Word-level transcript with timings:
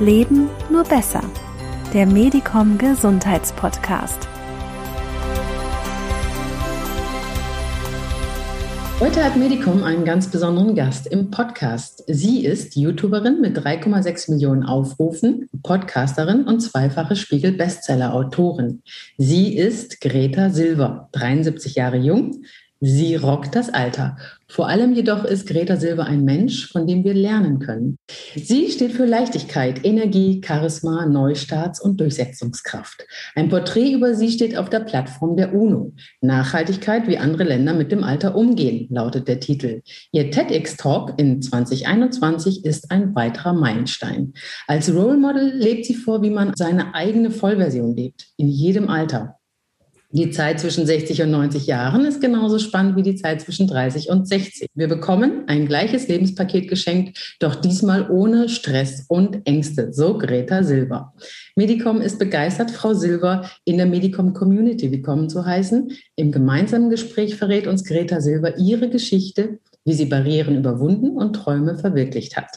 Leben 0.00 0.48
nur 0.70 0.84
besser. 0.84 1.24
Der 1.92 2.06
Medicom 2.06 2.78
Gesundheitspodcast. 2.78 4.28
Heute 9.00 9.24
hat 9.24 9.36
Medicom 9.36 9.82
einen 9.82 10.04
ganz 10.04 10.30
besonderen 10.30 10.76
Gast 10.76 11.08
im 11.08 11.32
Podcast. 11.32 12.04
Sie 12.06 12.44
ist 12.44 12.76
YouTuberin 12.76 13.40
mit 13.40 13.58
3,6 13.58 14.30
Millionen 14.30 14.62
Aufrufen, 14.62 15.48
Podcasterin 15.64 16.44
und 16.44 16.60
zweifache 16.60 17.16
Spiegel-Bestseller-Autorin. 17.16 18.82
Sie 19.16 19.56
ist 19.56 20.00
Greta 20.00 20.50
Silver, 20.50 21.08
73 21.10 21.74
Jahre 21.74 21.96
jung, 21.96 22.44
Sie 22.80 23.16
rockt 23.16 23.56
das 23.56 23.70
Alter. 23.70 24.16
Vor 24.46 24.68
allem 24.68 24.92
jedoch 24.92 25.24
ist 25.24 25.48
Greta 25.48 25.76
Silber 25.76 26.04
ein 26.04 26.24
Mensch, 26.24 26.70
von 26.70 26.86
dem 26.86 27.02
wir 27.02 27.12
lernen 27.12 27.58
können. 27.58 27.98
Sie 28.36 28.70
steht 28.70 28.92
für 28.92 29.04
Leichtigkeit, 29.04 29.84
Energie, 29.84 30.40
Charisma, 30.44 31.04
Neustarts 31.04 31.80
und 31.80 32.00
Durchsetzungskraft. 32.00 33.04
Ein 33.34 33.48
Porträt 33.48 33.92
über 33.92 34.14
sie 34.14 34.30
steht 34.30 34.56
auf 34.56 34.70
der 34.70 34.80
Plattform 34.80 35.36
der 35.36 35.54
UNO. 35.54 35.92
Nachhaltigkeit, 36.20 37.08
wie 37.08 37.18
andere 37.18 37.44
Länder 37.44 37.74
mit 37.74 37.90
dem 37.90 38.04
Alter 38.04 38.36
umgehen, 38.36 38.86
lautet 38.90 39.26
der 39.26 39.40
Titel. 39.40 39.82
Ihr 40.12 40.30
TEDx-Talk 40.30 41.18
in 41.18 41.42
2021 41.42 42.64
ist 42.64 42.92
ein 42.92 43.14
weiterer 43.16 43.54
Meilenstein. 43.54 44.34
Als 44.68 44.94
Role 44.94 45.18
Model 45.18 45.52
lebt 45.52 45.84
sie 45.84 45.94
vor, 45.94 46.22
wie 46.22 46.30
man 46.30 46.52
seine 46.54 46.94
eigene 46.94 47.32
Vollversion 47.32 47.96
lebt, 47.96 48.28
in 48.36 48.48
jedem 48.48 48.88
Alter. 48.88 49.37
Die 50.10 50.30
Zeit 50.30 50.58
zwischen 50.58 50.86
60 50.86 51.20
und 51.20 51.32
90 51.32 51.66
Jahren 51.66 52.06
ist 52.06 52.22
genauso 52.22 52.58
spannend 52.58 52.96
wie 52.96 53.02
die 53.02 53.16
Zeit 53.16 53.42
zwischen 53.42 53.66
30 53.66 54.08
und 54.08 54.26
60. 54.26 54.70
Wir 54.72 54.88
bekommen 54.88 55.44
ein 55.48 55.66
gleiches 55.66 56.08
Lebenspaket 56.08 56.66
geschenkt, 56.66 57.36
doch 57.40 57.56
diesmal 57.56 58.10
ohne 58.10 58.48
Stress 58.48 59.04
und 59.08 59.46
Ängste, 59.46 59.92
so 59.92 60.16
Greta 60.16 60.62
Silber. 60.62 61.12
Medicom 61.56 62.00
ist 62.00 62.18
begeistert, 62.18 62.70
Frau 62.70 62.94
Silber 62.94 63.50
in 63.66 63.76
der 63.76 63.84
Medicom 63.84 64.32
Community 64.32 64.90
willkommen 64.90 65.28
zu 65.28 65.44
heißen. 65.44 65.92
Im 66.16 66.32
gemeinsamen 66.32 66.88
Gespräch 66.88 67.36
verrät 67.36 67.66
uns 67.66 67.84
Greta 67.84 68.22
Silber 68.22 68.56
ihre 68.56 68.88
Geschichte, 68.88 69.58
wie 69.84 69.92
sie 69.92 70.06
Barrieren 70.06 70.56
überwunden 70.56 71.18
und 71.18 71.34
Träume 71.34 71.76
verwirklicht 71.76 72.34
hat. 72.38 72.48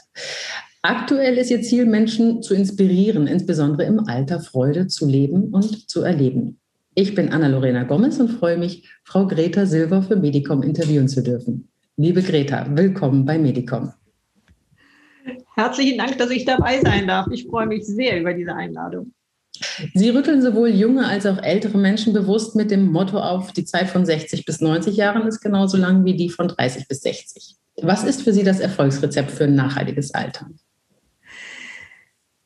Aktuell 0.83 1.37
ist 1.37 1.51
ihr 1.51 1.61
Ziel, 1.61 1.85
Menschen 1.85 2.41
zu 2.41 2.53
inspirieren, 2.53 3.27
insbesondere 3.27 3.83
im 3.83 4.07
Alter 4.07 4.39
Freude 4.39 4.87
zu 4.87 5.05
leben 5.05 5.49
und 5.49 5.89
zu 5.89 6.01
erleben. 6.01 6.60
Ich 6.93 7.15
bin 7.15 7.31
Anna-Lorena 7.31 7.83
Gomez 7.83 8.19
und 8.19 8.27
freue 8.27 8.57
mich, 8.57 8.89
Frau 9.05 9.25
Greta 9.25 9.65
Silber 9.65 10.03
für 10.03 10.17
Medicom 10.17 10.61
interviewen 10.61 11.07
zu 11.07 11.23
dürfen. 11.23 11.69
Liebe 11.95 12.21
Greta, 12.21 12.65
willkommen 12.69 13.23
bei 13.23 13.37
Medicom. 13.37 13.93
Herzlichen 15.55 15.99
Dank, 15.99 16.17
dass 16.17 16.31
ich 16.31 16.43
dabei 16.43 16.81
sein 16.81 17.07
darf. 17.07 17.27
Ich 17.31 17.47
freue 17.47 17.67
mich 17.67 17.85
sehr 17.85 18.19
über 18.19 18.33
diese 18.33 18.53
Einladung. 18.53 19.13
Sie 19.93 20.09
rütteln 20.09 20.41
sowohl 20.41 20.67
junge 20.67 21.07
als 21.07 21.25
auch 21.25 21.41
ältere 21.41 21.77
Menschen 21.77 22.11
bewusst 22.11 22.57
mit 22.57 22.71
dem 22.71 22.91
Motto 22.91 23.19
auf, 23.19 23.53
die 23.53 23.63
Zeit 23.63 23.87
von 23.87 24.05
60 24.05 24.43
bis 24.43 24.59
90 24.59 24.97
Jahren 24.97 25.25
ist 25.27 25.39
genauso 25.39 25.77
lang 25.77 26.03
wie 26.03 26.17
die 26.17 26.29
von 26.29 26.49
30 26.49 26.89
bis 26.89 27.01
60. 27.03 27.55
Was 27.83 28.03
ist 28.03 28.21
für 28.21 28.33
Sie 28.33 28.43
das 28.43 28.59
Erfolgsrezept 28.59 29.31
für 29.31 29.45
ein 29.45 29.55
nachhaltiges 29.55 30.13
Alter? 30.13 30.49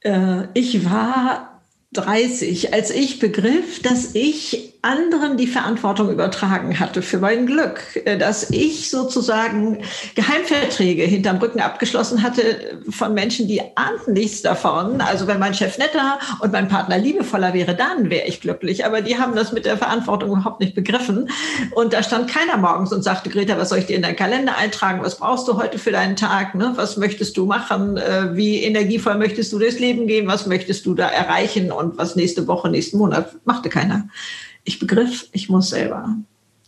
Äh, 0.01 0.49
ich 0.53 0.85
war 0.85 1.54
30, 1.95 2.73
als 2.73 2.91
ich 2.91 3.19
begriff, 3.19 3.81
dass 3.81 4.13
ich 4.13 4.74
anderen 4.85 5.35
die 5.35 5.47
Verantwortung 5.47 6.11
übertragen 6.11 6.79
hatte 6.79 7.01
für 7.01 7.17
mein 7.17 7.47
Glück, 7.47 7.81
äh, 8.05 8.17
dass 8.17 8.51
ich 8.51 8.91
sozusagen 8.91 9.79
Geheimverträge 10.13 11.03
hinterm 11.03 11.37
Rücken 11.37 11.59
abgeschlossen 11.59 12.21
hatte 12.21 12.79
von 12.89 13.13
Menschen, 13.13 13.47
die 13.47 13.61
ahnten 13.75 14.13
nichts 14.13 14.43
davon. 14.43 15.01
Also 15.01 15.25
wenn 15.25 15.39
mein 15.39 15.55
Chef 15.55 15.77
netter 15.79 16.19
und 16.39 16.51
mein 16.51 16.67
Partner 16.67 16.99
liebevoller 16.99 17.53
wäre, 17.53 17.75
dann 17.75 18.09
wäre 18.11 18.27
ich 18.27 18.41
glücklich. 18.41 18.85
Aber 18.85 19.01
die 19.01 19.17
haben 19.17 19.35
das 19.35 19.51
mit 19.51 19.65
der 19.65 19.77
Verantwortung 19.77 20.29
überhaupt 20.29 20.59
nicht 20.59 20.75
begriffen. 20.75 21.29
Und 21.73 21.93
da 21.93 22.03
stand 22.03 22.29
keiner 22.29 22.57
morgens 22.57 22.93
und 22.93 23.03
sagte, 23.03 23.29
Greta, 23.29 23.57
was 23.57 23.69
soll 23.69 23.79
ich 23.79 23.87
dir 23.87 23.95
in 23.95 24.03
deinen 24.03 24.15
Kalender 24.15 24.55
eintragen? 24.55 25.01
Was 25.01 25.17
brauchst 25.17 25.47
du 25.47 25.57
heute 25.57 25.79
für 25.79 25.91
deinen 25.91 26.15
Tag? 26.15 26.53
Ne? 26.53 26.73
Was 26.75 26.97
möchtest 26.97 27.35
du 27.37 27.45
machen? 27.47 27.97
Äh, 27.97 28.35
wie 28.35 28.63
energievoll 28.63 29.15
möchtest 29.15 29.51
du 29.51 29.57
durchs 29.57 29.79
Leben 29.79 30.05
gehen? 30.05 30.27
Was 30.27 30.45
möchtest 30.45 30.85
du 30.85 30.93
da 30.93 31.07
erreichen? 31.07 31.71
Und 31.71 31.97
was 31.97 32.15
nächste 32.15 32.45
Woche, 32.47 32.69
nächsten 32.69 32.99
Monat? 32.99 33.35
Machte 33.45 33.69
keiner 33.69 34.07
ich 34.65 34.79
begriff, 34.79 35.29
ich 35.31 35.47
muss 35.49 35.69
selber 35.69 36.15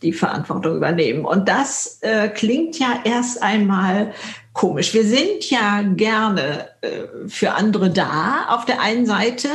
die 0.02 0.14
Verantwortung 0.14 0.78
übernehmen. 0.78 1.26
Und 1.26 1.50
das 1.50 1.98
äh, 2.02 2.30
klingt 2.30 2.78
ja 2.78 3.02
erst 3.04 3.42
einmal 3.42 4.14
komisch. 4.54 4.94
Wir 4.94 5.04
sind 5.04 5.50
ja 5.50 5.82
gerne 5.82 6.70
äh, 6.82 7.28
für 7.28 7.54
andere 7.54 7.90
da 7.90 8.46
auf 8.50 8.66
der 8.66 8.80
einen 8.82 9.06
Seite 9.06 9.50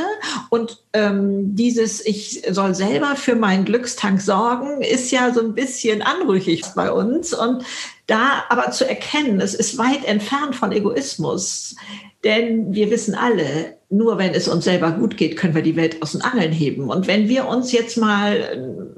und 0.49 0.83
ähm, 0.93 1.55
dieses 1.55 2.05
Ich 2.05 2.43
soll 2.49 2.75
selber 2.75 3.15
für 3.15 3.35
meinen 3.35 3.65
Glückstank 3.65 4.21
sorgen 4.21 4.81
ist 4.81 5.11
ja 5.11 5.33
so 5.33 5.41
ein 5.41 5.55
bisschen 5.55 6.01
anrüchig 6.01 6.63
bei 6.75 6.91
uns 6.91 7.33
und 7.33 7.63
da 8.07 8.43
aber 8.49 8.71
zu 8.71 8.87
erkennen, 8.87 9.39
es 9.39 9.53
ist 9.53 9.77
weit 9.77 10.05
entfernt 10.05 10.55
von 10.55 10.71
Egoismus. 10.71 11.75
Denn 12.23 12.73
wir 12.73 12.89
wissen 12.89 13.15
alle, 13.15 13.77
nur 13.89 14.17
wenn 14.17 14.33
es 14.33 14.47
uns 14.47 14.63
selber 14.63 14.91
gut 14.91 15.17
geht, 15.17 15.37
können 15.37 15.55
wir 15.55 15.61
die 15.61 15.75
Welt 15.75 16.01
aus 16.01 16.13
den 16.13 16.21
Angeln 16.21 16.51
heben. 16.51 16.89
Und 16.89 17.07
wenn 17.07 17.27
wir 17.27 17.47
uns 17.47 17.71
jetzt 17.71 17.97
mal, 17.97 18.89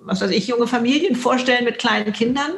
was 0.00 0.20
weiß 0.20 0.30
ich, 0.30 0.48
junge 0.48 0.66
Familien 0.66 1.14
vorstellen 1.14 1.64
mit 1.64 1.78
kleinen 1.78 2.12
Kindern, 2.12 2.52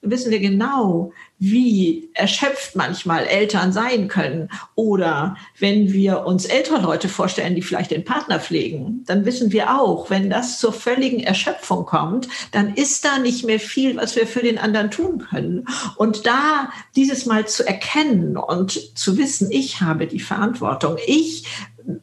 wissen 0.00 0.30
wir 0.30 0.40
genau, 0.40 1.12
wie 1.38 2.10
erschöpft 2.14 2.76
manchmal 2.76 3.26
Eltern 3.26 3.72
sein 3.72 4.08
können. 4.08 4.48
Oder 4.76 5.36
wenn 5.58 5.92
wir 5.92 6.24
uns 6.26 6.46
ältere 6.46 6.80
Leute 6.80 7.08
vorstellen, 7.08 7.54
die 7.54 7.62
vielleicht 7.62 7.90
den 7.90 8.04
Partner 8.04 8.38
pflegen, 8.38 9.02
dann 9.06 9.26
wissen 9.26 9.52
wir 9.52 9.78
auch, 9.78 10.10
wenn 10.10 10.30
das 10.30 10.58
zur 10.58 10.72
völligen 10.72 11.20
Erschöpfung 11.20 11.84
kommt, 11.86 12.28
dann 12.52 12.74
ist 12.74 13.04
da 13.04 13.18
nicht 13.18 13.44
mehr 13.44 13.60
viel, 13.60 13.96
was 13.96 14.16
wir 14.16 14.26
für 14.26 14.42
den 14.42 14.58
anderen 14.58 14.90
tun 14.90 15.18
können. 15.18 15.66
Und 15.96 16.26
da 16.26 16.70
dieses 16.94 17.26
Mal 17.26 17.46
zu 17.46 17.66
erkennen 17.66 18.36
und 18.36 18.96
zu 18.96 19.18
wissen, 19.18 19.50
ich 19.50 19.80
habe 19.80 20.06
die 20.06 20.20
Verantwortung, 20.20 20.96
ich 21.06 21.44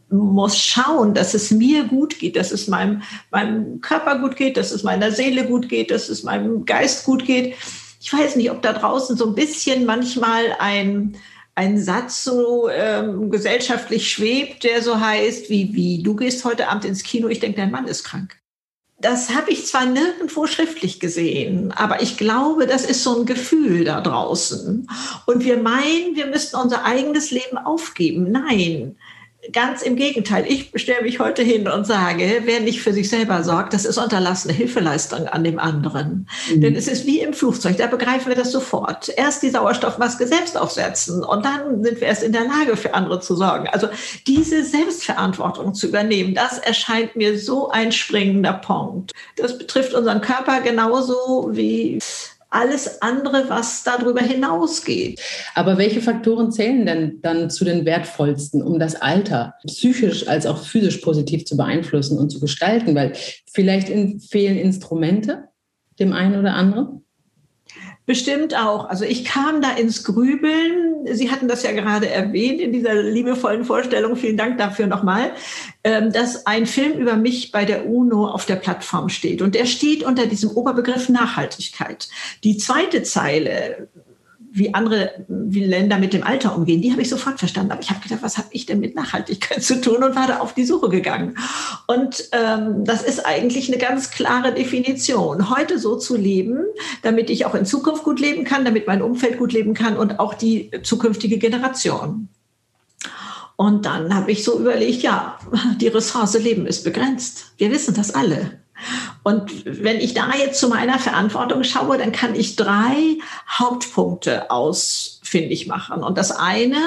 muss 0.10 0.60
schauen, 0.60 1.14
dass 1.14 1.34
es 1.34 1.52
mir 1.52 1.86
gut 1.86 2.20
geht, 2.20 2.36
dass 2.36 2.52
es 2.52 2.68
meinem, 2.68 3.02
meinem 3.32 3.82
Körper 3.82 4.20
gut 4.20 4.36
geht, 4.36 4.58
dass 4.58 4.72
es 4.72 4.84
meiner 4.84 5.12
Seele 5.12 5.46
gut 5.46 5.70
geht, 5.70 5.90
dass 5.90 6.10
es 6.10 6.24
meinem 6.24 6.66
Geist 6.66 7.06
gut 7.06 7.26
geht 7.26 7.56
ich 8.02 8.12
weiß 8.12 8.36
nicht, 8.36 8.50
ob 8.50 8.64
da 8.64 8.74
draußen 8.74 9.16
so 9.16 9.28
ein 9.28 9.36
bisschen 9.36 9.86
manchmal 9.86 10.56
ein, 10.58 11.18
ein 11.54 11.80
Satz 11.80 12.24
so 12.24 12.68
ähm, 12.68 13.30
gesellschaftlich 13.30 14.12
schwebt, 14.12 14.64
der 14.64 14.82
so 14.82 15.00
heißt, 15.00 15.52
wie, 15.52 15.74
wie, 15.74 16.02
du 16.02 16.16
gehst 16.16 16.44
heute 16.44 16.68
Abend 16.68 16.84
ins 16.86 17.04
Kino, 17.04 17.28
ich 17.28 17.40
denke, 17.40 17.62
dein 17.62 17.70
Mann 17.70 17.88
ist 17.88 18.04
krank. 18.04 18.38
Das 19.00 19.36
habe 19.36 19.52
ich 19.52 19.68
zwar 19.68 19.86
nirgendwo 19.86 20.48
schriftlich 20.48 21.00
gesehen, 21.00 21.72
aber 21.72 22.02
ich 22.02 22.18
glaube, 22.18 22.66
das 22.66 22.86
ist 22.86 23.04
so 23.04 23.20
ein 23.20 23.26
Gefühl 23.28 23.84
da 23.84 24.02
draußen. 24.02 24.88
Und 25.28 25.44
wir 25.44 25.58
meinen, 25.58 26.16
wir 26.16 26.26
müssten 26.26 26.56
unser 26.56 26.84
eigenes 26.86 27.30
Leben 27.30 27.58
aufgeben. 27.58 28.32
Nein, 28.32 28.96
Ganz 29.52 29.82
im 29.82 29.96
Gegenteil, 29.96 30.46
ich 30.48 30.72
stelle 30.76 31.02
mich 31.02 31.20
heute 31.20 31.42
hin 31.42 31.68
und 31.68 31.88
sage, 31.88 32.44
wer 32.46 32.60
nicht 32.60 32.82
für 32.82 32.94
sich 32.94 33.10
selber 33.10 33.44
sorgt, 33.44 33.74
das 33.74 33.86
ist 33.86 33.98
unterlassene 33.98 34.54
Hilfeleistung 34.54 35.28
an 35.28 35.44
dem 35.44 35.58
anderen. 35.58 36.28
Mhm. 36.54 36.62
Denn 36.62 36.76
es 36.76 36.88
ist 36.88 37.08
wie 37.08 37.22
im 37.22 37.34
Flugzeug, 37.34 37.78
da 37.78 37.88
begreifen 37.88 38.28
wir 38.28 38.36
das 38.36 38.52
sofort. 38.52 39.10
Erst 39.18 39.42
die 39.42 39.50
Sauerstoffmaske 39.50 40.28
selbst 40.28 40.58
aufsetzen 40.58 41.24
und 41.24 41.44
dann 41.44 41.84
sind 41.84 42.00
wir 42.00 42.08
erst 42.08 42.22
in 42.22 42.34
der 42.34 42.44
Lage, 42.44 42.78
für 42.78 42.94
andere 42.94 43.20
zu 43.20 43.36
sorgen. 43.36 43.68
Also 43.68 43.88
diese 44.28 44.64
Selbstverantwortung 44.64 45.74
zu 45.74 45.88
übernehmen, 45.88 46.36
das 46.36 46.60
erscheint 46.60 47.16
mir 47.16 47.40
so 47.40 47.70
ein 47.70 47.92
springender 47.92 48.54
Punkt. 48.54 49.12
Das 49.38 49.58
betrifft 49.58 49.96
unseren 49.96 50.22
Körper 50.22 50.62
genauso 50.62 51.50
wie 51.52 51.98
alles 52.52 53.02
andere, 53.02 53.50
was 53.50 53.84
darüber 53.84 54.22
hinausgeht. 54.22 55.20
Aber 55.56 55.78
welche 55.78 56.02
Faktoren 56.02 56.52
zählen 56.52 56.86
denn 56.86 57.22
dann 57.22 57.50
zu 57.50 57.66
den 57.66 57.86
wertvollsten, 57.86 58.62
um 58.62 58.78
das 58.78 59.02
Alter 59.02 59.56
psychisch 59.66 60.28
als 60.28 60.46
auch 60.46 60.64
physisch 60.64 60.98
positiv 60.98 61.46
zu 61.46 61.58
beeinflussen 61.58 62.20
und 62.20 62.30
zu 62.30 62.40
gestalten? 62.40 62.94
Weil 62.94 63.14
vielleicht 63.52 63.88
fehlen 64.30 64.58
Instrumente 64.58 65.46
dem 66.00 66.14
einen 66.14 66.40
oder 66.40 66.54
anderen? 66.54 67.06
Bestimmt 68.12 68.54
auch. 68.58 68.90
Also 68.90 69.06
ich 69.06 69.24
kam 69.24 69.62
da 69.62 69.72
ins 69.72 70.04
Grübeln. 70.04 71.08
Sie 71.14 71.32
hatten 71.32 71.48
das 71.48 71.64
ja 71.64 71.72
gerade 71.72 72.10
erwähnt 72.10 72.60
in 72.60 72.74
dieser 72.74 72.94
liebevollen 73.02 73.64
Vorstellung. 73.64 74.18
Vielen 74.18 74.36
Dank 74.36 74.58
dafür 74.58 74.88
nochmal, 74.88 75.32
ähm, 75.86 76.12
dass 76.12 76.46
ein 76.46 76.66
Film 76.66 77.00
über 77.00 77.16
mich 77.16 77.54
bei 77.54 77.64
der 77.64 77.88
UNO 77.88 78.28
auf 78.28 78.46
der 78.46 78.58
Plattform 78.58 79.08
steht. 79.08 79.42
Und 79.42 79.56
der 79.56 79.66
steht 79.66 80.04
unter 80.04 80.26
diesem 80.26 80.50
Oberbegriff 80.52 81.08
Nachhaltigkeit. 81.08 82.10
Die 82.44 82.58
zweite 82.58 83.04
Zeile 83.04 83.88
wie 84.54 84.74
andere 84.74 85.26
wie 85.30 85.64
Länder 85.64 85.98
mit 85.98 86.14
dem 86.14 86.24
Alter 86.24 86.56
umgehen, 86.56 86.82
die 86.82 86.92
habe 86.92 87.02
ich 87.02 87.10
sofort 87.10 87.40
verstanden. 87.40 87.72
Aber 87.72 87.82
ich 87.82 87.90
habe 87.90 88.02
gedacht, 88.02 88.22
was 88.22 88.38
habe 88.38 88.50
ich 88.52 88.66
denn 88.66 88.82
mit 88.82 88.96
Nachhaltigkeit 88.96 89.64
zu 89.64 89.80
tun 89.80 90.04
und 90.04 90.16
war 90.16 90.28
da 90.28 90.40
auf 90.40 90.54
die 90.54 90.66
Suche 90.66 90.90
gegangen. 90.90 91.38
Und 91.88 92.30
ähm, 92.34 92.84
das 92.84 93.02
ist 93.02 93.26
eigentlich 93.26 93.70
eine 93.70 93.78
ganz 93.78 94.12
klare 94.12 94.54
Definition. 94.54 95.50
Heute 95.50 95.80
so 95.80 95.96
zu 95.96 96.18
leben, 96.18 96.66
damit 97.02 97.30
ich 97.30 97.46
auch 97.46 97.56
in 97.56 97.66
Zukunft 97.66 98.04
gut 98.04 98.20
leben 98.20 98.44
kann, 98.44 98.66
damit 98.66 98.88
mein 98.88 99.02
Umfeld 99.02 99.38
gut 99.38 99.54
leben 99.54 99.74
kann 99.74 99.96
und 99.96 100.20
auch 100.20 100.34
die 100.34 100.70
zukünftige 100.84 101.38
Generation. 101.38 102.28
Und 103.56 103.86
dann 103.86 104.14
habe 104.14 104.32
ich 104.32 104.44
so 104.44 104.60
überlegt, 104.60 105.02
ja, 105.02 105.38
die 105.80 105.88
Ressource 105.88 106.34
Leben 106.34 106.66
ist 106.66 106.84
begrenzt. 106.84 107.54
Wir 107.58 107.72
wissen 107.72 107.94
das 107.94 108.14
alle. 108.14 108.60
Und 109.24 109.66
wenn 109.66 110.00
ich 110.00 110.14
da 110.14 110.32
jetzt 110.38 110.60
zu 110.60 110.68
meiner 110.68 111.00
Verantwortung 111.00 111.64
schaue, 111.64 111.98
dann 111.98 112.12
kann 112.12 112.36
ich 112.36 112.56
drei 112.56 113.18
Hauptpunkte 113.48 114.50
ausfindig 114.50 115.68
machen. 115.68 116.04
Und 116.04 116.18
das 116.18 116.32
eine 116.32 116.82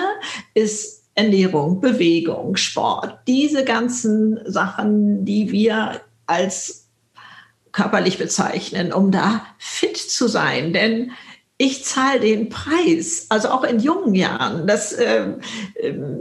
ist 0.55 1.05
Ernährung, 1.15 1.81
Bewegung, 1.81 2.57
Sport. 2.57 3.19
Diese 3.29 3.65
ganzen 3.65 4.41
Sachen, 4.47 5.25
die 5.25 5.53
wir 5.53 6.01
als 6.27 6.89
körperlich 7.71 8.19
bezeichnen, 8.19 8.93
um 8.93 9.11
da 9.11 9.45
fit 9.59 9.97
zu 9.97 10.29
sein. 10.29 10.73
Denn 10.73 11.13
ich 11.57 11.85
zahle 11.85 12.21
den 12.21 12.49
Preis, 12.49 13.27
also 13.29 13.49
auch 13.49 13.63
in 13.63 13.79
jungen 13.79 14.15
Jahren. 14.15 14.67
Das 14.67 14.93
äh, 14.93 15.35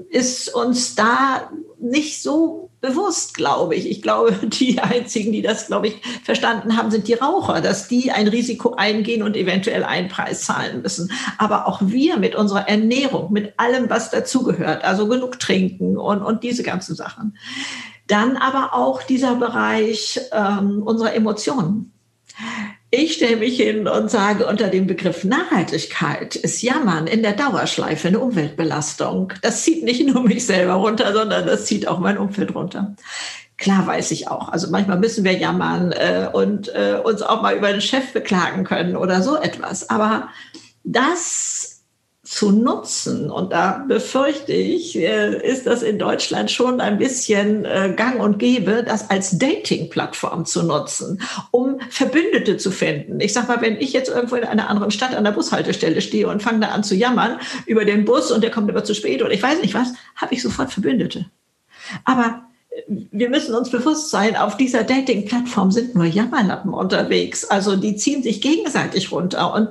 ist 0.09 0.53
uns 0.53 0.93
da 0.93 1.49
nicht 1.79 2.21
so 2.21 2.69
bewusst, 2.83 3.33
glaube 3.33 3.75
ich. 3.75 3.89
Ich 3.89 4.01
glaube, 4.01 4.33
die 4.43 4.79
einzigen, 4.79 5.31
die 5.31 5.41
das, 5.41 5.67
glaube 5.67 5.87
ich, 5.87 6.01
verstanden 6.23 6.77
haben, 6.77 6.91
sind 6.91 7.07
die 7.07 7.13
Raucher, 7.13 7.61
dass 7.61 7.87
die 7.87 8.11
ein 8.11 8.27
Risiko 8.27 8.75
eingehen 8.75 9.23
und 9.23 9.35
eventuell 9.35 9.83
einen 9.85 10.09
Preis 10.09 10.43
zahlen 10.43 10.81
müssen. 10.83 11.11
Aber 11.37 11.67
auch 11.67 11.79
wir 11.81 12.17
mit 12.17 12.35
unserer 12.35 12.67
Ernährung, 12.67 13.31
mit 13.31 13.57
allem, 13.57 13.89
was 13.89 14.11
dazugehört, 14.11 14.83
also 14.83 15.07
genug 15.07 15.39
trinken 15.39 15.97
und, 15.97 16.21
und 16.21 16.43
diese 16.43 16.61
ganzen 16.61 16.93
Sachen. 16.93 17.37
Dann 18.07 18.35
aber 18.35 18.73
auch 18.73 19.01
dieser 19.01 19.35
Bereich 19.35 20.19
ähm, 20.33 20.83
unserer 20.83 21.13
Emotionen. 21.13 21.93
Ich 22.95 23.15
stelle 23.15 23.37
mich 23.37 23.57
hin 23.57 23.87
und 23.87 24.11
sage, 24.11 24.45
unter 24.45 24.67
dem 24.67 24.85
Begriff 24.85 25.23
Nachhaltigkeit 25.23 26.35
ist 26.35 26.61
Jammern 26.61 27.07
in 27.07 27.23
der 27.23 27.31
Dauerschleife 27.33 28.09
eine 28.09 28.19
Umweltbelastung. 28.19 29.33
Das 29.41 29.63
zieht 29.63 29.83
nicht 29.83 30.05
nur 30.05 30.21
mich 30.21 30.45
selber 30.45 30.73
runter, 30.73 31.11
sondern 31.11 31.47
das 31.47 31.65
zieht 31.65 31.87
auch 31.87 31.97
mein 31.97 32.19
Umfeld 32.19 32.53
runter. 32.53 32.95
Klar 33.57 33.87
weiß 33.87 34.11
ich 34.11 34.27
auch. 34.27 34.49
Also 34.49 34.69
manchmal 34.69 34.99
müssen 34.99 35.23
wir 35.23 35.31
jammern 35.31 35.91
äh, 35.91 36.29
und 36.31 36.69
äh, 36.75 36.99
uns 37.03 37.23
auch 37.23 37.41
mal 37.41 37.57
über 37.57 37.71
den 37.71 37.81
Chef 37.81 38.13
beklagen 38.13 38.63
können 38.63 38.95
oder 38.95 39.23
so 39.23 39.37
etwas. 39.37 39.89
Aber 39.89 40.29
das 40.83 41.72
zu 42.33 42.51
nutzen. 42.51 43.29
Und 43.29 43.53
da 43.53 43.85
befürchte 43.87 44.53
ich, 44.53 44.97
äh, 44.97 45.39
ist 45.47 45.67
das 45.67 45.83
in 45.83 45.99
Deutschland 45.99 46.49
schon 46.49 46.81
ein 46.81 46.97
bisschen 46.97 47.63
äh, 47.63 47.93
gang 47.95 48.19
und 48.19 48.39
gäbe, 48.39 48.83
das 48.83 49.11
als 49.11 49.37
Dating-Plattform 49.37 50.45
zu 50.45 50.63
nutzen, 50.63 51.21
um 51.51 51.79
Verbündete 51.91 52.57
zu 52.57 52.71
finden. 52.71 53.19
Ich 53.19 53.33
sag 53.33 53.47
mal, 53.47 53.61
wenn 53.61 53.79
ich 53.79 53.93
jetzt 53.93 54.09
irgendwo 54.09 54.35
in 54.35 54.45
einer 54.45 54.67
anderen 54.67 54.89
Stadt 54.89 55.13
an 55.13 55.25
der 55.25 55.31
Bushaltestelle 55.31 56.01
stehe 56.01 56.27
und 56.27 56.41
fange 56.41 56.61
da 56.61 56.69
an 56.69 56.83
zu 56.83 56.95
jammern 56.95 57.37
über 57.67 57.85
den 57.85 58.03
Bus 58.03 58.31
und 58.31 58.41
der 58.41 58.49
kommt 58.49 58.69
aber 58.71 58.83
zu 58.83 58.95
spät 58.95 59.21
oder 59.21 59.31
ich 59.31 59.43
weiß 59.43 59.61
nicht 59.61 59.75
was, 59.75 59.93
habe 60.15 60.33
ich 60.33 60.41
sofort 60.41 60.71
Verbündete. 60.71 61.27
Aber 62.03 62.47
wir 62.87 63.29
müssen 63.29 63.55
uns 63.55 63.69
bewusst 63.69 64.09
sein, 64.09 64.35
auf 64.35 64.57
dieser 64.57 64.83
Dating-Plattform 64.83 65.71
sind 65.71 65.95
nur 65.95 66.05
Jammerlappen 66.05 66.73
unterwegs. 66.73 67.45
Also 67.45 67.75
die 67.75 67.95
ziehen 67.95 68.23
sich 68.23 68.41
gegenseitig 68.41 69.11
runter 69.11 69.53
und 69.53 69.69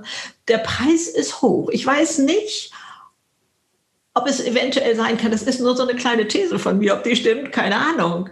der 0.49 0.59
Preis 0.59 1.09
ist 1.09 1.43
hoch. 1.43 1.69
Ich 1.71 1.85
weiß 1.85 2.19
nicht, 2.19 2.73
ob 4.15 4.29
es 4.29 4.45
eventuell 4.45 4.95
sein 4.95 5.17
kann, 5.17 5.31
das 5.31 5.43
ist 5.43 5.61
nur 5.61 5.77
so 5.77 5.83
eine 5.83 5.97
kleine 5.97 6.29
These 6.29 6.59
von 6.59 6.79
mir, 6.79 6.95
ob 6.95 7.05
die 7.05 7.17
stimmt, 7.17 7.53
keine 7.53 7.77
Ahnung. 7.77 8.29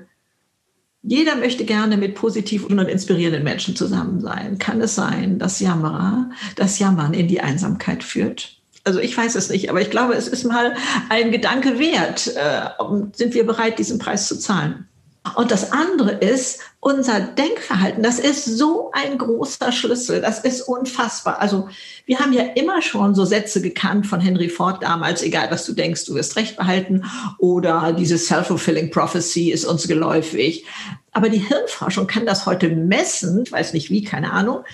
Jeder 1.03 1.37
möchte 1.37 1.65
gerne 1.65 1.97
mit 1.97 2.15
positiven 2.15 2.79
und 2.79 2.87
inspirierenden 2.87 3.43
Menschen 3.43 3.75
zusammen 3.75 4.21
sein. 4.21 4.59
Kann 4.59 4.83
es 4.83 4.95
sein, 4.95 5.39
dass 5.39 5.61
Jammerer, 5.61 6.31
das 6.57 6.79
Jammern 6.79 7.15
in 7.15 7.27
die 7.27 7.41
Einsamkeit 7.41 8.05
führt? 8.05 8.60
Also 8.85 8.99
ich 8.99 9.17
weiß 9.17 9.35
es 9.35 9.51
nicht, 9.51 9.69
aber 9.69 9.81
ich 9.81 9.91
glaube, 9.91 10.15
es 10.15 10.29
ist 10.29 10.45
mal 10.45 10.75
ein 11.11 11.31
Gedanke 11.31 11.79
wert. 11.79 12.29
Äh, 12.29 12.71
sind 13.13 13.35
wir 13.35 13.45
bereit, 13.45 13.79
diesen 13.79 13.99
Preis 13.99 14.27
zu 14.27 14.39
zahlen? 14.39 14.89
Und 15.37 15.51
das 15.51 15.73
andere 15.73 16.13
ist 16.13 16.61
unser 16.81 17.21
Denkverhalten. 17.21 18.03
Das 18.03 18.19
ist 18.19 18.47
so 18.47 18.91
ein 18.93 19.19
großer 19.19 19.71
Schlüssel. 19.71 20.23
Das 20.23 20.41
ist 20.41 20.63
unfassbar. 20.63 21.41
Also 21.41 21.69
wir 22.07 22.21
haben 22.21 22.33
ja 22.33 22.43
immer 22.55 22.81
schon 22.81 23.15
so 23.15 23.27
Sätze 23.27 23.61
gekannt 23.61 24.07
von 24.07 24.19
Henry 24.21 24.49
Ford 24.49 24.83
damals, 24.83 25.23
egal 25.23 25.51
was 25.51 25.67
du 25.67 25.75
denkst, 25.75 26.07
du 26.07 26.15
wirst 26.15 26.37
Recht 26.37 26.57
behalten. 26.57 27.05
Oder 27.37 27.93
diese 27.93 28.17
Self-Fulfilling 28.17 28.91
Prophecy 28.91 29.51
ist 29.51 29.67
uns 29.67 29.87
geläufig. 29.87 30.65
Aber 31.13 31.29
die 31.29 31.47
Hirnforschung 31.47 32.07
kann 32.07 32.25
das 32.25 32.47
heute 32.47 32.71
messen. 32.71 33.43
Ich 33.43 33.53
weiß 33.53 33.75
nicht 33.75 33.91
wie, 33.91 34.03
keine 34.03 34.33
Ahnung. 34.33 34.65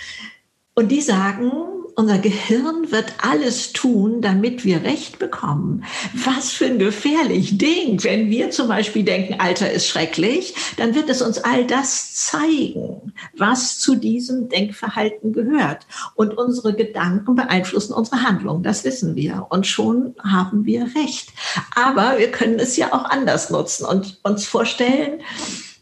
Und 0.75 0.93
die 0.93 1.01
sagen, 1.01 1.51
unser 1.97 2.19
Gehirn 2.19 2.93
wird 2.93 3.15
alles 3.23 3.73
tun, 3.73 4.21
damit 4.21 4.65
wir 4.67 4.85
Recht 4.85 5.19
bekommen. 5.19 5.85
Was 6.13 6.53
für 6.53 6.67
ein 6.67 6.79
gefährlich 6.79 7.57
Ding. 7.57 8.05
Wenn 8.05 8.29
wir 8.29 8.51
zum 8.51 8.69
Beispiel 8.69 9.03
denken, 9.03 9.41
Alter 9.41 9.73
ist 9.73 9.89
schrecklich, 9.89 10.55
dann 10.77 10.95
wird 10.95 11.09
es 11.09 11.23
uns 11.23 11.39
all 11.39 11.67
das 11.67 12.15
zeigen, 12.15 13.15
was 13.35 13.79
zu 13.79 13.95
diesem 13.95 14.51
Denkverhalten 14.51 15.33
gehört. 15.33 15.87
Und 16.15 16.37
unsere 16.37 16.75
Gedanken 16.75 17.35
beeinflussen 17.35 17.95
unsere 17.95 18.23
Handlung. 18.23 18.63
Das 18.63 18.85
wissen 18.85 19.17
wir. 19.17 19.47
Und 19.49 19.67
schon 19.67 20.15
haben 20.23 20.67
wir 20.67 20.91
Recht. 20.95 21.33
Aber 21.75 22.19
wir 22.19 22.31
können 22.31 22.59
es 22.59 22.77
ja 22.77 22.93
auch 22.93 23.07
anders 23.07 23.49
nutzen 23.49 23.87
und 23.87 24.21
uns 24.23 24.45
vorstellen, 24.45 25.23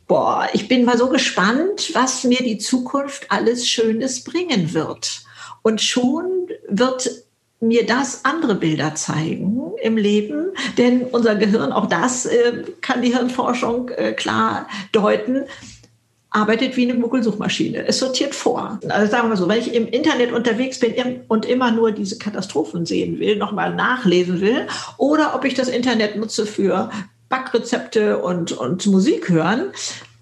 boah, 0.07 0.47
ich 0.53 0.69
bin 0.69 0.85
mal 0.85 0.97
so 0.97 1.09
gespannt, 1.09 1.91
was 1.93 2.23
mir 2.23 2.39
die 2.39 2.59
Zukunft 2.59 3.33
alles 3.33 3.67
Schönes 3.67 4.23
bringen 4.23 4.75
wird. 4.75 5.24
Und 5.65 5.81
schon 5.81 6.49
wird 6.69 7.11
mir 7.59 7.87
das 7.87 8.27
andere 8.27 8.55
Bilder 8.55 8.95
zeigen 8.95 9.73
im 9.83 9.97
Leben, 9.97 10.53
denn 10.77 11.03
unser 11.03 11.37
Gehirn, 11.37 11.73
auch 11.73 11.87
das 11.87 12.27
äh, 12.27 12.65
kann 12.83 13.01
die 13.01 13.15
Hirnforschung 13.15 13.89
äh, 13.89 14.13
klar 14.13 14.69
deuten, 14.93 15.45
arbeitet 16.29 16.77
wie 16.77 16.91
eine 16.91 17.01
Google-Suchmaschine. 17.01 17.87
Es 17.87 18.01
sortiert 18.01 18.35
vor. 18.35 18.79
Also 18.89 19.11
sagen 19.11 19.31
wir 19.31 19.37
so, 19.37 19.49
wenn 19.49 19.61
ich 19.61 19.73
im 19.73 19.87
Internet 19.87 20.33
unterwegs 20.33 20.81
bin 20.81 21.23
und 21.29 21.47
immer 21.47 21.71
nur 21.71 21.93
diese 21.93 22.19
Katastrophen 22.19 22.85
sehen 22.85 23.19
will, 23.19 23.37
nochmal 23.37 23.75
nachlesen 23.75 24.43
will, 24.43 24.67
oder 24.99 25.35
ob 25.35 25.47
ich 25.47 25.55
das 25.55 25.69
Internet 25.69 26.17
nutze 26.17 26.45
für 26.45 26.91
Backrezepte 27.31 28.19
und, 28.19 28.53
und 28.53 28.87
Musik 28.87 29.31
hören, 29.31 29.71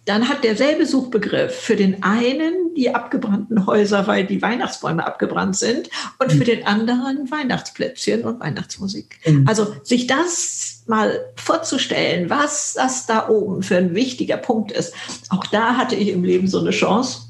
dann 0.04 0.28
hat 0.28 0.42
derselbe 0.42 0.84
Suchbegriff 0.84 1.54
für 1.54 1.76
den 1.76 2.02
einen 2.02 2.74
die 2.74 2.94
abgebrannten 2.94 3.66
Häuser, 3.66 4.06
weil 4.06 4.26
die 4.26 4.42
Weihnachtsbäume 4.42 5.06
abgebrannt 5.06 5.56
sind, 5.56 5.90
und 6.18 6.32
für 6.32 6.38
mhm. 6.38 6.44
den 6.44 6.66
anderen 6.66 7.30
Weihnachtsplätzchen 7.30 8.24
und 8.24 8.40
Weihnachtsmusik. 8.40 9.18
Mhm. 9.26 9.46
Also 9.46 9.74
sich 9.82 10.06
das 10.06 10.82
mal 10.86 11.20
vorzustellen, 11.36 12.30
was 12.30 12.74
das 12.74 13.06
da 13.06 13.28
oben 13.28 13.62
für 13.62 13.76
ein 13.76 13.94
wichtiger 13.94 14.36
Punkt 14.36 14.72
ist. 14.72 14.94
Auch 15.28 15.46
da 15.46 15.76
hatte 15.76 15.94
ich 15.94 16.08
im 16.08 16.24
Leben 16.24 16.48
so 16.48 16.58
eine 16.58 16.70
Chance. 16.70 17.22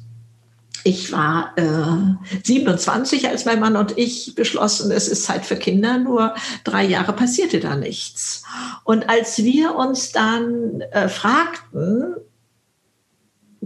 Ich 0.84 1.12
war 1.12 1.52
äh, 1.56 2.38
27, 2.44 3.28
als 3.28 3.44
mein 3.44 3.60
Mann 3.60 3.76
und 3.76 3.96
ich 3.98 4.34
beschlossen, 4.34 4.90
es 4.90 5.06
ist 5.06 5.24
Zeit 5.24 5.46
für 5.46 5.56
Kinder. 5.56 5.98
Nur 5.98 6.34
drei 6.64 6.84
Jahre 6.84 7.12
passierte 7.12 7.60
da 7.60 7.76
nichts. 7.76 8.42
Und 8.82 9.08
als 9.08 9.38
wir 9.44 9.76
uns 9.76 10.10
dann 10.10 10.80
äh, 10.90 11.08
fragten, 11.08 12.16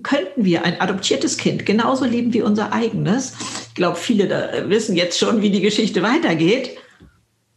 könnten 0.07 0.45
wir 0.45 0.65
ein 0.65 0.81
adoptiertes 0.81 1.37
Kind 1.37 1.67
genauso 1.67 2.05
lieben 2.05 2.33
wie 2.33 2.43
unser 2.43 2.73
eigenes. 2.73 3.33
Ich 3.69 3.75
glaube, 3.75 3.97
viele 3.97 4.29
da 4.29 4.69
wissen 4.71 4.95
jetzt 4.95 5.19
schon, 5.19 5.43
wie 5.43 5.51
die 5.51 5.61
Geschichte 5.61 6.01
weitergeht. 6.01 6.79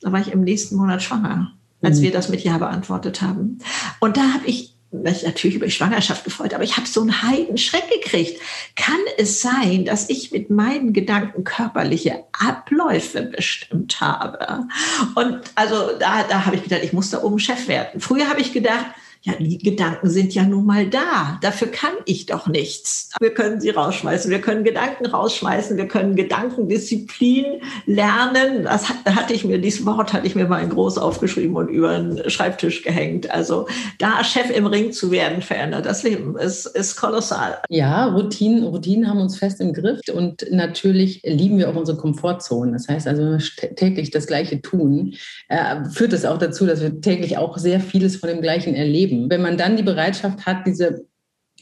Da 0.02 0.12
war 0.12 0.20
ich 0.20 0.32
im 0.32 0.44
nächsten 0.44 0.76
Monat 0.76 1.04
schwanger, 1.04 1.52
als 1.84 2.00
mhm. 2.00 2.04
wir 2.04 2.12
das 2.12 2.28
mit 2.30 2.44
Ja 2.44 2.58
beantwortet 2.58 3.22
haben. 3.22 3.60
Und 4.00 4.18
da 4.18 4.34
habe 4.34 4.48
ich 4.48 4.74
mich 4.92 5.22
natürlich 5.22 5.58
über 5.58 5.68
die 5.68 5.72
Schwangerschaft 5.72 6.24
gefreut, 6.24 6.56
aber 6.56 6.64
ich 6.64 6.76
habe 6.76 6.88
so 6.88 7.02
einen 7.02 7.22
Heidenschreck 7.22 7.88
gekriegt. 8.02 8.42
Kann 8.76 8.98
es 9.20 9.42
sein, 9.44 9.86
dass 9.86 10.10
ich 10.10 10.32
mit 10.32 10.50
meinen 10.50 10.94
Gedanken 10.94 11.44
körperliche 11.44 12.24
Abläufe 12.32 13.22
bestimmt 13.22 14.02
habe? 14.02 14.66
Und 15.14 15.40
also 15.54 15.92
da, 16.00 16.24
da 16.24 16.48
habe 16.48 16.56
ich 16.56 16.64
gedacht, 16.64 16.82
ich 16.84 16.94
muss 16.94 17.12
da 17.12 17.22
oben 17.22 17.38
Chef 17.38 17.68
werden. 17.68 18.02
Früher 18.02 18.28
habe 18.28 18.42
ich 18.42 18.54
gedacht, 18.54 18.88
ja, 19.22 19.34
die 19.38 19.58
Gedanken 19.58 20.10
sind 20.10 20.34
ja 20.34 20.44
nun 20.44 20.66
mal 20.66 20.88
da. 20.88 21.40
Dafür 21.42 21.68
kann 21.68 21.92
ich 22.06 22.26
doch 22.26 22.48
nichts. 22.48 23.10
Wir 23.20 23.34
können 23.34 23.60
sie 23.60 23.70
rausschmeißen. 23.70 24.32
Wir 24.32 24.40
können 24.40 24.64
Gedanken 24.64 25.06
rausschmeißen. 25.08 25.76
Wir 25.76 25.90
können 25.90 26.16
Gedankendisziplin 26.16 27.62
lernen. 27.86 28.64
Das 28.64 28.88
hatte 28.88 29.34
ich 29.34 29.44
mir, 29.44 29.60
dieses 29.60 29.86
Wort 29.86 30.14
hatte 30.14 30.26
ich 30.26 30.36
mir 30.36 30.48
mal 30.48 30.64
in 30.64 30.70
groß 30.70 30.98
aufgeschrieben 30.98 31.58
und 31.58 31.68
über 31.68 31.98
den 31.98 32.30
Schreibtisch 32.30 32.82
gehängt. 32.82 33.30
Also 33.30 33.68
da 33.98 34.24
Chef 34.24 34.56
im 34.56 34.66
Ring 34.66 34.94
zu 34.94 35.12
werden, 35.12 35.42
verändert 35.42 35.86
das 35.86 36.04
Leben. 36.04 36.38
Es 36.38 36.66
ist 36.66 36.96
kolossal. 36.96 37.58
Ja, 37.68 38.06
Routinen, 38.06 38.64
Routinen 38.64 39.10
haben 39.10 39.20
uns 39.20 39.38
fest 39.38 39.60
im 39.60 39.74
Griff 39.74 40.00
und 40.14 40.46
natürlich 40.50 41.22
lieben 41.26 41.58
wir 41.58 41.70
auch 41.70 41.76
unsere 41.76 41.98
Komfortzone. 41.98 42.72
Das 42.72 42.88
heißt 42.88 43.06
also, 43.06 43.38
täglich 43.76 44.12
das 44.12 44.28
Gleiche 44.28 44.62
tun, 44.62 45.16
äh, 45.50 45.84
führt 45.90 46.14
es 46.14 46.24
auch 46.24 46.38
dazu, 46.38 46.66
dass 46.66 46.82
wir 46.82 47.02
täglich 47.02 47.38
auch 47.38 47.58
sehr 47.58 47.82
vieles 47.82 48.16
von 48.16 48.30
dem 48.30 48.42
Gleichen 48.42 48.76
erleben 48.76 49.09
leben. 49.10 49.30
Wenn 49.30 49.42
man 49.42 49.58
dann 49.58 49.78
die 49.78 49.84
Bereitschaft 49.84 50.46
hat, 50.46 50.66
diese 50.66 51.06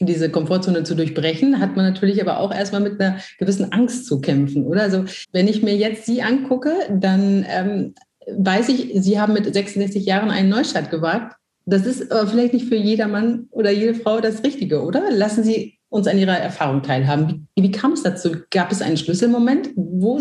diese 0.00 0.30
Komfortzone 0.30 0.84
zu 0.84 0.94
durchbrechen, 0.94 1.58
hat 1.58 1.76
man 1.76 1.84
natürlich 1.84 2.20
aber 2.20 2.38
auch 2.38 2.54
erstmal 2.54 2.80
mit 2.80 3.00
einer 3.00 3.18
gewissen 3.38 3.72
Angst 3.72 4.06
zu 4.06 4.20
kämpfen, 4.20 4.64
oder? 4.64 4.82
Also 4.82 5.04
wenn 5.32 5.48
ich 5.48 5.62
mir 5.62 5.76
jetzt 5.76 6.06
Sie 6.06 6.22
angucke, 6.22 6.72
dann 6.88 7.44
ähm, 7.48 7.94
weiß 8.36 8.68
ich, 8.68 8.92
Sie 9.02 9.18
haben 9.18 9.32
mit 9.32 9.52
66 9.52 10.04
Jahren 10.06 10.30
einen 10.30 10.48
Neustart 10.48 10.90
gewagt. 10.90 11.36
das 11.66 11.84
ist 11.84 12.12
aber 12.12 12.28
vielleicht 12.28 12.54
nicht 12.54 12.68
für 12.68 12.76
jeder 12.76 13.08
Mann 13.08 13.48
oder 13.50 13.70
jede 13.70 13.94
Frau 13.94 14.20
das 14.20 14.44
Richtige, 14.44 14.82
oder? 14.82 15.10
Lassen 15.10 15.42
Sie 15.42 15.78
uns 15.90 16.06
an 16.06 16.18
Ihrer 16.18 16.38
Erfahrung 16.38 16.82
teilhaben. 16.82 17.48
Wie, 17.54 17.62
wie 17.62 17.70
kam 17.70 17.92
es 17.92 18.02
dazu? 18.02 18.36
Gab 18.50 18.70
es 18.70 18.82
einen 18.82 18.96
Schlüsselmoment? 18.96 19.70
Wo, 19.74 20.20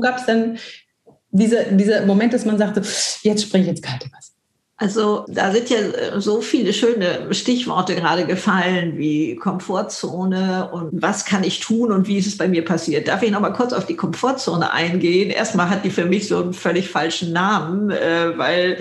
gab 0.00 0.18
es 0.18 0.26
dann 0.26 0.58
dieser, 1.30 1.64
dieser 1.64 2.06
Moment, 2.06 2.32
dass 2.32 2.44
man 2.44 2.58
sagte, 2.58 2.82
jetzt 3.22 3.42
spreche 3.42 3.62
ich 3.62 3.68
jetzt 3.68 3.82
kalte 3.82 4.06
Wasser? 4.12 4.37
Also 4.80 5.24
da 5.26 5.50
sind 5.50 5.70
ja 5.70 5.78
äh, 5.78 6.20
so 6.20 6.40
viele 6.40 6.72
schöne 6.72 7.34
Stichworte 7.34 7.96
gerade 7.96 8.26
gefallen 8.26 8.96
wie 8.96 9.34
Komfortzone 9.34 10.70
und 10.72 11.02
was 11.02 11.24
kann 11.24 11.42
ich 11.42 11.58
tun 11.58 11.90
und 11.90 12.06
wie 12.06 12.18
ist 12.18 12.28
es 12.28 12.38
bei 12.38 12.46
mir 12.46 12.64
passiert. 12.64 13.08
Darf 13.08 13.24
ich 13.24 13.32
noch 13.32 13.40
mal 13.40 13.50
kurz 13.50 13.72
auf 13.72 13.86
die 13.86 13.96
Komfortzone 13.96 14.72
eingehen? 14.72 15.30
Erstmal 15.30 15.68
hat 15.68 15.84
die 15.84 15.90
für 15.90 16.04
mich 16.04 16.28
so 16.28 16.40
einen 16.40 16.52
völlig 16.52 16.90
falschen 16.90 17.32
Namen, 17.32 17.90
äh, 17.90 18.38
weil 18.38 18.78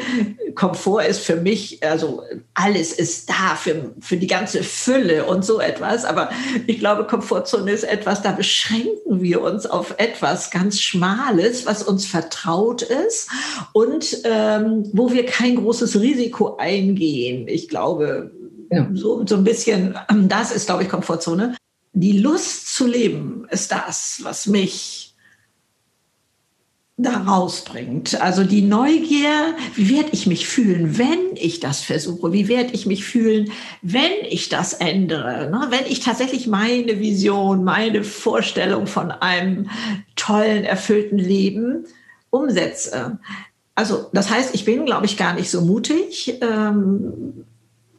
Komfort 0.54 1.02
ist 1.02 1.22
für 1.22 1.36
mich, 1.36 1.84
also 1.84 2.22
alles 2.54 2.94
ist 2.94 3.28
da 3.32 3.56
für, 3.56 3.92
für 4.00 4.18
die 4.18 4.28
ganze 4.28 4.62
Fülle 4.62 5.26
und 5.26 5.44
so 5.44 5.60
etwas. 5.60 6.06
Aber 6.06 6.30
ich 6.68 6.78
glaube, 6.78 7.08
Komfortzone 7.08 7.72
ist 7.72 7.84
etwas, 7.84 8.22
da 8.22 8.34
beschränken 8.34 9.24
wir 9.24 9.42
uns 9.42 9.66
auf 9.66 9.96
etwas 9.98 10.52
ganz 10.52 10.80
Schmales, 10.80 11.66
was 11.66 11.82
uns 11.82 12.06
vertraut 12.06 12.84
ist 12.84 13.30
und 13.74 14.18
ähm, 14.26 14.88
wo 14.94 15.12
wir 15.12 15.26
kein 15.26 15.56
großes 15.56 15.87
großes 15.88 16.02
Risiko 16.02 16.58
eingehen. 16.58 17.48
Ich 17.48 17.70
glaube, 17.70 18.32
ja. 18.72 18.88
so, 18.94 19.26
so 19.26 19.36
ein 19.36 19.44
bisschen, 19.44 19.98
ähm, 20.10 20.28
das 20.28 20.52
ist, 20.52 20.66
glaube 20.66 20.84
ich, 20.84 20.90
Komfortzone. 20.90 21.56
Die 21.94 22.20
Lust 22.20 22.76
zu 22.76 22.86
leben 22.86 23.48
ist 23.50 23.72
das, 23.72 24.20
was 24.24 24.48
mich 24.48 25.16
da 26.98 27.24
rausbringt. 27.24 28.20
Also 28.22 28.44
die 28.44 28.64
Neugier, 28.64 29.56
wie 29.76 29.96
werde 29.96 30.10
ich 30.14 30.26
mich 30.26 30.48
fühlen, 30.48 30.98
wenn 30.98 31.36
ich 31.36 31.60
das 31.60 31.82
versuche? 31.82 32.34
Wie 32.34 32.48
werde 32.48 32.74
ich 32.74 32.88
mich 32.88 33.06
fühlen, 33.06 33.52
wenn 33.84 34.12
ich 34.30 34.50
das 34.50 34.74
ändere? 34.74 35.50
Ne? 35.50 35.68
Wenn 35.70 35.86
ich 35.90 36.00
tatsächlich 36.00 36.48
meine 36.48 37.00
Vision, 37.00 37.64
meine 37.64 38.04
Vorstellung 38.04 38.88
von 38.88 39.12
einem 39.12 39.70
tollen, 40.16 40.66
erfüllten 40.66 41.20
Leben 41.20 41.86
umsetze. 42.32 43.20
Also 43.78 44.10
das 44.12 44.32
heißt, 44.32 44.56
ich 44.56 44.66
bin, 44.66 44.88
glaube 44.88 45.06
ich, 45.06 45.18
gar 45.18 45.34
nicht 45.34 45.52
so 45.52 45.62
mutig. 45.62 46.36
Ähm, 46.42 47.46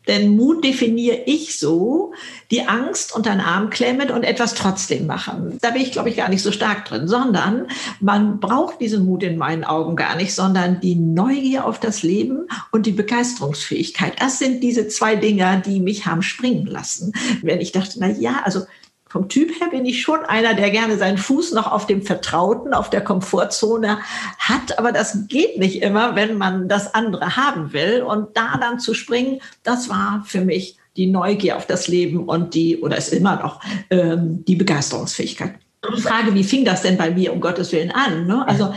denn 0.09 0.35
Mut 0.37 0.65
definiere 0.65 1.21
ich 1.27 1.57
so, 1.59 2.13
die 2.51 2.67
Angst 2.67 3.15
unter 3.15 3.31
den 3.31 3.41
Arm 3.41 3.71
klemmen 3.71 4.11
und 4.11 4.25
etwas 4.25 4.55
trotzdem 4.55 5.07
machen. 5.07 5.59
Da 5.61 5.71
bin 5.71 5.83
ich, 5.83 5.93
glaube 5.93 6.09
ich, 6.09 6.17
gar 6.17 6.31
nicht 6.31 6.43
so 6.43 6.51
stark 6.51 6.87
drin, 6.87 7.07
sondern 7.07 7.69
man 8.01 8.41
braucht 8.41 8.81
diesen 8.81 9.05
Mut 9.05 9.23
in 9.23 9.39
meinen 9.39 9.63
Augen 9.63 9.95
gar 9.95 10.17
nicht, 10.17 10.35
sondern 10.35 10.81
die 10.81 10.97
Neugier 10.97 11.65
auf 11.65 11.79
das 11.79 12.03
Leben 12.03 12.49
und 12.73 12.87
die 12.87 12.93
Begeisterungsfähigkeit. 12.93 14.15
Das 14.21 14.41
sind 14.41 14.65
diese 14.65 14.89
zwei 14.89 15.15
Dinger, 15.15 15.59
die 15.59 15.79
mich 15.79 16.07
haben 16.07 16.23
springen 16.23 16.67
lassen. 16.67 17.13
Wenn 17.43 17.61
ich 17.61 17.71
dachte, 17.71 17.99
na 18.01 18.09
ja, 18.09 18.41
also 18.45 18.63
vom 19.09 19.29
Typ 19.29 19.59
her 19.59 19.69
bin 19.71 19.87
ich 19.87 20.03
schon 20.03 20.21
einer, 20.25 20.55
der 20.55 20.71
gerne 20.71 20.99
seinen 20.99 21.19
Fuß 21.19 21.53
noch 21.53 21.71
auf 21.71 21.87
dem 21.87 22.03
Vertrauten, 22.03 22.75
auf 22.75 22.91
der 22.91 23.01
Komfortzone 23.03 23.99
hat. 24.39 24.79
Aber 24.79 24.93
das 24.93 25.29
geht 25.29 25.59
nicht 25.59 25.83
immer, 25.83 26.15
wenn 26.15 26.37
man 26.37 26.69
das 26.69 26.95
andere 26.95 27.37
haben 27.37 27.73
will. 27.73 28.03
Und 28.03 28.37
da 28.37 28.59
dann 28.61 28.81
zu 28.81 28.93
springen, 28.93 29.41
das 29.63 29.89
war 29.89 30.25
für 30.27 30.43
mich 30.43 30.77
die 30.97 31.07
Neugier 31.07 31.57
auf 31.57 31.67
das 31.67 31.89
Leben 31.89 32.29
und 32.29 32.55
die, 32.55 32.79
oder 32.79 32.99
ist 32.99 33.13
immer 33.13 33.37
noch, 33.37 33.61
ähm, 33.91 34.45
die 34.45 34.57
Begeisterungsfähigkeit. 34.57 35.55
Die 35.97 36.01
Frage, 36.03 36.35
wie 36.35 36.45
fing 36.45 36.65
das 36.65 36.83
denn 36.83 36.99
bei 36.99 37.11
mir 37.11 37.33
um 37.33 37.41
Gottes 37.41 37.73
Willen 37.73 37.93
an? 37.93 38.27
Ne? 38.27 38.47
Also 38.47 38.75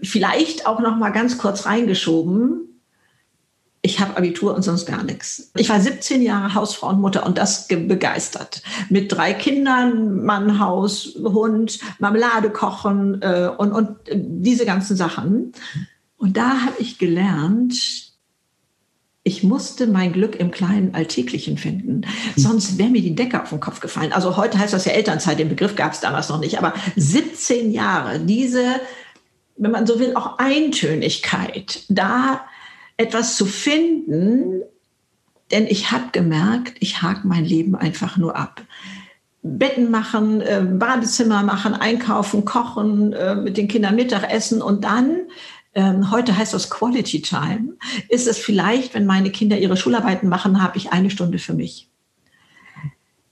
vielleicht 0.00 0.66
auch 0.66 0.80
noch 0.80 0.96
mal 0.96 1.10
ganz 1.10 1.36
kurz 1.36 1.66
reingeschoben 1.66 2.67
ich 3.88 4.00
habe 4.00 4.18
Abitur 4.18 4.54
und 4.54 4.60
sonst 4.60 4.84
gar 4.84 5.02
nichts. 5.02 5.50
Ich 5.56 5.70
war 5.70 5.80
17 5.80 6.20
Jahre 6.20 6.54
Hausfrau 6.54 6.90
und 6.90 7.00
Mutter 7.00 7.24
und 7.24 7.38
das 7.38 7.66
begeistert. 7.68 8.62
Mit 8.90 9.10
drei 9.10 9.32
Kindern, 9.32 10.24
Mann, 10.24 10.60
Haus, 10.60 11.16
Hund, 11.16 11.78
Marmelade 11.98 12.50
kochen 12.50 13.22
äh, 13.22 13.50
und, 13.56 13.72
und 13.72 13.96
diese 14.12 14.66
ganzen 14.66 14.94
Sachen. 14.94 15.52
Und 16.18 16.36
da 16.36 16.66
habe 16.66 16.74
ich 16.80 16.98
gelernt, 16.98 18.12
ich 19.22 19.42
musste 19.42 19.86
mein 19.86 20.12
Glück 20.12 20.36
im 20.36 20.50
kleinen 20.50 20.94
Alltäglichen 20.94 21.56
finden. 21.56 22.02
Sonst 22.36 22.76
wäre 22.76 22.90
mir 22.90 23.00
die 23.00 23.14
Decke 23.14 23.42
auf 23.42 23.48
den 23.48 23.60
Kopf 23.60 23.80
gefallen. 23.80 24.12
Also 24.12 24.36
heute 24.36 24.58
heißt 24.58 24.74
das 24.74 24.84
ja 24.84 24.92
Elternzeit, 24.92 25.38
den 25.38 25.48
Begriff 25.48 25.76
gab 25.76 25.92
es 25.92 26.00
damals 26.00 26.28
noch 26.28 26.40
nicht. 26.40 26.58
Aber 26.58 26.74
17 26.96 27.72
Jahre, 27.72 28.20
diese, 28.20 28.64
wenn 29.56 29.70
man 29.70 29.86
so 29.86 29.98
will, 29.98 30.14
auch 30.14 30.38
Eintönigkeit, 30.38 31.84
da 31.88 32.42
etwas 32.98 33.36
zu 33.36 33.46
finden, 33.46 34.62
denn 35.50 35.66
ich 35.66 35.90
habe 35.90 36.10
gemerkt, 36.12 36.74
ich 36.80 37.00
hake 37.00 37.26
mein 37.26 37.44
Leben 37.44 37.74
einfach 37.74 38.18
nur 38.18 38.36
ab. 38.36 38.62
Betten 39.42 39.90
machen, 39.90 40.42
äh, 40.42 40.60
Badezimmer 40.60 41.42
machen, 41.42 41.72
einkaufen, 41.72 42.44
kochen, 42.44 43.14
äh, 43.14 43.34
mit 43.36 43.56
den 43.56 43.68
Kindern 43.68 43.94
Mittagessen 43.94 44.60
und 44.60 44.84
dann, 44.84 45.20
ähm, 45.74 46.10
heute 46.10 46.36
heißt 46.36 46.52
das 46.52 46.68
Quality 46.68 47.22
Time, 47.22 47.76
ist 48.08 48.26
es 48.26 48.36
vielleicht, 48.36 48.94
wenn 48.94 49.06
meine 49.06 49.30
Kinder 49.30 49.56
ihre 49.56 49.76
Schularbeiten 49.76 50.28
machen, 50.28 50.60
habe 50.60 50.76
ich 50.76 50.92
eine 50.92 51.08
Stunde 51.08 51.38
für 51.38 51.54
mich. 51.54 51.88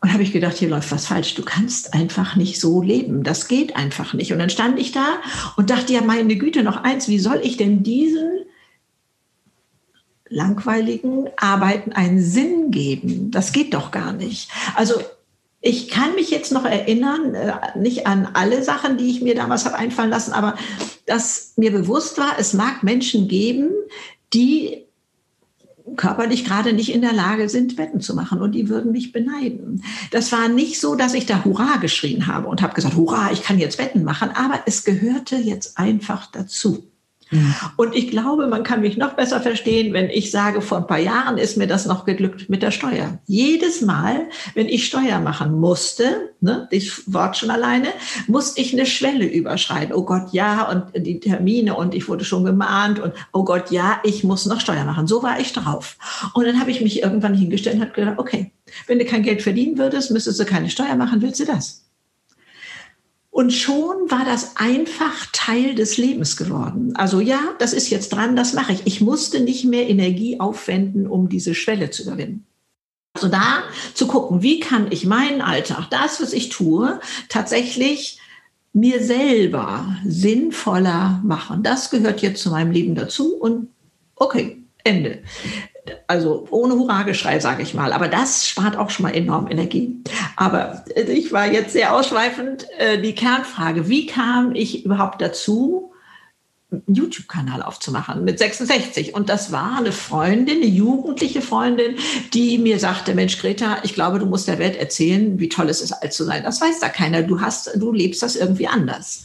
Und 0.01 0.13
habe 0.13 0.23
ich 0.23 0.33
gedacht, 0.33 0.57
hier 0.57 0.69
läuft 0.69 0.93
was 0.93 1.07
falsch. 1.07 1.35
Du 1.35 1.43
kannst 1.43 1.93
einfach 1.93 2.37
nicht 2.37 2.61
so 2.61 2.83
leben. 2.83 3.25
Das 3.25 3.49
geht 3.49 3.75
einfach 3.75 4.15
nicht. 4.15 4.33
Und 4.33 4.39
dann 4.39 4.51
stand 4.51 4.79
ich 4.79 4.93
da 4.93 5.07
und 5.57 5.71
dachte, 5.71 5.93
ja, 5.93 6.03
meine 6.03 6.37
Güte, 6.37 6.63
noch 6.63 6.85
eins, 6.85 7.09
wie 7.09 7.19
soll 7.19 7.41
ich 7.43 7.57
denn 7.57 7.83
diesen 7.83 8.46
langweiligen 10.29 11.29
Arbeiten 11.37 11.93
einen 11.93 12.21
Sinn 12.21 12.71
geben. 12.71 13.31
Das 13.31 13.53
geht 13.53 13.75
doch 13.75 13.91
gar 13.91 14.13
nicht. 14.13 14.51
Also 14.75 15.01
ich 15.61 15.89
kann 15.89 16.15
mich 16.15 16.31
jetzt 16.31 16.53
noch 16.53 16.65
erinnern, 16.65 17.35
äh, 17.35 17.53
nicht 17.77 18.07
an 18.07 18.29
alle 18.35 18.63
Sachen, 18.63 18.99
die 18.99 19.11
ich 19.11 19.21
mir 19.21 19.35
damals 19.35 19.65
habe 19.65 19.77
einfallen 19.77 20.11
lassen, 20.11 20.33
aber 20.33 20.55
dass 21.07 21.55
mir 21.57 21.73
bewusst 21.73 22.19
war, 22.19 22.39
es 22.39 22.53
mag 22.53 22.83
Menschen 22.83 23.27
geben, 23.27 23.71
die 24.33 24.87
körperlich 25.97 26.45
gerade 26.45 26.73
nicht 26.73 26.93
in 26.93 27.01
der 27.01 27.13
Lage 27.13 27.49
sind, 27.49 27.77
Betten 27.77 28.01
zu 28.01 28.15
machen 28.15 28.41
und 28.41 28.53
die 28.53 28.69
würden 28.69 28.93
mich 28.93 29.13
beneiden. 29.13 29.83
Das 30.11 30.33
war 30.33 30.49
nicht 30.49 30.81
so, 30.81 30.97
dass 30.97 31.15
ich 31.15 31.27
da 31.27 31.45
Hurra 31.45 31.77
geschrien 31.77 32.27
habe 32.27 32.49
und 32.49 32.61
habe 32.61 32.75
gesagt, 32.75 32.97
Hurra, 32.97 33.31
ich 33.33 33.43
kann 33.43 33.59
jetzt 33.59 33.79
Betten 33.79 34.03
machen, 34.03 34.31
aber 34.35 34.61
es 34.67 34.85
gehörte 34.85 35.37
jetzt 35.37 35.79
einfach 35.79 36.31
dazu. 36.31 36.85
Mhm. 37.31 37.55
Und 37.77 37.95
ich 37.95 38.09
glaube, 38.09 38.47
man 38.47 38.63
kann 38.63 38.81
mich 38.81 38.97
noch 38.97 39.15
besser 39.15 39.41
verstehen, 39.41 39.93
wenn 39.93 40.11
ich 40.11 40.31
sage, 40.31 40.61
vor 40.61 40.79
ein 40.79 40.87
paar 40.87 40.99
Jahren 40.99 41.39
ist 41.39 41.57
mir 41.57 41.67
das 41.67 41.87
noch 41.87 42.05
geglückt 42.05 42.49
mit 42.49 42.63
der 42.63 42.71
Steuer. 42.71 43.19
Jedes 43.27 43.81
Mal, 43.81 44.29
wenn 44.55 44.69
ich 44.69 44.87
Steuer 44.87 45.21
machen 45.21 45.59
musste, 45.59 46.31
ne, 46.41 46.69
das 46.71 47.03
Wort 47.07 47.37
schon 47.37 47.51
alleine, 47.51 47.89
musste 48.29 48.61
ich 48.61 48.73
eine 48.73 48.87
Schwelle 48.87 49.27
überschreiten. 49.27 49.95
Oh 49.95 50.05
Gott, 50.05 50.33
ja, 50.33 50.71
und 50.71 51.07
die 51.07 51.19
Termine 51.19 51.75
und 51.77 51.95
ich 51.95 52.09
wurde 52.09 52.25
schon 52.25 52.45
gemahnt 52.45 53.01
und 53.01 53.13
oh 53.33 53.45
Gott, 53.45 53.71
ja, 53.71 54.01
ich 54.05 54.23
muss 54.23 54.47
noch 54.47 54.61
Steuer 54.61 54.85
machen. 54.85 55.07
So 55.07 55.23
war 55.23 55.41
ich 55.41 55.53
drauf. 55.53 55.97
Und 56.35 56.47
dann 56.47 56.61
habe 56.61 56.71
ich 56.71 56.81
mich 56.81 57.03
irgendwann 57.03 57.35
hingestellt 57.35 57.77
und 57.77 57.83
habe 57.83 57.93
gedacht, 57.93 58.19
okay, 58.19 58.53
wenn 58.87 58.99
du 58.99 59.05
kein 59.05 59.23
Geld 59.23 59.43
verdienen 59.43 59.79
würdest, 59.79 60.11
müsstest 60.11 60.39
du 60.39 60.45
keine 60.45 60.71
Steuer 60.71 60.95
machen, 60.97 61.23
willst 61.23 61.41
du 61.41 61.45
das? 61.45 61.86
Und 63.37 63.53
schon 63.53 64.11
war 64.11 64.25
das 64.25 64.57
einfach 64.57 65.27
Teil 65.31 65.75
des 65.75 65.99
Lebens 65.99 66.39
geworden. 66.39 66.95
Also 66.97 67.21
ja, 67.21 67.39
das 67.59 67.75
ist 67.75 67.91
jetzt 67.91 68.09
dran, 68.09 68.35
das 68.35 68.55
mache 68.55 68.73
ich. 68.73 68.87
Ich 68.87 69.03
musste 69.03 69.41
nicht 69.41 69.67
mehr 69.67 69.91
Energie 69.91 70.41
aufwenden, 70.41 71.07
um 71.07 71.29
diese 71.29 71.55
Schwelle 71.55 71.91
zu 71.91 72.05
überwinden. 72.05 72.47
Also 73.13 73.29
da 73.29 73.65
zu 73.93 74.07
gucken, 74.07 74.41
wie 74.41 74.59
kann 74.59 74.87
ich 74.91 75.05
meinen 75.05 75.43
Alltag, 75.43 75.89
das, 75.91 76.19
was 76.23 76.33
ich 76.33 76.49
tue, 76.49 76.99
tatsächlich 77.29 78.19
mir 78.73 79.05
selber 79.05 79.99
sinnvoller 80.07 81.21
machen. 81.23 81.63
Das 81.63 81.91
gehört 81.91 82.23
jetzt 82.23 82.41
zu 82.41 82.49
meinem 82.49 82.71
Leben 82.71 82.95
dazu 82.95 83.35
und 83.35 83.69
okay, 84.15 84.65
Ende 84.83 85.23
also 86.07 86.47
ohne 86.51 86.75
Hurrageschrei, 86.75 87.41
sage 87.41 87.63
ich 87.63 87.75
mal. 87.75 87.93
Aber 87.93 88.09
das 88.09 88.49
spart 88.49 88.77
auch 88.77 88.91
schon 88.91 89.05
mal 89.05 89.15
enorm 89.15 89.51
Energie. 89.51 90.03
Aber 90.37 90.85
ich 90.95 91.33
war 91.33 91.51
jetzt 91.51 91.73
sehr 91.73 91.95
ausschweifend. 91.95 92.67
Äh, 92.79 93.01
die 93.01 93.15
Kernfrage, 93.15 93.89
wie 93.89 94.07
kam 94.07 94.55
ich 94.55 94.85
überhaupt 94.85 95.21
dazu, 95.21 95.93
einen 96.71 96.83
YouTube-Kanal 96.95 97.63
aufzumachen 97.63 98.25
mit 98.25 98.39
66. 98.39 99.15
Und 99.15 99.29
das 99.29 99.53
war 99.53 99.79
eine 99.79 99.93
Freundin, 99.93 100.57
eine 100.57 100.67
jugendliche 100.67 101.41
Freundin, 101.41 101.97
die 102.35 102.59
mir 102.59 102.79
sagte, 102.79 103.15
Mensch, 103.15 103.39
Greta, 103.39 103.79
ich 103.85 103.95
glaube, 103.95 104.19
du 104.19 104.27
musst 104.27 104.49
der 104.49 104.59
Welt 104.59 104.77
erzählen, 104.77 105.39
wie 105.39 105.49
toll 105.49 105.69
es 105.69 105.81
ist, 105.81 105.93
alt 105.93 106.13
zu 106.13 106.25
sein. 106.25 106.43
Das 106.43 106.61
weiß 106.61 106.81
da 106.81 106.89
keiner. 106.89 107.23
Du 107.23 107.41
hast, 107.41 107.71
du 107.77 107.93
lebst 107.93 108.23
das 108.23 108.37
irgendwie 108.37 108.67
anders. 108.67 109.25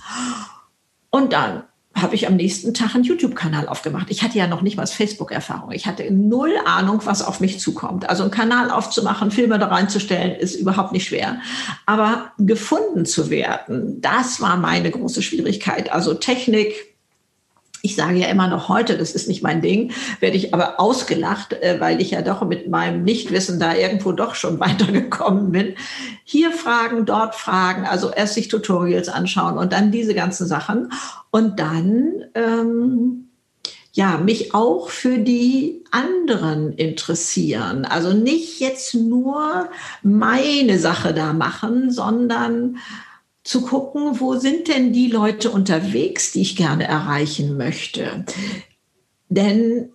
Und 1.09 1.33
dann 1.33 1.63
habe 1.93 2.15
ich 2.15 2.27
am 2.27 2.35
nächsten 2.35 2.73
Tag 2.73 2.95
einen 2.95 3.03
YouTube-Kanal 3.03 3.67
aufgemacht. 3.67 4.07
Ich 4.09 4.23
hatte 4.23 4.37
ja 4.37 4.47
noch 4.47 4.61
nicht 4.61 4.77
mal 4.77 4.87
Facebook-Erfahrung. 4.87 5.71
Ich 5.71 5.85
hatte 5.85 6.09
null 6.11 6.53
Ahnung, 6.65 7.01
was 7.03 7.21
auf 7.21 7.39
mich 7.39 7.59
zukommt. 7.59 8.09
Also 8.09 8.23
einen 8.23 8.31
Kanal 8.31 8.71
aufzumachen, 8.71 9.29
Filme 9.29 9.59
da 9.59 9.67
reinzustellen, 9.67 10.35
ist 10.35 10.55
überhaupt 10.55 10.93
nicht 10.93 11.07
schwer. 11.07 11.41
Aber 11.85 12.31
gefunden 12.37 13.05
zu 13.05 13.29
werden, 13.29 13.99
das 14.01 14.39
war 14.41 14.57
meine 14.57 14.89
große 14.89 15.21
Schwierigkeit. 15.21 15.91
Also 15.91 16.13
Technik, 16.13 16.90
ich 17.81 17.95
sage 17.95 18.17
ja 18.17 18.27
immer 18.27 18.47
noch 18.47 18.69
heute, 18.69 18.97
das 18.97 19.13
ist 19.13 19.27
nicht 19.27 19.41
mein 19.41 19.61
Ding, 19.61 19.91
werde 20.19 20.37
ich 20.37 20.53
aber 20.53 20.79
ausgelacht, 20.79 21.53
äh, 21.53 21.79
weil 21.79 22.01
ich 22.01 22.11
ja 22.11 22.21
doch 22.21 22.43
mit 22.43 22.69
meinem 22.69 23.03
Nichtwissen 23.03 23.59
da 23.59 23.75
irgendwo 23.75 24.11
doch 24.11 24.35
schon 24.35 24.59
weitergekommen 24.59 25.51
bin. 25.51 25.75
Hier 26.23 26.51
fragen, 26.51 27.05
dort 27.05 27.35
fragen, 27.35 27.85
also 27.85 28.11
erst 28.11 28.35
sich 28.35 28.47
Tutorials 28.47 29.09
anschauen 29.09 29.57
und 29.57 29.73
dann 29.73 29.91
diese 29.91 30.13
ganzen 30.13 30.47
Sachen 30.47 30.91
und 31.31 31.59
dann 31.59 32.25
ähm, 32.35 33.27
ja 33.93 34.17
mich 34.17 34.53
auch 34.53 34.89
für 34.89 35.17
die 35.17 35.83
anderen 35.91 36.73
interessieren. 36.73 37.85
Also 37.85 38.13
nicht 38.13 38.59
jetzt 38.59 38.95
nur 38.95 39.69
meine 40.01 40.79
Sache 40.79 41.13
da 41.13 41.33
machen, 41.33 41.91
sondern 41.91 42.77
zu 43.43 43.61
gucken, 43.61 44.19
wo 44.19 44.35
sind 44.35 44.67
denn 44.67 44.93
die 44.93 45.07
Leute 45.07 45.49
unterwegs, 45.49 46.31
die 46.31 46.41
ich 46.41 46.55
gerne 46.55 46.85
erreichen 46.85 47.57
möchte. 47.57 48.25
Denn 49.29 49.89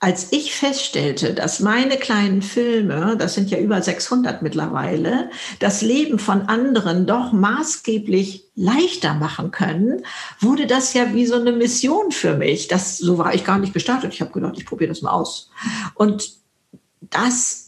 als 0.00 0.32
ich 0.32 0.54
feststellte, 0.54 1.34
dass 1.34 1.58
meine 1.58 1.96
kleinen 1.96 2.40
Filme, 2.40 3.16
das 3.18 3.34
sind 3.34 3.50
ja 3.50 3.58
über 3.58 3.82
600 3.82 4.42
mittlerweile, 4.42 5.28
das 5.58 5.82
Leben 5.82 6.20
von 6.20 6.42
anderen 6.42 7.04
doch 7.04 7.32
maßgeblich 7.32 8.44
leichter 8.54 9.14
machen 9.14 9.50
können, 9.50 10.02
wurde 10.38 10.68
das 10.68 10.94
ja 10.94 11.14
wie 11.14 11.26
so 11.26 11.34
eine 11.34 11.50
Mission 11.50 12.12
für 12.12 12.36
mich. 12.36 12.68
Das, 12.68 12.96
so 12.98 13.18
war 13.18 13.34
ich 13.34 13.44
gar 13.44 13.58
nicht 13.58 13.72
gestartet. 13.72 14.14
Ich 14.14 14.20
habe 14.20 14.30
gedacht, 14.30 14.54
ich 14.56 14.66
probiere 14.66 14.90
das 14.90 15.02
mal 15.02 15.10
aus. 15.10 15.50
Und 15.94 16.30
das 17.00 17.67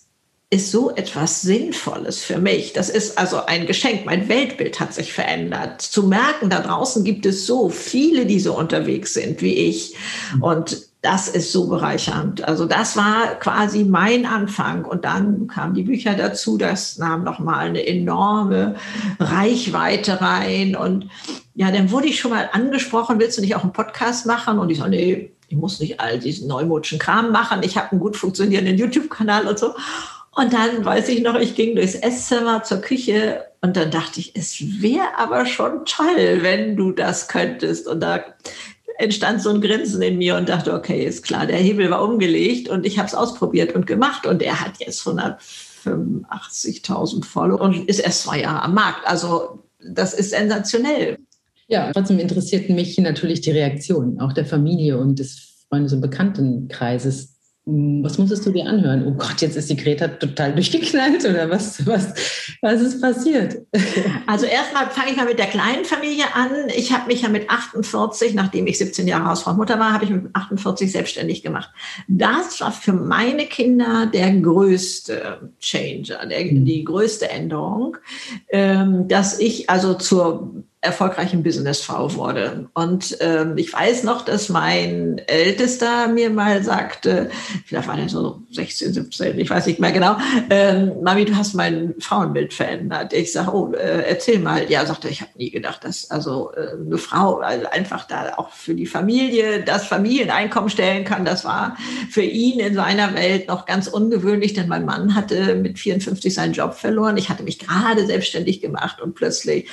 ist 0.52 0.72
so 0.72 0.90
etwas 0.90 1.42
Sinnvolles 1.42 2.24
für 2.24 2.38
mich. 2.38 2.72
Das 2.72 2.90
ist 2.90 3.16
also 3.16 3.46
ein 3.46 3.66
Geschenk. 3.66 4.04
Mein 4.04 4.28
Weltbild 4.28 4.80
hat 4.80 4.92
sich 4.92 5.12
verändert. 5.12 5.80
Zu 5.80 6.02
merken, 6.02 6.50
da 6.50 6.60
draußen 6.60 7.04
gibt 7.04 7.24
es 7.24 7.46
so 7.46 7.68
viele, 7.68 8.26
die 8.26 8.40
so 8.40 8.58
unterwegs 8.58 9.14
sind 9.14 9.42
wie 9.42 9.54
ich. 9.54 9.94
Und 10.40 10.88
das 11.02 11.28
ist 11.28 11.52
so 11.52 11.68
bereichernd. 11.68 12.46
Also 12.46 12.66
das 12.66 12.96
war 12.96 13.36
quasi 13.38 13.84
mein 13.84 14.26
Anfang. 14.26 14.84
Und 14.84 15.04
dann 15.04 15.46
kamen 15.46 15.74
die 15.74 15.84
Bücher 15.84 16.14
dazu. 16.14 16.58
Das 16.58 16.98
nahm 16.98 17.22
nochmal 17.22 17.66
eine 17.66 17.86
enorme 17.86 18.74
Reichweite 19.20 20.20
rein. 20.20 20.74
Und 20.74 21.08
ja, 21.54 21.70
dann 21.70 21.92
wurde 21.92 22.08
ich 22.08 22.18
schon 22.18 22.32
mal 22.32 22.50
angesprochen, 22.52 23.20
willst 23.20 23.38
du 23.38 23.42
nicht 23.42 23.54
auch 23.54 23.62
einen 23.62 23.72
Podcast 23.72 24.26
machen? 24.26 24.58
Und 24.58 24.68
ich 24.70 24.78
so, 24.78 24.88
nee, 24.88 25.30
ich 25.46 25.56
muss 25.56 25.78
nicht 25.78 26.00
all 26.00 26.18
diesen 26.18 26.48
neumodischen 26.48 26.98
Kram 26.98 27.30
machen. 27.30 27.62
Ich 27.62 27.76
habe 27.76 27.92
einen 27.92 28.00
gut 28.00 28.16
funktionierenden 28.16 28.76
YouTube-Kanal 28.76 29.46
und 29.46 29.60
so. 29.60 29.74
Und 30.32 30.52
dann 30.52 30.84
weiß 30.84 31.08
ich 31.08 31.22
noch, 31.22 31.34
ich 31.34 31.56
ging 31.56 31.74
durchs 31.74 31.96
Esszimmer 31.96 32.62
zur 32.62 32.80
Küche 32.80 33.46
und 33.62 33.76
dann 33.76 33.90
dachte 33.90 34.20
ich, 34.20 34.36
es 34.36 34.80
wäre 34.80 35.18
aber 35.18 35.44
schon 35.44 35.84
toll, 35.84 36.38
wenn 36.40 36.76
du 36.76 36.92
das 36.92 37.26
könntest. 37.28 37.88
Und 37.88 38.00
da 38.00 38.24
entstand 38.98 39.42
so 39.42 39.50
ein 39.50 39.60
Grinsen 39.60 40.00
in 40.02 40.18
mir 40.18 40.36
und 40.36 40.48
dachte, 40.48 40.72
okay, 40.72 41.04
ist 41.04 41.24
klar, 41.24 41.46
der 41.46 41.56
Hebel 41.56 41.90
war 41.90 42.04
umgelegt 42.04 42.68
und 42.68 42.86
ich 42.86 42.98
habe 42.98 43.08
es 43.08 43.14
ausprobiert 43.14 43.74
und 43.74 43.86
gemacht 43.86 44.26
und 44.26 44.42
er 44.42 44.60
hat 44.60 44.74
jetzt 44.78 45.04
185.000 45.06 47.24
Follower 47.24 47.62
und 47.62 47.88
ist 47.88 47.98
erst 47.98 48.22
zwei 48.22 48.42
Jahre 48.42 48.62
am 48.62 48.74
Markt. 48.74 49.04
Also 49.06 49.64
das 49.82 50.14
ist 50.14 50.30
sensationell. 50.30 51.18
Ja, 51.66 51.92
trotzdem 51.92 52.18
interessierten 52.18 52.74
mich 52.74 52.98
natürlich 52.98 53.40
die 53.40 53.52
Reaktionen 53.52 54.20
auch 54.20 54.32
der 54.32 54.44
Familie 54.44 54.98
und 54.98 55.18
des 55.18 55.64
Freundes- 55.68 55.92
und 55.92 56.00
Bekanntenkreises 56.00 57.39
was 58.02 58.18
musstest 58.18 58.44
du 58.46 58.50
dir 58.50 58.66
anhören? 58.66 59.06
Oh 59.06 59.12
Gott, 59.12 59.40
jetzt 59.40 59.56
ist 59.56 59.70
die 59.70 59.76
Greta 59.76 60.08
total 60.08 60.52
durchgeknallt 60.54 61.24
oder 61.24 61.48
was, 61.50 61.86
was, 61.86 62.14
was 62.60 62.80
ist 62.80 63.00
passiert? 63.00 63.58
Also 64.26 64.46
erstmal 64.46 64.88
fange 64.90 65.10
ich 65.10 65.16
mal 65.16 65.26
mit 65.26 65.38
der 65.38 65.46
kleinen 65.46 65.84
Familie 65.84 66.24
an. 66.34 66.50
Ich 66.76 66.92
habe 66.92 67.08
mich 67.08 67.22
ja 67.22 67.28
mit 67.28 67.50
48, 67.50 68.34
nachdem 68.34 68.66
ich 68.68 68.78
17 68.78 69.08
Jahre 69.08 69.26
Hausfrau 69.26 69.54
Mutter 69.54 69.78
war, 69.80 69.92
habe 69.92 70.04
ich 70.04 70.10
mit 70.10 70.34
48 70.34 70.92
selbstständig 70.92 71.42
gemacht. 71.42 71.70
Das 72.06 72.60
war 72.60 72.70
für 72.70 72.92
meine 72.92 73.46
Kinder 73.46 74.06
der 74.06 74.32
größte 74.32 75.50
Changer, 75.60 76.26
der, 76.26 76.38
hm. 76.38 76.64
die 76.64 76.84
größte 76.84 77.28
Änderung, 77.28 77.96
ähm, 78.50 79.08
dass 79.08 79.40
ich 79.40 79.68
also 79.68 79.94
zur 79.94 80.64
erfolgreichen 80.82 81.42
Businessfrau 81.42 82.14
wurde. 82.14 82.70
Und 82.72 83.18
ähm, 83.20 83.58
ich 83.58 83.70
weiß 83.70 84.02
noch, 84.04 84.24
dass 84.24 84.48
mein 84.48 85.18
Ältester 85.26 86.08
mir 86.08 86.30
mal 86.30 86.62
sagte, 86.62 87.30
vielleicht 87.66 87.86
war 87.86 87.96
der 87.96 88.08
so 88.08 88.40
16, 88.50 88.94
17, 88.94 89.38
ich 89.38 89.50
weiß 89.50 89.66
nicht 89.66 89.78
mehr 89.78 89.92
genau, 89.92 90.16
ähm, 90.48 90.92
Mami, 91.02 91.26
du 91.26 91.36
hast 91.36 91.52
mein 91.52 91.94
Frauenbild 91.98 92.54
verändert. 92.54 93.12
Ich 93.12 93.32
sage, 93.32 93.54
oh, 93.54 93.72
äh, 93.74 94.08
erzähl 94.08 94.38
mal. 94.38 94.70
Ja, 94.70 94.86
sagte, 94.86 95.10
ich 95.10 95.20
habe 95.20 95.32
nie 95.36 95.50
gedacht, 95.50 95.84
dass 95.84 96.10
also 96.10 96.50
äh, 96.54 96.70
eine 96.72 96.96
Frau 96.96 97.40
also 97.40 97.66
einfach 97.66 98.06
da 98.06 98.32
auch 98.38 98.48
für 98.48 98.74
die 98.74 98.86
Familie 98.86 99.62
das 99.62 99.84
Familieneinkommen 99.84 100.70
stellen 100.70 101.04
kann. 101.04 101.26
Das 101.26 101.44
war 101.44 101.76
für 102.08 102.22
ihn 102.22 102.58
in 102.58 102.74
seiner 102.74 103.14
Welt 103.14 103.48
noch 103.48 103.66
ganz 103.66 103.86
ungewöhnlich, 103.86 104.54
denn 104.54 104.68
mein 104.68 104.86
Mann 104.86 105.14
hatte 105.14 105.56
mit 105.56 105.78
54 105.78 106.32
seinen 106.32 106.54
Job 106.54 106.72
verloren. 106.72 107.18
Ich 107.18 107.28
hatte 107.28 107.42
mich 107.42 107.58
gerade 107.58 108.06
selbstständig 108.06 108.62
gemacht 108.62 109.02
und 109.02 109.14
plötzlich 109.14 109.68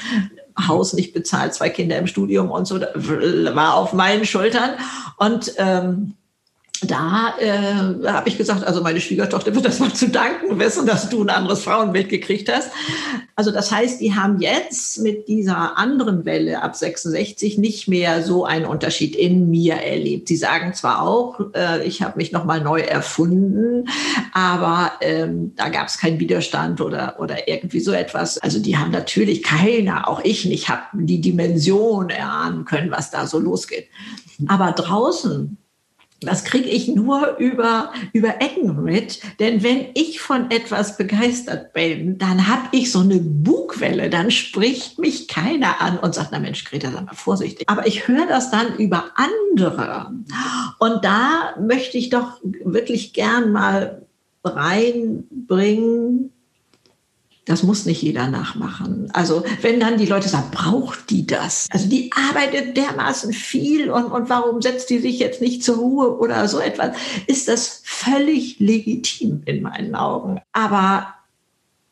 Haus 0.68 0.94
nicht 0.94 1.14
bezahlt, 1.14 1.54
zwei 1.54 1.70
Kinder 1.70 1.98
im 1.98 2.08
Studium 2.08 2.52
und 2.52 2.66
so, 2.66 2.80
war 2.80 3.76
auf 3.76 3.94
meinen 3.94 4.26
Schultern. 4.26 4.72
Und 5.18 5.54
ähm, 5.58 6.14
da 6.84 7.34
äh, 7.40 8.08
habe 8.08 8.30
ich 8.30 8.38
gesagt, 8.38 8.64
also 8.64 8.82
meine 8.82 9.02
Schwiegertochter 9.02 9.56
wird 9.56 9.66
das 9.66 9.80
mal 9.80 9.94
zu 9.94 10.10
danken 10.10 10.60
wissen, 10.60 10.86
dass 10.86 11.10
du 11.10 11.24
ein 11.24 11.30
anderes 11.30 11.64
Frauenbild 11.64 12.10
gekriegt 12.10 12.52
hast. 12.52 12.70
Also 13.36 13.52
das 13.52 13.72
heißt, 13.72 14.02
die 14.02 14.16
haben 14.16 14.40
jetzt 14.42 15.00
mit 15.00 15.28
dieser 15.28 15.78
anderen 15.78 16.26
Welle 16.26 16.62
ab 16.62 16.76
66 16.76 17.58
nicht 17.58 17.88
mehr 17.88 18.24
so 18.24 18.46
einen 18.46 18.66
Unterschied 18.66 19.16
in 19.16 19.50
mir 19.50 19.76
erlebt. 19.76 20.28
Sie 20.28 20.36
sagen 20.36 20.74
zwar 20.74 21.02
auch, 21.02 21.40
äh, 21.56 21.86
ich 21.88 22.02
habe 22.02 22.18
mich 22.18 22.32
nochmal 22.32 22.62
neu 22.62 22.82
erfunden, 22.82 23.88
aber 24.34 24.92
ähm, 25.02 25.54
da 25.56 25.70
gab 25.70 25.88
es 25.88 25.98
keinen 25.98 26.20
Widerstand 26.20 26.82
oder, 26.82 27.16
oder 27.20 27.48
irgendwie 27.48 27.80
so 27.80 27.92
etwas. 27.92 28.38
Also 28.40 28.60
die 28.60 28.78
haben 28.78 28.92
natürlich 28.92 29.44
keiner, 29.44 30.08
auch 30.08 30.22
ich 30.24 30.46
nicht, 30.46 30.70
habe 30.70 30.82
die 30.94 31.22
Dimension 31.22 32.10
erahnen 32.10 32.66
können, 32.66 32.92
was 32.92 33.12
da 33.12 33.26
so 33.26 33.40
losgeht. 33.40 33.88
Aber 34.48 34.72
draußen 34.72 35.58
das 36.22 36.44
kriege 36.44 36.70
ich 36.70 36.88
nur 36.88 37.38
über, 37.38 37.94
über 38.12 38.42
Ecken 38.42 38.84
mit. 38.84 39.20
Denn 39.40 39.62
wenn 39.62 39.88
ich 39.94 40.20
von 40.20 40.50
etwas 40.50 40.98
begeistert 40.98 41.74
bin, 41.74 42.18
dann 42.18 42.48
habe 42.48 42.70
ich 42.72 42.92
so 42.92 43.00
eine 43.00 43.20
Bugwelle. 43.20 44.10
Dann 44.10 44.32
spricht 44.32 44.98
mich 44.98 45.28
keiner 45.28 45.80
an 45.80 46.00
und 46.00 46.16
sagt, 46.16 46.30
na 46.32 46.40
Mensch, 46.40 46.64
Greta, 46.66 46.92
sei 46.92 47.02
mal 47.02 47.14
vorsichtig. 47.14 47.70
Aber 47.70 47.86
ich 47.86 48.08
höre 48.08 48.26
das 48.26 48.50
dann 48.50 48.76
über 48.78 49.12
andere. 49.16 50.12
Und 50.80 51.06
da 51.06 51.56
möchte 51.60 51.98
ich 51.98 52.10
doch 52.10 52.40
wirklich 52.42 53.14
gern 53.14 53.52
mal 53.52 54.02
reinbringen, 54.44 56.32
das 57.48 57.64
muss 57.64 57.86
nicht 57.86 58.02
jeder 58.02 58.28
nachmachen. 58.28 59.10
Also 59.14 59.44
wenn 59.62 59.80
dann 59.80 59.98
die 59.98 60.06
Leute 60.06 60.30
sagen, 60.30 60.52
braucht 60.52 61.10
die 61.10 61.26
das? 61.26 61.68
Also 61.72 61.88
die 61.88 62.12
arbeitet 62.30 62.78
dermaßen 62.78 63.34
viel 63.34 63.90
und, 63.90 64.06
und 64.06 64.30
warum 64.30 64.62
setzt 64.62 64.90
die 64.90 65.00
sich 65.00 65.20
jetzt 65.20 65.42
nicht 65.42 65.64
zur 65.64 65.78
Ruhe 65.78 66.18
oder 66.18 66.48
so 66.48 66.60
etwas? 66.60 66.96
Ist 67.26 67.48
das 67.48 67.82
völlig 67.84 68.60
legitim 68.60 69.42
in 69.46 69.62
meinen 69.62 69.96
Augen. 69.96 70.40
Aber 70.54 71.16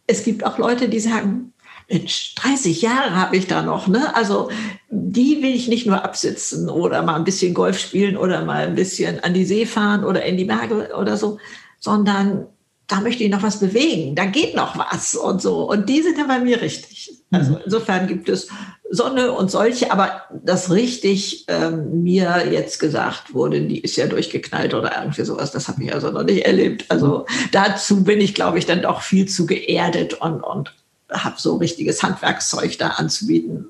es 0.08 0.24
gibt 0.24 0.46
auch 0.46 0.58
Leute, 0.58 0.90
die 0.90 1.00
sagen, 1.00 1.54
Mensch, 1.90 2.36
30 2.36 2.82
Jahre 2.82 3.16
habe 3.16 3.38
ich 3.38 3.48
da 3.48 3.62
noch, 3.62 3.88
ne? 3.88 4.16
Also 4.16 4.50
die 4.90 5.42
will 5.42 5.54
ich 5.54 5.68
nicht 5.68 5.86
nur 5.86 6.04
absitzen 6.04 6.70
oder 6.70 7.04
mal 7.04 7.16
ein 7.16 7.24
bisschen 7.24 7.54
Golf 7.54 7.80
spielen 7.80 8.18
oder 8.18 8.44
mal 8.44 8.68
ein 8.68 8.76
bisschen 8.76 9.20
an 9.24 9.34
die 9.34 9.46
See 9.46 9.66
fahren 9.66 10.04
oder 10.04 10.24
in 10.26 10.38
die 10.38 10.46
Berge 10.46 10.92
oder 10.96 11.16
so, 11.16 11.38
sondern 11.80 12.48
da 12.88 13.02
möchte 13.02 13.24
ich 13.24 13.32
noch 13.32 13.44
was 13.44 13.60
bewegen, 13.60 14.16
da 14.16 14.26
geht 14.26 14.56
noch 14.56 14.78
was 14.78 15.16
und 15.16 15.42
so. 15.42 15.70
Und 15.70 15.90
die 15.90 16.02
sind 16.02 16.18
dann 16.18 16.28
bei 16.28 16.40
mir 16.40 16.62
richtig. 16.62 17.12
Also 17.32 17.54
mhm. 17.54 17.60
insofern 17.66 18.08
gibt 18.08 18.30
es 18.30 18.48
Sonne 18.92 19.32
und 19.32 19.50
solche, 19.50 19.92
aber 19.92 20.24
das 20.44 20.72
richtig 20.72 21.46
ähm, 21.48 22.04
mir 22.04 22.46
jetzt 22.52 22.80
gesagt 22.80 23.34
wurde, 23.34 23.62
die 23.62 23.80
ist 23.80 23.96
ja 23.96 24.06
durchgeknallt 24.06 24.74
oder 24.74 25.00
irgendwie 25.00 25.24
sowas, 25.24 25.52
das 25.52 25.68
habe 25.68 25.84
ich 25.84 25.94
also 25.94 26.12
noch 26.12 26.24
nicht 26.24 26.46
erlebt. 26.46 26.86
Also 26.90 27.26
dazu 27.52 28.04
bin 28.04 28.22
ich, 28.22 28.36
glaube 28.36 28.60
ich, 28.60 28.66
dann 28.66 28.84
doch 28.84 29.02
viel 29.02 29.28
zu 29.28 29.48
geerdet 29.48 30.14
und, 30.16 30.42
und 30.42 30.74
habe 31.12 31.36
so 31.38 31.56
richtiges 31.58 32.04
Handwerkszeug 32.04 32.78
da 32.78 32.90
anzubieten. 32.90 33.70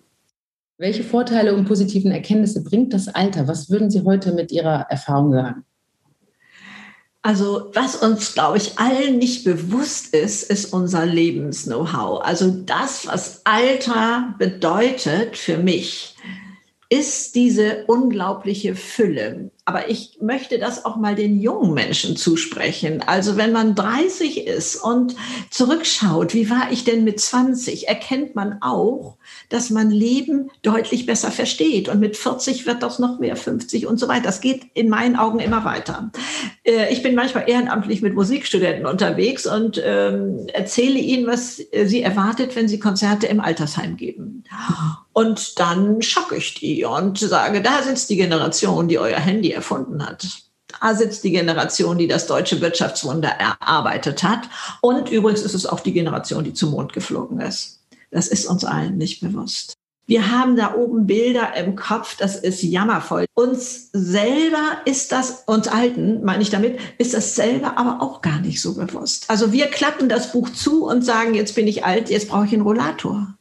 Welche 0.78 1.06
Vorteile 1.06 1.56
und 1.56 1.66
positiven 1.66 2.12
Erkenntnisse 2.12 2.62
bringt 2.62 2.94
das 2.94 3.08
Alter? 3.08 3.48
Was 3.48 3.70
würden 3.70 3.90
Sie 3.90 4.04
heute 4.04 4.34
mit 4.34 4.52
Ihrer 4.52 4.88
Erfahrung 4.90 5.32
sagen? 5.32 5.64
Also 7.26 7.72
was 7.74 7.96
uns, 7.96 8.36
glaube 8.36 8.58
ich, 8.58 8.78
allen 8.78 9.18
nicht 9.18 9.46
bewusst 9.46 10.14
ist, 10.14 10.44
ist 10.44 10.72
unser 10.72 11.08
Lebens-Know-how. 11.08 12.24
Also 12.24 12.52
das, 12.52 13.08
was 13.08 13.42
Alter 13.46 14.36
bedeutet 14.38 15.36
für 15.36 15.58
mich, 15.58 16.16
ist 16.88 17.34
diese 17.34 17.86
unglaubliche 17.88 18.76
Fülle. 18.76 19.50
Aber 19.68 19.90
ich 19.90 20.20
möchte 20.22 20.60
das 20.60 20.86
auch 20.86 20.96
mal 20.96 21.16
den 21.16 21.42
jungen 21.42 21.74
Menschen 21.74 22.16
zusprechen. 22.16 23.02
Also 23.08 23.36
wenn 23.36 23.52
man 23.52 23.74
30 23.74 24.46
ist 24.46 24.76
und 24.76 25.16
zurückschaut, 25.50 26.36
wie 26.36 26.52
war 26.52 26.72
ich 26.72 26.84
denn 26.84 27.04
mit 27.04 27.20
20, 27.20 27.88
erkennt 27.88 28.36
man 28.36 28.62
auch, 28.62 29.18
dass 29.50 29.72
man 29.72 29.90
Leben 29.90 30.52
deutlich 30.62 31.08
besser 31.08 31.32
versteht. 31.32 31.90
Und 31.90 32.00
mit 32.00 32.16
40 32.16 32.68
wird 32.68 32.84
das 32.84 33.00
noch 33.00 33.18
mehr, 33.18 33.36
50 33.36 33.88
und 33.88 34.00
so 34.00 34.08
weiter. 34.08 34.26
Das 34.26 34.40
geht 34.40 34.68
in 34.76 34.88
meinen 34.88 35.16
Augen 35.16 35.40
immer 35.40 35.66
weiter. 35.66 36.12
Äh, 36.64 36.94
ich 36.94 37.02
bin 37.02 37.16
manchmal 37.16 37.50
ehrenamtlich 37.50 38.04
mit 38.04 38.14
Musikstudenten 38.14 38.86
unterwegs 38.86 39.48
und 39.48 39.82
ähm, 39.84 40.46
erzähle 40.54 41.00
ihnen, 41.00 41.26
was 41.26 41.56
sie 41.56 42.04
erwartet, 42.04 42.56
wenn 42.56 42.68
sie 42.68 42.78
Konzerte 42.78 43.26
im 43.26 43.40
Altersheim 43.40 43.98
geben. 43.98 44.44
Und 45.14 45.60
dann 45.60 46.02
schocke 46.02 46.36
ich 46.36 46.56
die 46.56 46.84
und 46.84 47.18
sage, 47.18 47.62
da 47.62 47.82
sitzt 47.82 48.10
die 48.10 48.18
Generation, 48.18 48.90
die 48.90 49.00
euer 49.00 49.18
Handy 49.18 49.55
erfunden 49.56 50.06
hat. 50.06 50.28
Da 50.82 50.94
sitzt 50.94 51.24
die 51.24 51.32
Generation, 51.32 51.98
die 51.98 52.08
das 52.08 52.28
deutsche 52.28 52.62
Wirtschaftswunder 52.62 53.30
erarbeitet 53.30 54.24
hat. 54.24 54.50
Und 54.82 55.10
übrigens 55.10 55.42
ist 55.42 55.54
es 55.54 55.66
auch 55.66 55.80
die 55.80 55.94
Generation, 55.94 56.44
die 56.44 56.54
zum 56.54 56.72
Mond 56.72 56.94
geflogen 56.94 57.40
ist. 57.40 57.80
Das 58.12 58.28
ist 58.28 58.46
uns 58.46 58.64
allen 58.64 58.98
nicht 58.98 59.22
bewusst. 59.22 59.74
Wir 60.08 60.32
haben 60.32 60.56
da 60.56 60.76
oben 60.76 61.08
Bilder 61.08 61.56
im 61.56 61.76
Kopf, 61.76 62.16
das 62.16 62.36
ist 62.36 62.62
jammervoll. 62.62 63.26
Uns 63.34 63.90
selber 63.92 64.78
ist 64.86 65.12
das, 65.12 65.44
uns 65.48 65.68
Alten, 65.68 66.24
meine 66.24 66.44
ich 66.44 66.52
damit, 66.52 66.80
ist 67.00 67.16
das 67.16 67.36
selber 67.36 67.80
aber 67.80 68.04
auch 68.04 68.22
gar 68.22 68.40
nicht 68.40 68.62
so 68.62 68.76
bewusst. 68.76 69.26
Also 69.30 69.52
wir 69.52 69.66
klappen 69.68 70.08
das 70.08 70.32
Buch 70.32 70.50
zu 70.52 70.86
und 70.86 71.04
sagen, 71.04 71.34
jetzt 71.34 71.56
bin 71.56 71.68
ich 71.68 71.86
alt, 71.86 72.12
jetzt 72.12 72.30
brauche 72.30 72.46
ich 72.46 72.54
einen 72.54 72.62
Rollator. 72.62 73.36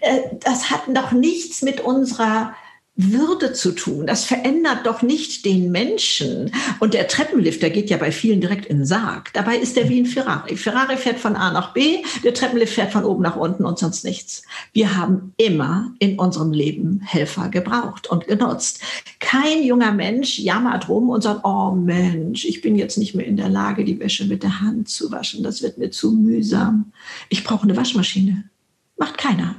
Äh, 0.00 0.20
das 0.44 0.70
hat 0.70 0.82
doch 0.88 1.10
nichts 1.10 1.62
mit 1.62 1.80
unserer 1.80 2.54
würde 2.96 3.52
zu 3.52 3.72
tun. 3.72 4.06
Das 4.06 4.24
verändert 4.24 4.86
doch 4.86 5.02
nicht 5.02 5.44
den 5.44 5.72
Menschen. 5.72 6.52
Und 6.78 6.94
der 6.94 7.08
Treppenlift, 7.08 7.60
der 7.60 7.70
geht 7.70 7.90
ja 7.90 7.96
bei 7.96 8.12
vielen 8.12 8.40
direkt 8.40 8.66
in 8.66 8.78
den 8.78 8.86
Sarg. 8.86 9.32
Dabei 9.32 9.56
ist 9.56 9.76
der 9.76 9.88
wie 9.88 10.00
ein 10.00 10.06
Ferrari. 10.06 10.56
Ferrari 10.56 10.96
fährt 10.96 11.18
von 11.18 11.34
A 11.34 11.52
nach 11.52 11.72
B, 11.72 11.98
der 12.22 12.34
Treppenlift 12.34 12.74
fährt 12.74 12.92
von 12.92 13.04
oben 13.04 13.22
nach 13.22 13.36
unten 13.36 13.64
und 13.64 13.78
sonst 13.78 14.04
nichts. 14.04 14.42
Wir 14.72 14.96
haben 14.96 15.34
immer 15.38 15.92
in 15.98 16.18
unserem 16.18 16.52
Leben 16.52 17.00
Helfer 17.04 17.48
gebraucht 17.48 18.06
und 18.06 18.28
genutzt. 18.28 18.80
Kein 19.18 19.64
junger 19.64 19.92
Mensch 19.92 20.38
jammert 20.38 20.88
rum 20.88 21.10
und 21.10 21.22
sagt, 21.22 21.40
oh 21.44 21.72
Mensch, 21.72 22.44
ich 22.44 22.60
bin 22.60 22.76
jetzt 22.76 22.96
nicht 22.96 23.14
mehr 23.14 23.26
in 23.26 23.36
der 23.36 23.48
Lage, 23.48 23.84
die 23.84 23.98
Wäsche 23.98 24.24
mit 24.26 24.44
der 24.44 24.60
Hand 24.60 24.88
zu 24.88 25.10
waschen. 25.10 25.42
Das 25.42 25.62
wird 25.62 25.78
mir 25.78 25.90
zu 25.90 26.12
mühsam. 26.12 26.92
Ich 27.28 27.42
brauche 27.42 27.64
eine 27.64 27.76
Waschmaschine. 27.76 28.44
Macht 28.96 29.18
keiner. 29.18 29.56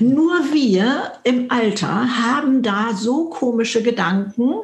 Nur 0.00 0.32
wir 0.52 1.12
im 1.24 1.50
Alter 1.50 1.88
haben 1.88 2.62
da 2.62 2.94
so 2.94 3.28
komische 3.28 3.82
Gedanken 3.82 4.54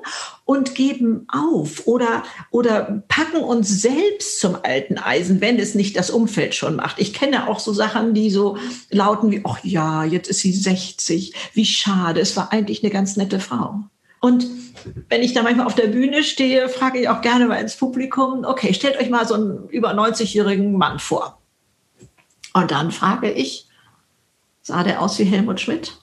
und 0.46 0.74
geben 0.74 1.26
auf 1.28 1.86
oder, 1.86 2.22
oder 2.50 3.04
packen 3.06 3.42
uns 3.42 3.82
selbst 3.82 4.40
zum 4.40 4.56
alten 4.62 4.96
Eisen, 4.96 5.42
wenn 5.42 5.58
es 5.58 5.74
nicht 5.74 5.96
das 5.98 6.08
Umfeld 6.08 6.54
schon 6.54 6.76
macht. 6.76 6.98
Ich 6.98 7.12
kenne 7.12 7.48
auch 7.48 7.60
so 7.60 7.74
Sachen, 7.74 8.14
die 8.14 8.30
so 8.30 8.56
lauten 8.88 9.30
wie, 9.30 9.42
ach 9.44 9.58
ja, 9.62 10.04
jetzt 10.04 10.28
ist 10.30 10.40
sie 10.40 10.52
60, 10.52 11.34
wie 11.52 11.66
schade, 11.66 12.20
es 12.20 12.34
war 12.34 12.50
eigentlich 12.50 12.82
eine 12.82 12.92
ganz 12.92 13.16
nette 13.16 13.40
Frau. 13.40 13.80
Und 14.20 14.46
wenn 15.10 15.22
ich 15.22 15.34
da 15.34 15.42
manchmal 15.42 15.66
auf 15.66 15.74
der 15.74 15.88
Bühne 15.88 16.22
stehe, 16.22 16.70
frage 16.70 16.98
ich 16.98 17.08
auch 17.10 17.20
gerne 17.20 17.46
mal 17.46 17.56
ins 17.56 17.76
Publikum, 17.76 18.46
okay, 18.46 18.72
stellt 18.72 18.98
euch 18.98 19.10
mal 19.10 19.28
so 19.28 19.34
einen 19.34 19.68
über 19.68 19.92
90-jährigen 19.92 20.72
Mann 20.72 20.98
vor. 20.98 21.42
Und 22.54 22.70
dann 22.70 22.90
frage 22.90 23.30
ich, 23.30 23.63
sah 24.64 24.82
der 24.82 25.00
aus 25.00 25.18
wie 25.18 25.24
Helmut 25.24 25.60
Schmidt. 25.60 25.96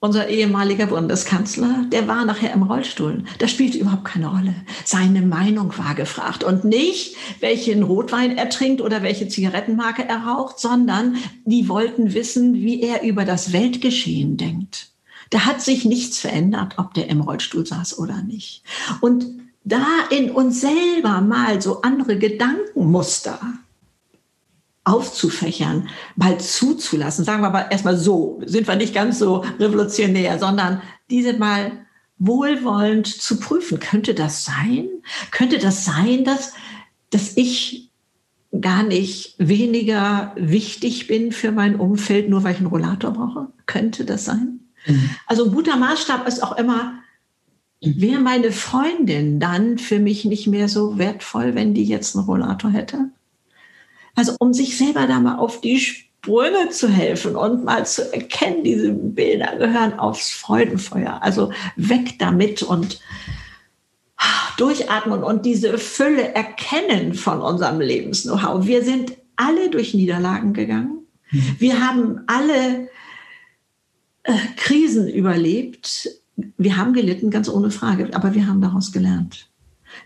Unser 0.00 0.28
ehemaliger 0.28 0.86
Bundeskanzler, 0.86 1.86
der 1.90 2.08
war 2.08 2.24
nachher 2.24 2.52
im 2.52 2.62
Rollstuhl. 2.62 3.24
Das 3.38 3.50
spielte 3.50 3.78
überhaupt 3.78 4.04
keine 4.04 4.26
Rolle. 4.26 4.54
Seine 4.84 5.22
Meinung 5.22 5.76
war 5.78 5.94
gefragt 5.94 6.44
und 6.44 6.64
nicht, 6.64 7.16
welchen 7.40 7.82
Rotwein 7.82 8.36
er 8.36 8.50
trinkt 8.50 8.82
oder 8.82 9.02
welche 9.02 9.28
Zigarettenmarke 9.28 10.06
er 10.06 10.26
raucht, 10.26 10.58
sondern 10.58 11.16
die 11.46 11.68
wollten 11.68 12.12
wissen, 12.12 12.54
wie 12.54 12.82
er 12.82 13.02
über 13.02 13.24
das 13.24 13.52
Weltgeschehen 13.52 14.36
denkt. 14.36 14.88
Da 15.30 15.46
hat 15.46 15.62
sich 15.62 15.86
nichts 15.86 16.18
verändert, 16.18 16.74
ob 16.76 16.92
der 16.92 17.08
im 17.08 17.22
Rollstuhl 17.22 17.66
saß 17.66 17.98
oder 17.98 18.22
nicht. 18.22 18.62
Und 19.00 19.24
da 19.64 19.86
in 20.10 20.30
uns 20.30 20.60
selber 20.60 21.22
mal 21.22 21.62
so 21.62 21.80
andere 21.80 22.18
Gedankenmuster 22.18 23.40
aufzufächern, 24.84 25.88
mal 26.16 26.38
zuzulassen. 26.38 27.24
Sagen 27.24 27.42
wir 27.42 27.48
aber 27.48 27.70
erstmal 27.70 27.96
so, 27.96 28.40
sind 28.44 28.68
wir 28.68 28.76
nicht 28.76 28.94
ganz 28.94 29.18
so 29.18 29.44
revolutionär, 29.58 30.38
sondern 30.38 30.82
diese 31.10 31.34
mal 31.34 31.72
wohlwollend 32.18 33.06
zu 33.06 33.40
prüfen. 33.40 33.80
Könnte 33.80 34.14
das 34.14 34.44
sein? 34.44 34.88
Könnte 35.30 35.58
das 35.58 35.84
sein, 35.84 36.24
dass, 36.24 36.52
dass 37.10 37.36
ich 37.36 37.90
gar 38.60 38.82
nicht 38.82 39.34
weniger 39.38 40.32
wichtig 40.36 41.06
bin 41.06 41.32
für 41.32 41.50
mein 41.50 41.76
Umfeld, 41.76 42.28
nur 42.28 42.44
weil 42.44 42.52
ich 42.52 42.58
einen 42.58 42.68
Rollator 42.68 43.12
brauche? 43.12 43.48
Könnte 43.66 44.04
das 44.04 44.26
sein? 44.26 44.60
Mhm. 44.86 45.10
Also 45.26 45.46
ein 45.46 45.52
guter 45.52 45.76
Maßstab 45.76 46.28
ist 46.28 46.42
auch 46.42 46.56
immer, 46.56 46.94
wäre 47.80 48.20
meine 48.20 48.52
Freundin 48.52 49.40
dann 49.40 49.78
für 49.78 49.98
mich 49.98 50.24
nicht 50.24 50.46
mehr 50.46 50.68
so 50.68 50.98
wertvoll, 50.98 51.54
wenn 51.54 51.74
die 51.74 51.84
jetzt 51.84 52.16
einen 52.16 52.26
Rollator 52.26 52.70
hätte? 52.70 53.10
Also 54.14 54.34
um 54.38 54.52
sich 54.52 54.76
selber 54.76 55.06
da 55.06 55.20
mal 55.20 55.36
auf 55.36 55.60
die 55.60 55.78
Sprünge 55.78 56.70
zu 56.70 56.88
helfen 56.88 57.36
und 57.36 57.64
mal 57.64 57.84
zu 57.86 58.12
erkennen, 58.12 58.64
diese 58.64 58.92
Bilder 58.92 59.56
gehören 59.56 59.98
aufs 59.98 60.30
Freudenfeuer. 60.30 61.20
Also 61.22 61.52
weg 61.76 62.18
damit 62.18 62.62
und 62.62 63.00
durchatmen 64.56 65.22
und 65.22 65.44
diese 65.44 65.78
Fülle 65.78 66.34
erkennen 66.34 67.14
von 67.14 67.40
unserem 67.40 67.80
Lebens-Know-how. 67.80 68.66
Wir 68.66 68.84
sind 68.84 69.16
alle 69.36 69.68
durch 69.68 69.94
Niederlagen 69.94 70.52
gegangen. 70.52 71.06
Mhm. 71.30 71.56
Wir 71.58 71.80
haben 71.86 72.20
alle 72.26 72.88
äh, 74.22 74.32
Krisen 74.56 75.08
überlebt. 75.08 76.08
Wir 76.56 76.76
haben 76.76 76.92
gelitten, 76.92 77.30
ganz 77.30 77.48
ohne 77.48 77.70
Frage, 77.70 78.10
aber 78.12 78.34
wir 78.34 78.46
haben 78.46 78.60
daraus 78.60 78.92
gelernt. 78.92 79.48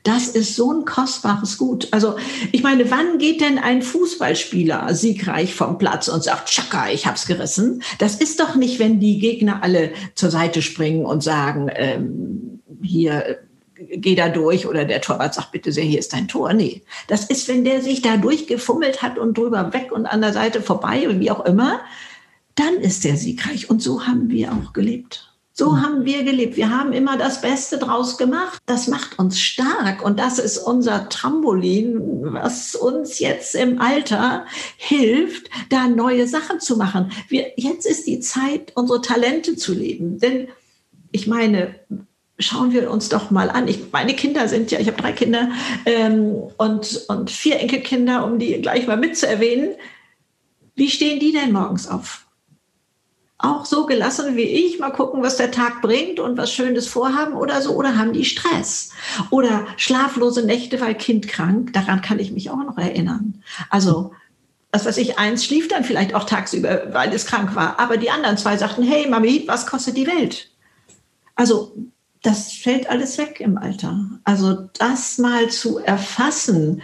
Das 0.02 0.28
ist 0.28 0.56
so 0.56 0.72
ein 0.72 0.84
kostbares 0.84 1.58
Gut. 1.58 1.88
Also 1.90 2.16
ich 2.52 2.62
meine, 2.62 2.90
wann 2.90 3.18
geht 3.18 3.40
denn 3.40 3.58
ein 3.58 3.82
Fußballspieler 3.82 4.94
siegreich 4.94 5.54
vom 5.54 5.78
Platz 5.78 6.08
und 6.08 6.22
sagt, 6.22 6.48
Chaka, 6.48 6.90
ich 6.90 7.06
hab's 7.06 7.26
gerissen? 7.26 7.82
Das 7.98 8.16
ist 8.16 8.40
doch 8.40 8.54
nicht, 8.54 8.78
wenn 8.78 9.00
die 9.00 9.18
Gegner 9.18 9.62
alle 9.62 9.92
zur 10.14 10.30
Seite 10.30 10.62
springen 10.62 11.04
und 11.04 11.22
sagen, 11.22 11.70
ähm, 11.74 12.60
hier 12.82 13.38
geh 13.78 14.14
da 14.14 14.28
durch 14.28 14.66
oder 14.66 14.84
der 14.84 15.00
Torwart 15.00 15.34
sagt, 15.34 15.52
bitte 15.52 15.72
sehr, 15.72 15.84
hier 15.84 15.98
ist 15.98 16.12
dein 16.12 16.28
Tor. 16.28 16.52
Nee, 16.52 16.82
das 17.06 17.24
ist, 17.24 17.48
wenn 17.48 17.64
der 17.64 17.82
sich 17.82 18.02
da 18.02 18.16
durchgefummelt 18.16 19.02
hat 19.02 19.18
und 19.18 19.38
drüber 19.38 19.72
weg 19.72 19.92
und 19.92 20.06
an 20.06 20.20
der 20.20 20.32
Seite 20.32 20.62
vorbei 20.62 21.08
und 21.08 21.20
wie 21.20 21.30
auch 21.30 21.44
immer, 21.44 21.80
dann 22.54 22.74
ist 22.74 23.04
der 23.04 23.16
siegreich. 23.16 23.70
Und 23.70 23.82
so 23.82 24.06
haben 24.06 24.30
wir 24.30 24.52
auch 24.52 24.72
gelebt. 24.72 25.32
So 25.58 25.72
mhm. 25.72 25.82
haben 25.82 26.04
wir 26.04 26.22
gelebt. 26.22 26.56
Wir 26.56 26.70
haben 26.70 26.92
immer 26.92 27.18
das 27.18 27.40
Beste 27.40 27.78
draus 27.78 28.16
gemacht. 28.16 28.62
Das 28.66 28.86
macht 28.86 29.18
uns 29.18 29.40
stark 29.40 30.04
und 30.04 30.16
das 30.20 30.38
ist 30.38 30.58
unser 30.58 31.08
Trampolin, 31.08 32.00
was 32.32 32.76
uns 32.76 33.18
jetzt 33.18 33.56
im 33.56 33.80
Alter 33.80 34.46
hilft, 34.76 35.50
da 35.68 35.88
neue 35.88 36.28
Sachen 36.28 36.60
zu 36.60 36.76
machen. 36.76 37.10
Wir, 37.28 37.46
jetzt 37.56 37.86
ist 37.86 38.06
die 38.06 38.20
Zeit, 38.20 38.70
unsere 38.76 39.02
Talente 39.02 39.56
zu 39.56 39.74
leben. 39.74 40.20
Denn 40.20 40.46
ich 41.10 41.26
meine, 41.26 41.74
schauen 42.38 42.72
wir 42.72 42.88
uns 42.88 43.08
doch 43.08 43.32
mal 43.32 43.50
an. 43.50 43.66
Ich, 43.66 43.90
meine 43.90 44.14
Kinder 44.14 44.46
sind 44.46 44.70
ja, 44.70 44.78
ich 44.78 44.86
habe 44.86 45.02
drei 45.02 45.10
Kinder 45.10 45.50
ähm, 45.86 46.36
und, 46.56 47.04
und 47.08 47.32
vier 47.32 47.58
Enkelkinder, 47.58 48.24
um 48.24 48.38
die 48.38 48.62
gleich 48.62 48.86
mal 48.86 48.96
mitzuerwähnen. 48.96 49.70
Wie 50.76 50.88
stehen 50.88 51.18
die 51.18 51.32
denn 51.32 51.50
morgens 51.50 51.88
auf? 51.88 52.27
Auch 53.38 53.64
so 53.64 53.86
gelassen 53.86 54.36
wie 54.36 54.42
ich, 54.42 54.80
mal 54.80 54.90
gucken, 54.90 55.22
was 55.22 55.36
der 55.36 55.52
Tag 55.52 55.80
bringt 55.80 56.18
und 56.18 56.36
was 56.36 56.52
Schönes 56.52 56.88
vorhaben 56.88 57.34
oder 57.34 57.62
so, 57.62 57.72
oder 57.74 57.96
haben 57.96 58.12
die 58.12 58.24
Stress? 58.24 58.90
Oder 59.30 59.66
schlaflose 59.76 60.44
Nächte, 60.44 60.80
weil 60.80 60.96
Kind 60.96 61.28
krank, 61.28 61.72
daran 61.72 62.02
kann 62.02 62.18
ich 62.18 62.32
mich 62.32 62.50
auch 62.50 62.56
noch 62.56 62.76
erinnern. 62.76 63.42
Also, 63.70 64.12
was 64.72 64.84
weiß 64.84 64.98
ich, 64.98 65.18
eins 65.18 65.44
schlief 65.44 65.68
dann 65.68 65.84
vielleicht 65.84 66.14
auch 66.14 66.24
tagsüber, 66.24 66.92
weil 66.92 67.12
es 67.12 67.26
krank 67.26 67.54
war, 67.54 67.78
aber 67.78 67.96
die 67.96 68.10
anderen 68.10 68.36
zwei 68.36 68.56
sagten, 68.56 68.82
hey 68.82 69.08
Mami, 69.08 69.44
was 69.46 69.66
kostet 69.66 69.96
die 69.96 70.08
Welt? 70.08 70.50
Also, 71.36 71.72
das 72.24 72.52
fällt 72.52 72.90
alles 72.90 73.16
weg 73.18 73.38
im 73.38 73.56
Alter. 73.56 74.04
Also, 74.24 74.68
das 74.78 75.18
mal 75.18 75.48
zu 75.48 75.78
erfassen. 75.78 76.82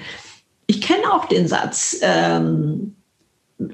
Ich 0.66 0.80
kenne 0.80 1.12
auch 1.12 1.24
den 1.24 1.48
Satz, 1.48 1.96
ähm, 2.00 2.94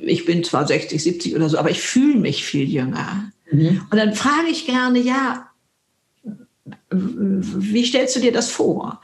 ich 0.02 0.24
bin 0.24 0.44
zwar 0.44 0.66
60, 0.66 1.02
70 1.02 1.36
oder 1.36 1.48
so, 1.48 1.58
aber 1.58 1.70
ich 1.70 1.80
fühle 1.80 2.18
mich 2.18 2.44
viel 2.44 2.68
jünger. 2.68 3.32
Mhm. 3.50 3.82
Und 3.90 3.96
dann 3.96 4.14
frage 4.14 4.48
ich 4.50 4.66
gerne, 4.66 4.98
ja, 4.98 5.46
wie 6.90 7.84
stellst 7.84 8.16
du 8.16 8.20
dir 8.20 8.32
das 8.32 8.50
vor? 8.50 9.00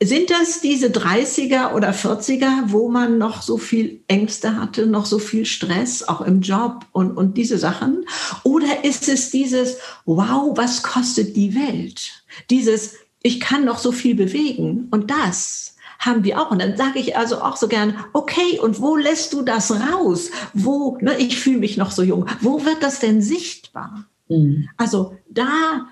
Sind 0.00 0.30
das 0.30 0.60
diese 0.60 0.88
30er 0.88 1.74
oder 1.74 1.90
40er, 1.90 2.64
wo 2.66 2.88
man 2.88 3.18
noch 3.18 3.42
so 3.42 3.58
viel 3.58 4.00
Ängste 4.06 4.56
hatte, 4.56 4.86
noch 4.86 5.06
so 5.06 5.18
viel 5.18 5.44
Stress, 5.44 6.04
auch 6.04 6.20
im 6.20 6.40
Job 6.40 6.86
und, 6.92 7.16
und 7.16 7.36
diese 7.36 7.58
Sachen? 7.58 8.04
Oder 8.44 8.84
ist 8.84 9.08
es 9.08 9.30
dieses, 9.30 9.78
wow, 10.04 10.56
was 10.56 10.84
kostet 10.84 11.34
die 11.34 11.56
Welt? 11.56 12.24
Dieses, 12.48 12.94
ich 13.22 13.40
kann 13.40 13.64
noch 13.64 13.78
so 13.78 13.90
viel 13.90 14.14
bewegen. 14.14 14.86
Und 14.92 15.10
das 15.10 15.74
haben 15.98 16.24
wir 16.24 16.40
auch. 16.40 16.50
Und 16.50 16.60
dann 16.60 16.76
sage 16.76 16.98
ich 16.98 17.16
also 17.16 17.42
auch 17.42 17.56
so 17.56 17.68
gern, 17.68 17.94
okay, 18.12 18.58
und 18.60 18.80
wo 18.80 18.96
lässt 18.96 19.32
du 19.32 19.42
das 19.42 19.70
raus? 19.70 20.30
Wo, 20.54 20.96
ne, 21.00 21.18
ich 21.18 21.38
fühle 21.38 21.58
mich 21.58 21.76
noch 21.76 21.90
so 21.90 22.02
jung, 22.02 22.26
wo 22.40 22.64
wird 22.64 22.82
das 22.82 23.00
denn 23.00 23.20
sichtbar? 23.20 24.06
Mhm. 24.28 24.68
Also 24.76 25.16
da 25.28 25.88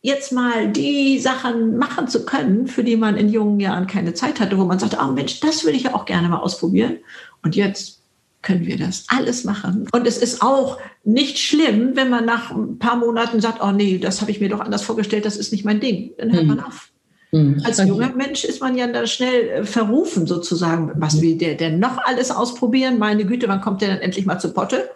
jetzt 0.00 0.32
mal 0.32 0.70
die 0.70 1.18
Sachen 1.18 1.76
machen 1.76 2.08
zu 2.08 2.24
können, 2.24 2.66
für 2.68 2.84
die 2.84 2.96
man 2.96 3.16
in 3.16 3.28
jungen 3.28 3.58
Jahren 3.60 3.86
keine 3.86 4.14
Zeit 4.14 4.38
hatte, 4.40 4.58
wo 4.58 4.64
man 4.64 4.78
sagt, 4.78 4.96
oh 5.02 5.10
Mensch, 5.12 5.40
das 5.40 5.64
würde 5.64 5.76
ich 5.76 5.84
ja 5.84 5.94
auch 5.94 6.04
gerne 6.04 6.28
mal 6.28 6.38
ausprobieren. 6.38 6.98
Und 7.42 7.56
jetzt 7.56 7.98
können 8.42 8.66
wir 8.66 8.78
das 8.78 9.06
alles 9.08 9.44
machen. 9.44 9.88
Und 9.92 10.06
es 10.06 10.18
ist 10.18 10.42
auch 10.42 10.78
nicht 11.04 11.38
schlimm, 11.38 11.96
wenn 11.96 12.08
man 12.08 12.24
nach 12.24 12.52
ein 12.52 12.78
paar 12.78 12.96
Monaten 12.96 13.40
sagt, 13.40 13.60
oh 13.60 13.72
nee, 13.72 13.98
das 13.98 14.20
habe 14.20 14.30
ich 14.30 14.40
mir 14.40 14.48
doch 14.48 14.60
anders 14.60 14.82
vorgestellt, 14.82 15.24
das 15.24 15.36
ist 15.36 15.52
nicht 15.52 15.64
mein 15.64 15.80
Ding. 15.80 16.12
Dann 16.18 16.32
hört 16.32 16.42
hm. 16.42 16.48
man 16.48 16.60
auf. 16.60 16.92
Hm. 17.30 17.60
Als 17.64 17.78
junger 17.78 18.12
Mensch 18.14 18.44
ist 18.44 18.60
man 18.60 18.76
ja 18.76 18.86
da 18.86 19.06
schnell 19.06 19.48
äh, 19.48 19.64
verrufen 19.64 20.26
sozusagen. 20.26 20.92
Was 20.96 21.20
will 21.20 21.36
der 21.36 21.54
denn 21.54 21.78
noch 21.78 21.98
alles 21.98 22.30
ausprobieren? 22.30 22.98
Meine 22.98 23.26
Güte, 23.26 23.48
wann 23.48 23.60
kommt 23.60 23.82
der 23.82 23.88
dann 23.88 23.98
endlich 23.98 24.24
mal 24.24 24.38
zu 24.38 24.52
Potte? 24.52 24.88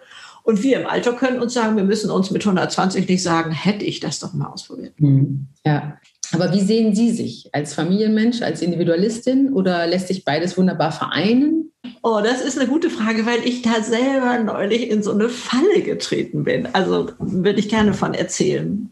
Und 0.43 0.61
wir 0.61 0.81
im 0.81 0.87
Alter 0.87 1.13
können 1.13 1.39
uns 1.39 1.53
sagen, 1.53 1.77
wir 1.77 1.83
müssen 1.83 2.11
uns 2.11 2.31
mit 2.31 2.45
120 2.45 3.07
nicht 3.07 3.23
sagen, 3.23 3.51
hätte 3.51 3.85
ich 3.85 3.99
das 4.01 4.19
doch 4.19 4.33
mal 4.33 4.47
ausprobiert. 4.47 4.93
Hm. 4.97 5.47
Ja. 5.65 5.97
Aber 6.33 6.51
wie 6.51 6.61
sehen 6.61 6.95
Sie 6.95 7.11
sich? 7.11 7.49
Als 7.53 7.73
Familienmensch, 7.73 8.41
als 8.41 8.61
Individualistin 8.61 9.53
oder 9.53 9.85
lässt 9.87 10.07
sich 10.07 10.25
beides 10.25 10.57
wunderbar 10.57 10.91
vereinen? 10.91 11.71
Oh, 12.01 12.19
das 12.23 12.41
ist 12.41 12.57
eine 12.57 12.67
gute 12.67 12.89
Frage, 12.89 13.25
weil 13.25 13.45
ich 13.45 13.61
da 13.61 13.81
selber 13.81 14.39
neulich 14.39 14.89
in 14.89 15.03
so 15.03 15.11
eine 15.11 15.29
Falle 15.29 15.81
getreten 15.81 16.43
bin. 16.43 16.67
Also 16.73 17.11
würde 17.19 17.59
ich 17.59 17.69
gerne 17.69 17.93
von 17.93 18.13
erzählen. 18.13 18.89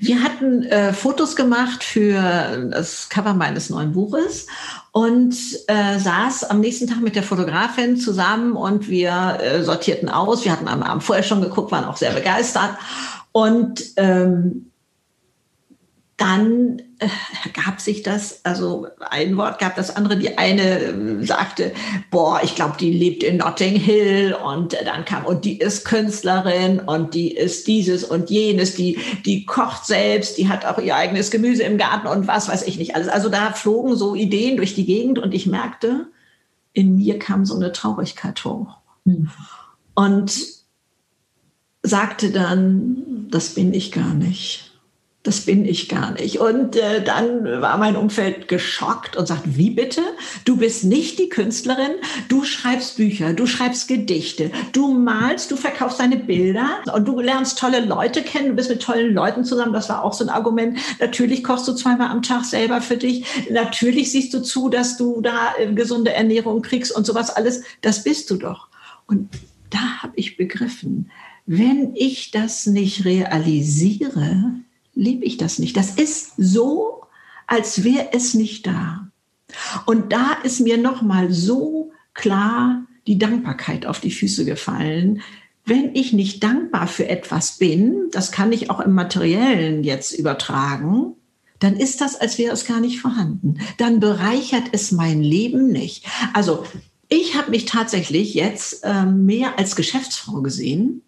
Wir 0.00 0.22
hatten 0.22 0.62
äh, 0.64 0.92
Fotos 0.92 1.36
gemacht 1.36 1.84
für 1.84 2.68
das 2.70 3.08
Cover 3.08 3.34
meines 3.34 3.70
neuen 3.70 3.92
Buches 3.92 4.46
und 4.92 5.34
äh, 5.66 5.98
saß 5.98 6.44
am 6.44 6.60
nächsten 6.60 6.86
Tag 6.86 7.00
mit 7.00 7.16
der 7.16 7.22
Fotografin 7.22 7.96
zusammen 7.96 8.54
und 8.54 8.88
wir 8.88 9.38
äh, 9.40 9.62
sortierten 9.62 10.08
aus. 10.08 10.44
Wir 10.44 10.52
hatten 10.52 10.68
am 10.68 10.82
Abend 10.82 11.04
vorher 11.04 11.24
schon 11.24 11.40
geguckt, 11.40 11.72
waren 11.72 11.84
auch 11.84 11.96
sehr 11.96 12.12
begeistert. 12.12 12.76
Und 13.32 13.84
ähm, 13.96 14.70
dann 16.16 16.80
äh, 16.98 17.08
gab 17.52 17.80
sich 17.80 18.02
das, 18.02 18.42
also 18.44 18.86
ein 19.10 19.36
Wort 19.36 19.58
gab 19.58 19.76
das 19.76 19.94
andere, 19.94 20.16
die 20.16 20.38
eine 20.38 20.78
äh, 20.78 21.24
sagte, 21.24 21.72
boah, 22.10 22.40
ich 22.42 22.54
glaube, 22.54 22.76
die 22.80 22.90
lebt 22.90 23.22
in 23.22 23.36
Notting 23.36 23.76
Hill 23.76 24.34
und 24.34 24.72
äh, 24.72 24.84
dann 24.84 25.04
kam, 25.04 25.26
und 25.26 25.44
die 25.44 25.58
ist 25.58 25.84
Künstlerin 25.84 26.80
und 26.80 27.12
die 27.12 27.32
ist 27.32 27.66
dieses 27.66 28.02
und 28.02 28.30
jenes, 28.30 28.76
die, 28.76 28.98
die 29.26 29.44
kocht 29.44 29.84
selbst, 29.84 30.38
die 30.38 30.48
hat 30.48 30.64
auch 30.64 30.78
ihr 30.78 30.96
eigenes 30.96 31.30
Gemüse 31.30 31.64
im 31.64 31.76
Garten 31.76 32.06
und 32.06 32.26
was 32.26 32.48
weiß 32.48 32.62
ich 32.66 32.78
nicht 32.78 32.94
alles. 32.94 33.08
Also 33.08 33.28
da 33.28 33.52
flogen 33.52 33.94
so 33.94 34.14
Ideen 34.14 34.56
durch 34.56 34.74
die 34.74 34.86
Gegend 34.86 35.18
und 35.18 35.34
ich 35.34 35.46
merkte, 35.46 36.06
in 36.72 36.96
mir 36.96 37.18
kam 37.18 37.44
so 37.44 37.56
eine 37.56 37.72
Traurigkeit 37.72 38.42
hoch. 38.42 38.78
Hm. 39.04 39.28
Und 39.94 40.32
sagte 41.82 42.30
dann, 42.30 43.28
das 43.30 43.50
bin 43.50 43.74
ich 43.74 43.92
gar 43.92 44.14
nicht 44.14 44.65
das 45.26 45.40
bin 45.40 45.64
ich 45.64 45.88
gar 45.88 46.12
nicht. 46.12 46.38
Und 46.38 46.76
äh, 46.76 47.02
dann 47.02 47.60
war 47.60 47.78
mein 47.78 47.96
Umfeld 47.96 48.48
geschockt 48.48 49.16
und 49.16 49.26
sagt, 49.26 49.56
wie 49.56 49.70
bitte? 49.70 50.02
Du 50.44 50.56
bist 50.56 50.84
nicht 50.84 51.18
die 51.18 51.28
Künstlerin, 51.28 51.92
du 52.28 52.44
schreibst 52.44 52.96
Bücher, 52.96 53.32
du 53.32 53.46
schreibst 53.46 53.88
Gedichte, 53.88 54.50
du 54.72 54.92
malst, 54.92 55.50
du 55.50 55.56
verkaufst 55.56 55.98
deine 55.98 56.16
Bilder 56.16 56.78
und 56.94 57.06
du 57.06 57.20
lernst 57.20 57.58
tolle 57.58 57.84
Leute 57.84 58.22
kennen, 58.22 58.48
du 58.48 58.54
bist 58.54 58.70
mit 58.70 58.82
tollen 58.82 59.14
Leuten 59.14 59.44
zusammen. 59.44 59.72
Das 59.72 59.88
war 59.88 60.04
auch 60.04 60.12
so 60.12 60.24
ein 60.24 60.30
Argument. 60.30 60.78
Natürlich 61.00 61.42
kochst 61.42 61.66
du 61.66 61.72
zweimal 61.72 62.10
am 62.10 62.22
Tag 62.22 62.44
selber 62.44 62.80
für 62.80 62.96
dich. 62.96 63.24
Natürlich 63.50 64.12
siehst 64.12 64.32
du 64.32 64.40
zu, 64.40 64.68
dass 64.68 64.96
du 64.96 65.20
da 65.20 65.54
äh, 65.58 65.72
gesunde 65.72 66.12
Ernährung 66.12 66.62
kriegst 66.62 66.94
und 66.94 67.04
sowas 67.04 67.30
alles. 67.30 67.62
Das 67.82 68.04
bist 68.04 68.30
du 68.30 68.36
doch. 68.36 68.68
Und 69.06 69.28
da 69.70 70.02
habe 70.02 70.12
ich 70.16 70.36
begriffen, 70.36 71.10
wenn 71.46 71.94
ich 71.94 72.32
das 72.32 72.66
nicht 72.66 73.04
realisiere, 73.04 74.54
liebe 74.96 75.24
ich 75.24 75.36
das 75.36 75.60
nicht. 75.60 75.76
Das 75.76 75.90
ist 75.90 76.32
so, 76.36 77.02
als 77.46 77.84
wäre 77.84 78.08
es 78.12 78.34
nicht 78.34 78.66
da. 78.66 79.08
Und 79.84 80.12
da 80.12 80.32
ist 80.42 80.60
mir 80.60 80.78
noch 80.78 81.02
mal 81.02 81.32
so 81.32 81.92
klar 82.14 82.84
die 83.06 83.18
Dankbarkeit 83.18 83.86
auf 83.86 84.00
die 84.00 84.10
Füße 84.10 84.44
gefallen. 84.44 85.22
Wenn 85.64 85.94
ich 85.94 86.12
nicht 86.12 86.42
dankbar 86.42 86.88
für 86.88 87.08
etwas 87.08 87.58
bin, 87.58 88.08
das 88.10 88.32
kann 88.32 88.52
ich 88.52 88.70
auch 88.70 88.80
im 88.80 88.94
Materiellen 88.94 89.84
jetzt 89.84 90.12
übertragen, 90.12 91.14
dann 91.58 91.76
ist 91.76 92.00
das, 92.00 92.16
als 92.16 92.38
wäre 92.38 92.52
es 92.52 92.66
gar 92.66 92.80
nicht 92.80 93.00
vorhanden. 93.00 93.58
Dann 93.78 94.00
bereichert 94.00 94.64
es 94.72 94.92
mein 94.92 95.22
Leben 95.22 95.68
nicht. 95.68 96.04
Also 96.34 96.64
ich 97.08 97.36
habe 97.36 97.50
mich 97.50 97.64
tatsächlich 97.64 98.34
jetzt 98.34 98.84
äh, 98.84 99.06
mehr 99.06 99.58
als 99.58 99.76
Geschäftsfrau 99.76 100.42
gesehen 100.42 101.02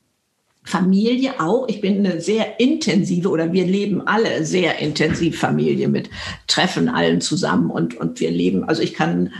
Familie 0.69 1.41
auch. 1.41 1.67
Ich 1.69 1.81
bin 1.81 2.05
eine 2.05 2.21
sehr 2.21 2.61
intensive 2.61 3.29
oder 3.31 3.53
wir 3.53 3.67
leben 3.67 4.07
alle 4.07 4.45
sehr 4.45 4.79
intensiv 4.79 5.39
Familie 5.39 5.89
mit 5.89 6.11
Treffen 6.47 6.89
allen 6.89 7.21
zusammen 7.21 7.71
und, 7.71 7.97
und 7.97 8.21
wir 8.21 8.31
leben, 8.31 8.65
also 8.65 8.83
ich 8.83 8.95
kann 8.95 9.33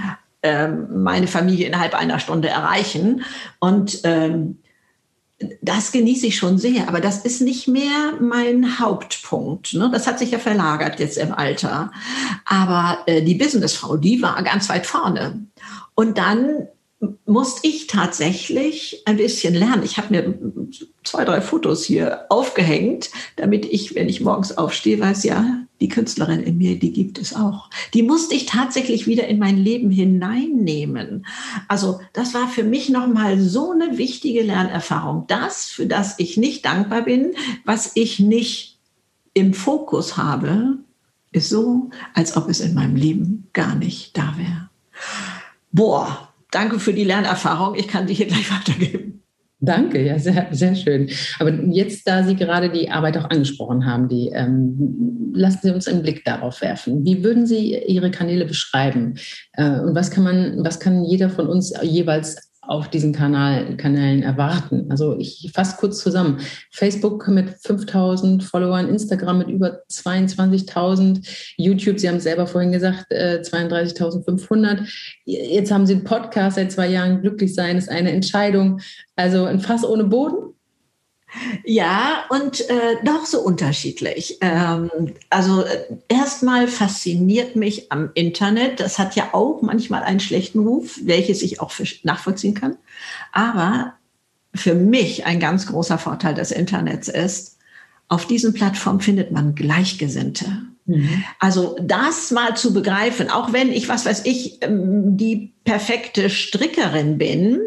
ähm, 0.43 1.03
meine 1.03 1.27
Familie 1.27 1.67
innerhalb 1.67 1.95
einer 1.95 2.19
Stunde 2.19 2.49
erreichen 2.49 3.23
und 3.61 4.01
ähm, 4.05 4.59
das 5.63 5.93
genieße 5.93 6.27
ich 6.27 6.37
schon 6.37 6.59
sehr, 6.59 6.89
aber 6.89 7.01
das 7.01 7.25
ist 7.25 7.43
nicht 7.43 7.69
mehr 7.69 8.15
mein 8.21 8.81
Hauptpunkt. 8.81 9.75
Ne? 9.75 9.89
Das 9.93 10.07
hat 10.09 10.19
sich 10.19 10.33
ja 10.33 10.39
verlagert 10.39 10.99
jetzt 10.99 11.17
im 11.17 11.33
Alter. 11.33 11.93
Aber 12.45 12.99
äh, 13.07 13.23
die 13.23 13.37
Businessfrau, 13.37 13.97
die 13.97 14.21
war 14.21 14.43
ganz 14.43 14.69
weit 14.69 14.85
vorne. 14.85 15.47
Und 15.95 16.19
dann 16.19 16.67
musste 17.27 17.69
ich 17.69 17.87
tatsächlich 17.87 19.03
ein 19.05 19.19
bisschen 19.19 19.55
lernen. 19.55 19.85
Ich 19.85 19.99
habe 19.99 20.15
mir 20.15 20.39
zwei, 21.05 21.25
drei 21.25 21.41
Fotos 21.41 21.85
hier 21.85 22.27
aufgehängt, 22.29 23.11
damit 23.37 23.67
ich, 23.67 23.95
wenn 23.95 24.09
ich 24.09 24.21
morgens 24.21 24.57
aufstehe, 24.59 24.99
weiß, 24.99 25.25
ja, 25.25 25.61
die 25.81 25.89
Künstlerin 25.89 26.43
in 26.43 26.59
mir, 26.59 26.77
die 26.79 26.93
gibt 26.93 27.19
es 27.19 27.37
auch. 27.37 27.71
Die 27.95 28.03
musste 28.03 28.35
ich 28.35 28.47
tatsächlich 28.47 29.07
wieder 29.07 29.29
in 29.29 29.39
mein 29.39 29.57
Leben 29.57 29.91
hineinnehmen. 29.91 31.25
Also 31.69 32.01
das 32.13 32.35
war 32.35 32.49
für 32.49 32.65
mich 32.65 32.89
nochmal 32.89 33.39
so 33.39 33.71
eine 33.71 33.97
wichtige 33.97 34.43
Lernerfahrung. 34.43 35.25
Das, 35.29 35.67
für 35.67 35.87
das 35.87 36.19
ich 36.19 36.37
nicht 36.37 36.65
dankbar 36.65 37.03
bin, 37.03 37.35
was 37.65 37.93
ich 37.95 38.19
nicht 38.19 38.79
im 39.35 39.55
Fokus 39.55 40.17
habe, 40.17 40.79
ist 41.31 41.49
so, 41.49 41.91
als 42.15 42.37
ob 42.37 42.49
es 42.49 42.59
in 42.61 42.75
meinem 42.75 42.97
Leben 42.97 43.49
gar 43.53 43.77
nicht 43.77 44.17
da 44.17 44.35
wäre. 44.37 44.71
Boah, 45.71 46.28
danke 46.51 46.79
für 46.79 46.93
die 46.93 47.05
Lernerfahrung. 47.05 47.75
Ich 47.75 47.89
kann 47.89 48.07
die 48.07 48.15
hier 48.15 48.27
gleich 48.27 48.51
weitergeben. 48.51 49.09
Danke, 49.61 50.01
ja, 50.05 50.21
sehr, 50.21 50.47
sehr 50.53 50.77
schön. 50.77 51.11
Aber 51.41 51.53
jetzt, 51.53 52.07
da 52.07 52.23
Sie 52.23 52.37
gerade 52.37 52.71
die 52.71 52.91
Arbeit 52.91 53.19
auch 53.19 53.29
angesprochen 53.29 53.87
haben, 53.87 54.09
die, 54.09 54.29
ähm, 54.29 55.33
lassen 55.35 55.61
Sie 55.63 55.71
uns 55.73 55.89
einen 55.89 56.03
Blick 56.03 56.25
darauf 56.25 56.61
werfen. 56.61 57.05
Wie 57.05 57.25
würden 57.25 57.45
Sie 57.45 57.77
Ihre 57.77 58.13
Kanäle 58.13 58.45
beschreiben? 58.45 59.15
Äh, 59.55 59.81
und 59.81 59.97
was 59.97 60.13
kann 60.13 60.23
man, 60.23 60.63
was 60.63 60.79
kann 60.79 61.05
jeder 61.05 61.29
von 61.29 61.49
uns 61.49 61.73
jeweils 61.83 62.48
auf 62.69 62.89
diesen 62.89 63.15
Kanal, 63.15 63.79
Kanälen 63.79 64.23
erwarten. 64.23 64.87
Also 64.91 65.17
ich 65.19 65.51
fasse 65.55 65.77
kurz 65.79 66.01
zusammen. 66.01 66.41
Facebook 66.71 67.27
mit 67.29 67.49
5000 67.63 68.45
Followern, 68.45 68.91
Instagram 68.91 69.39
mit 69.39 69.49
über 69.49 69.81
22.000, 69.91 71.27
YouTube, 71.57 71.99
Sie 71.99 72.09
haben 72.09 72.17
es 72.17 72.25
selber 72.25 72.47
vorhin 72.47 72.71
gesagt, 72.71 73.11
32.500. 73.11 74.81
Äh, 75.27 75.55
Jetzt 75.55 75.73
haben 75.73 75.87
Sie 75.87 75.95
einen 75.95 76.05
Podcast 76.05 76.57
seit 76.57 76.71
zwei 76.71 76.89
Jahren. 76.89 77.23
Glücklich 77.23 77.55
sein 77.55 77.79
ist 77.79 77.89
eine 77.89 78.13
Entscheidung. 78.13 78.81
Also 79.17 79.45
ein 79.47 79.61
Fass 79.61 79.83
ohne 79.83 80.05
Boden. 80.05 80.55
Ja, 81.65 82.25
und 82.31 82.69
äh, 82.71 82.97
doch 83.05 83.27
so 83.27 83.41
unterschiedlich. 83.41 84.39
Ähm, 84.41 84.91
also 85.31 85.63
äh, 85.63 85.85
erstmal 86.09 86.69
fasziniert 86.69 87.57
mich 87.57 87.93
am 87.93 88.11
Internet, 88.15 88.81
das 88.81 88.99
hat 88.99 89.15
ja 89.15 89.31
auch 89.33 89.61
manchmal 89.63 90.03
einen 90.03 90.21
schlechten 90.21 90.61
Ruf, 90.61 90.99
welches 91.03 91.43
ich 91.43 91.61
auch 91.61 91.73
nachvollziehen 92.03 92.55
kann. 92.55 92.77
Aber 93.33 93.95
für 94.55 94.75
mich 94.75 95.27
ein 95.27 95.41
ganz 95.41 95.67
großer 95.67 95.99
Vorteil 95.99 96.35
des 96.35 96.51
Internets 96.51 97.09
ist, 97.09 97.59
auf 98.09 98.27
diesen 98.27 98.55
Plattformen 98.55 99.01
findet 99.01 99.31
man 99.31 99.55
Gleichgesinnte. 99.55 100.63
Mhm. 100.87 101.25
Also 101.39 101.77
das 101.83 102.31
mal 102.31 102.57
zu 102.57 102.73
begreifen, 102.73 103.31
auch 103.31 103.53
wenn 103.53 103.71
ich, 103.71 103.89
was 103.89 104.07
weiß 104.07 104.25
ich, 104.25 104.63
ähm, 104.63 105.19
die 105.19 105.53
perfekte 105.65 106.31
Strickerin 106.31 107.19
bin, 107.19 107.61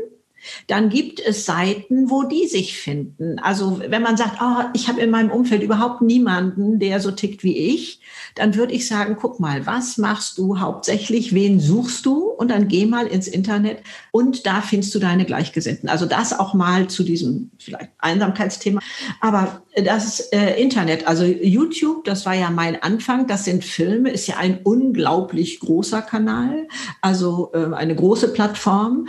dann 0.68 0.90
gibt 0.90 1.20
es 1.20 1.46
Seiten, 1.46 2.10
wo 2.10 2.24
die 2.24 2.48
sich 2.48 2.78
finden. 2.78 3.40
Also 3.40 3.82
wenn 3.88 4.02
man 4.02 4.18
sagt, 4.18 4.38
oh, 4.42 4.64
ich 4.74 4.88
habe 4.88 5.02
in 5.02 5.10
meinem 5.10 5.32
Umfeld 5.32 5.64
überhaupt 5.64 6.02
niemanden, 6.02 6.80
der 6.80 7.00
so 7.00 7.12
tickt 7.12 7.44
wie 7.44 7.58
ich, 7.58 8.02
dann 8.36 8.56
würde 8.56 8.74
ich 8.74 8.88
sagen, 8.88 9.18
guck 9.20 9.40
mal, 9.40 9.66
was 9.66 9.98
machst 9.98 10.38
du 10.38 10.60
hauptsächlich, 10.60 11.34
wen 11.34 11.60
suchst 11.60 12.06
du? 12.06 12.30
Und 12.30 12.50
dann 12.50 12.68
geh 12.68 12.86
mal 12.86 13.08
ins 13.08 13.28
Internet 13.28 13.80
und 14.12 14.46
da 14.46 14.62
findest 14.62 14.96
du 14.96 15.00
deine 15.00 15.26
Gleichgesinnten. 15.26 15.90
Also 15.90 16.06
das 16.06 16.38
auch 16.38 16.54
mal 16.54 16.88
zu 16.88 17.04
diesem 17.04 17.52
vielleicht 17.60 17.92
Einsamkeitsthema. 18.00 18.82
Aber 19.20 19.62
das 19.76 20.20
äh, 20.32 20.62
Internet, 20.62 21.08
also 21.08 21.24
YouTube, 21.24 22.04
das 22.06 22.26
war 22.26 22.34
ja 22.34 22.50
mein 22.50 22.82
Anfang, 22.82 23.28
das 23.28 23.46
sind 23.46 23.64
Filme, 23.64 24.10
ist 24.10 24.28
ja 24.28 24.38
ein 24.38 24.60
unglaublich 24.64 25.60
großer 25.60 26.02
Kanal, 26.02 26.68
also 27.02 27.52
äh, 27.54 27.74
eine 27.74 27.96
große 27.96 28.30
Plattform. 28.30 29.08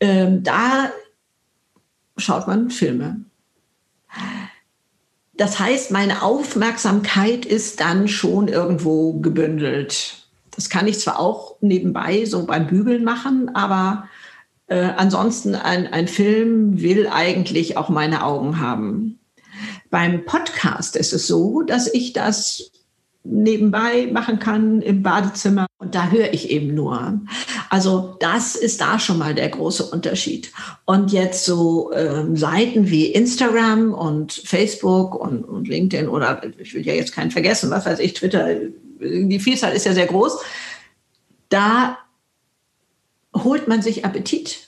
Ähm, 0.00 0.42
da 0.42 0.90
schaut 2.16 2.46
man 2.46 2.70
Filme. 2.70 3.20
Das 5.34 5.58
heißt, 5.58 5.90
meine 5.90 6.22
Aufmerksamkeit 6.22 7.44
ist 7.44 7.80
dann 7.80 8.08
schon 8.08 8.48
irgendwo 8.48 9.14
gebündelt. 9.20 10.26
Das 10.50 10.70
kann 10.70 10.86
ich 10.86 10.98
zwar 10.98 11.18
auch 11.18 11.56
nebenbei 11.60 12.24
so 12.24 12.46
beim 12.46 12.66
Bügeln 12.66 13.04
machen, 13.04 13.54
aber 13.54 14.08
äh, 14.68 14.90
ansonsten 14.96 15.54
ein, 15.54 15.92
ein 15.92 16.08
Film 16.08 16.80
will 16.80 17.06
eigentlich 17.08 17.76
auch 17.76 17.90
meine 17.90 18.24
Augen 18.24 18.58
haben. 18.58 19.18
Beim 19.90 20.24
Podcast 20.24 20.96
ist 20.96 21.12
es 21.12 21.26
so, 21.26 21.62
dass 21.62 21.92
ich 21.92 22.14
das 22.14 22.72
nebenbei 23.22 24.08
machen 24.10 24.38
kann 24.38 24.80
im 24.80 25.02
Badezimmer 25.02 25.65
und 25.78 25.94
da 25.94 26.10
höre 26.10 26.32
ich 26.32 26.50
eben 26.50 26.74
nur. 26.74 27.20
Also 27.68 28.16
das 28.20 28.56
ist 28.56 28.80
da 28.80 28.98
schon 28.98 29.18
mal 29.18 29.34
der 29.34 29.50
große 29.50 29.84
Unterschied. 29.84 30.50
Und 30.86 31.12
jetzt 31.12 31.44
so 31.44 31.92
ähm, 31.92 32.34
Seiten 32.36 32.88
wie 32.88 33.06
Instagram 33.06 33.92
und 33.92 34.32
Facebook 34.32 35.14
und, 35.14 35.44
und 35.44 35.68
LinkedIn 35.68 36.08
oder 36.08 36.42
ich 36.58 36.72
will 36.72 36.86
ja 36.86 36.94
jetzt 36.94 37.12
keinen 37.12 37.30
vergessen, 37.30 37.70
was 37.70 37.84
weiß 37.84 37.98
ich, 37.98 38.14
Twitter, 38.14 38.54
die 39.00 39.38
Vielzahl 39.38 39.74
ist 39.74 39.84
ja 39.84 39.92
sehr 39.92 40.06
groß. 40.06 40.38
Da 41.50 41.98
holt 43.34 43.68
man 43.68 43.82
sich 43.82 44.04
Appetit. 44.04 44.60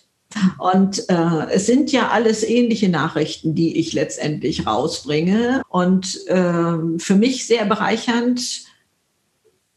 Und 0.58 1.08
äh, 1.08 1.46
es 1.50 1.64
sind 1.64 1.90
ja 1.90 2.08
alles 2.08 2.44
ähnliche 2.44 2.90
Nachrichten, 2.90 3.54
die 3.54 3.78
ich 3.78 3.94
letztendlich 3.94 4.66
rausbringe. 4.66 5.62
Und 5.70 6.26
äh, 6.26 6.98
für 6.98 7.14
mich 7.14 7.46
sehr 7.46 7.64
bereichernd, 7.64 8.67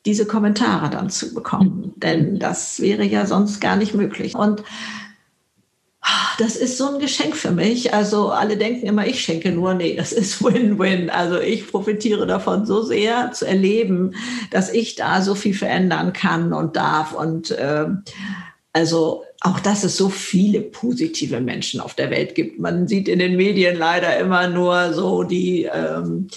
diese 0.05 0.25
Kommentare 0.25 0.89
dann 0.89 1.09
zu 1.09 1.33
bekommen. 1.33 1.93
Denn 1.97 2.39
das 2.39 2.79
wäre 2.79 3.03
ja 3.03 3.25
sonst 3.25 3.59
gar 3.59 3.75
nicht 3.75 3.93
möglich. 3.93 4.35
Und 4.35 4.63
ah, 6.01 6.31
das 6.39 6.55
ist 6.55 6.77
so 6.77 6.93
ein 6.93 6.99
Geschenk 6.99 7.35
für 7.35 7.51
mich. 7.51 7.93
Also 7.93 8.29
alle 8.29 8.57
denken 8.57 8.87
immer, 8.87 9.05
ich 9.05 9.21
schenke 9.21 9.51
nur. 9.51 9.73
Nee, 9.73 9.95
das 9.95 10.11
ist 10.11 10.43
Win-Win. 10.43 11.09
Also 11.09 11.39
ich 11.39 11.69
profitiere 11.69 12.25
davon 12.25 12.65
so 12.65 12.81
sehr 12.81 13.31
zu 13.31 13.45
erleben, 13.45 14.15
dass 14.49 14.71
ich 14.71 14.95
da 14.95 15.21
so 15.21 15.35
viel 15.35 15.53
verändern 15.53 16.13
kann 16.13 16.53
und 16.53 16.75
darf. 16.75 17.13
Und 17.13 17.51
äh, 17.51 17.85
also 18.73 19.23
auch, 19.41 19.59
dass 19.59 19.83
es 19.83 19.97
so 19.97 20.09
viele 20.09 20.61
positive 20.61 21.41
Menschen 21.41 21.79
auf 21.79 21.95
der 21.95 22.09
Welt 22.09 22.35
gibt. 22.35 22.59
Man 22.59 22.87
sieht 22.87 23.07
in 23.07 23.19
den 23.19 23.35
Medien 23.35 23.75
leider 23.75 24.17
immer 24.17 24.47
nur 24.47 24.93
so 24.93 25.23
die, 25.23 25.63
ähm, 25.63 26.27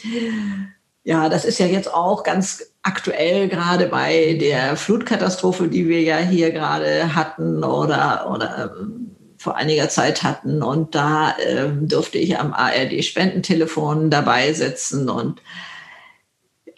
ja, 1.04 1.28
das 1.28 1.44
ist 1.44 1.58
ja 1.58 1.66
jetzt 1.66 1.92
auch 1.92 2.24
ganz 2.24 2.73
aktuell 2.84 3.48
gerade 3.48 3.86
bei 3.86 4.34
der 4.40 4.76
Flutkatastrophe, 4.76 5.68
die 5.68 5.88
wir 5.88 6.02
ja 6.02 6.18
hier 6.18 6.52
gerade 6.52 7.14
hatten 7.14 7.64
oder, 7.64 8.30
oder 8.30 8.72
ähm, 8.78 9.16
vor 9.38 9.56
einiger 9.56 9.88
Zeit 9.88 10.22
hatten. 10.22 10.62
Und 10.62 10.94
da 10.94 11.34
ähm, 11.38 11.88
durfte 11.88 12.18
ich 12.18 12.38
am 12.38 12.52
ARD-Spendentelefon 12.52 14.10
dabei 14.10 14.52
sitzen 14.52 15.08
und 15.08 15.40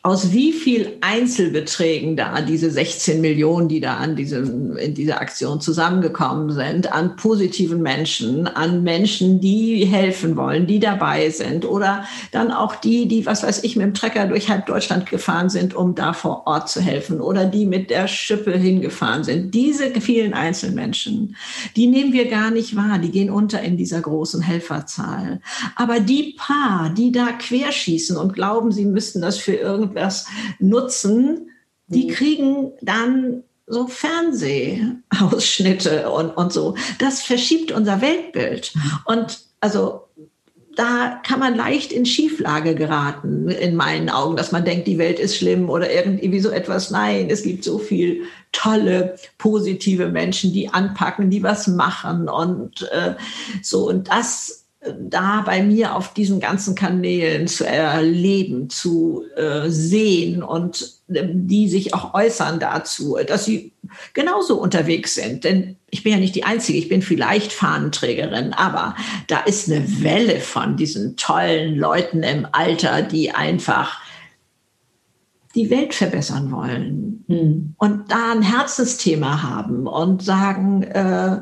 aus 0.07 0.31
wie 0.31 0.53
viel 0.53 0.99
Einzelbeträgen 1.01 2.15
da 2.15 2.41
diese 2.41 2.71
16 2.71 3.21
Millionen, 3.21 3.67
die 3.67 3.81
da 3.81 3.97
an 3.97 4.15
diesem, 4.15 4.77
in 4.77 4.95
dieser 4.95 5.21
Aktion 5.21 5.61
zusammengekommen 5.61 6.53
sind, 6.53 6.93
an 6.93 7.17
positiven 7.17 7.83
Menschen, 7.83 8.47
an 8.47 8.85
Menschen, 8.85 9.41
die 9.41 9.85
helfen 9.85 10.37
wollen, 10.37 10.69
die 10.69 10.79
dabei 10.79 11.31
sind 11.31 11.65
oder 11.65 12.05
dann 12.31 12.53
auch 12.53 12.77
die, 12.77 13.09
die, 13.09 13.27
was 13.27 13.43
weiß 13.43 13.65
ich, 13.65 13.75
mit 13.75 13.85
dem 13.85 13.95
Trecker 13.95 14.27
durch 14.27 14.49
halb 14.49 14.67
Deutschland 14.67 15.07
gefahren 15.07 15.49
sind, 15.49 15.75
um 15.75 15.97
da 15.97 16.13
vor 16.13 16.47
Ort 16.47 16.69
zu 16.69 16.81
helfen 16.81 17.21
oder 17.21 17.45
die 17.45 17.67
mit 17.67 17.91
der 17.91 18.07
Schippe 18.07 18.57
hingefahren 18.57 19.25
sind. 19.25 19.55
Diese 19.55 19.91
vielen 20.01 20.35
Einzelmenschen, 20.35 21.35
die 21.75 21.89
nehmen 21.89 22.13
wir 22.13 22.31
gar 22.31 22.53
nicht 22.53 22.77
wahr, 22.77 23.01
die 23.01 23.11
gehen 23.11 23.29
unter 23.29 23.61
in 23.61 23.77
dieser 23.77 24.03
großen 24.03 24.41
Helferzahl. 24.41 25.41
Aber 25.75 25.99
die 25.99 26.37
paar, 26.39 26.91
die 26.91 27.11
da 27.11 27.33
querschießen 27.33 28.17
und 28.17 28.35
glauben, 28.35 28.71
sie 28.71 28.85
müssten 28.85 29.21
das 29.21 29.39
für 29.39 29.55
irgendwie 29.55 29.96
das 29.97 30.27
nutzen, 30.59 31.51
die 31.89 32.05
mhm. 32.05 32.11
kriegen 32.11 32.73
dann 32.81 33.43
so 33.67 33.89
Fernsehausschnitte 33.89 36.09
und, 36.11 36.31
und 36.31 36.53
so. 36.53 36.77
Das 36.99 37.23
verschiebt 37.23 37.73
unser 37.73 38.01
Weltbild. 38.01 38.73
Mhm. 38.75 38.93
Und 39.07 39.41
also 39.61 40.07
da 40.77 41.21
kann 41.27 41.41
man 41.41 41.57
leicht 41.57 41.91
in 41.91 42.05
Schieflage 42.05 42.75
geraten, 42.75 43.49
in 43.49 43.77
meinen 43.77 44.11
Augen, 44.11 44.37
dass 44.37 44.53
man 44.53 44.65
denkt, 44.65 44.87
die 44.87 44.99
Welt 44.99 45.19
ist 45.19 45.37
schlimm 45.37 45.71
oder 45.71 45.91
irgendwie 45.91 46.39
so 46.39 46.51
etwas. 46.51 46.91
Nein, 46.91 47.29
es 47.31 47.43
gibt 47.43 47.65
so 47.65 47.79
viel 47.79 48.25
tolle, 48.53 49.17
positive 49.39 50.09
Menschen, 50.09 50.53
die 50.53 50.69
anpacken, 50.69 51.31
die 51.31 51.43
was 51.43 51.67
machen 51.67 52.29
und 52.29 52.83
äh, 52.93 53.15
so. 53.63 53.89
Und 53.89 54.09
das 54.09 54.66
da 54.99 55.43
bei 55.45 55.63
mir 55.63 55.95
auf 55.95 56.15
diesen 56.15 56.41
ganzen 56.41 56.75
Kanälen 56.75 57.47
zu 57.47 57.65
erleben, 57.65 58.71
zu 58.71 59.25
äh, 59.37 59.69
sehen 59.69 60.43
und 60.43 61.01
äh, 61.09 61.25
die 61.27 61.69
sich 61.69 61.95
auch 61.95 62.15
äußern 62.15 62.61
dazu, 62.61 63.17
dass 63.27 63.45
sie 63.45 63.73
genauso 64.15 64.61
unterwegs 64.61 65.15
sind. 65.15 65.45
Denn 65.45 65.77
ich 65.91 66.03
bin 66.03 66.13
ja 66.13 66.19
nicht 66.19 66.35
die 66.35 66.45
Einzige, 66.45 66.79
ich 66.79 66.89
bin 66.89 67.03
vielleicht 67.03 67.53
Fahnenträgerin, 67.53 68.53
aber 68.53 68.97
da 69.29 69.41
ist 69.41 69.71
eine 69.71 70.03
Welle 70.03 70.41
von 70.41 70.77
diesen 70.77 71.17
tollen 71.17 71.77
Leuten 71.77 72.23
im 72.23 72.47
Alter, 72.53 73.03
die 73.03 73.33
einfach 73.33 74.01
die 75.55 75.71
Welt 75.71 75.95
verbessern 75.95 76.53
wollen 76.53 77.25
mhm. 77.27 77.75
und 77.79 78.11
da 78.11 78.33
ein 78.33 78.43
Herzensthema 78.43 79.43
haben 79.43 79.87
und 79.87 80.23
sagen, 80.23 80.83
äh, 80.83 81.39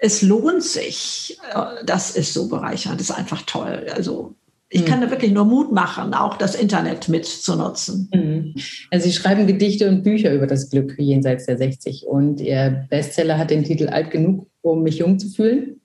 es 0.00 0.22
lohnt 0.22 0.62
sich. 0.62 1.38
Das 1.84 2.16
ist 2.16 2.34
so 2.34 2.48
bereichernd, 2.48 3.00
das 3.00 3.10
ist 3.10 3.16
einfach 3.16 3.42
toll. 3.42 3.86
Also 3.94 4.34
ich 4.72 4.86
kann 4.86 5.00
mhm. 5.00 5.04
da 5.04 5.10
wirklich 5.10 5.32
nur 5.32 5.44
Mut 5.44 5.72
machen, 5.72 6.14
auch 6.14 6.36
das 6.36 6.54
Internet 6.54 7.08
mitzunutzen. 7.08 8.08
Mhm. 8.14 8.54
Also 8.90 9.06
Sie 9.06 9.12
schreiben 9.12 9.46
Gedichte 9.46 9.88
und 9.88 10.02
Bücher 10.02 10.32
über 10.32 10.46
das 10.46 10.70
Glück 10.70 10.94
jenseits 10.98 11.46
der 11.46 11.58
60 11.58 12.06
und 12.06 12.40
Ihr 12.40 12.86
Bestseller 12.88 13.36
hat 13.36 13.50
den 13.50 13.64
Titel 13.64 13.88
Alt 13.88 14.10
genug, 14.10 14.46
um 14.62 14.82
mich 14.82 14.98
jung 14.98 15.18
zu 15.18 15.28
fühlen. 15.28 15.80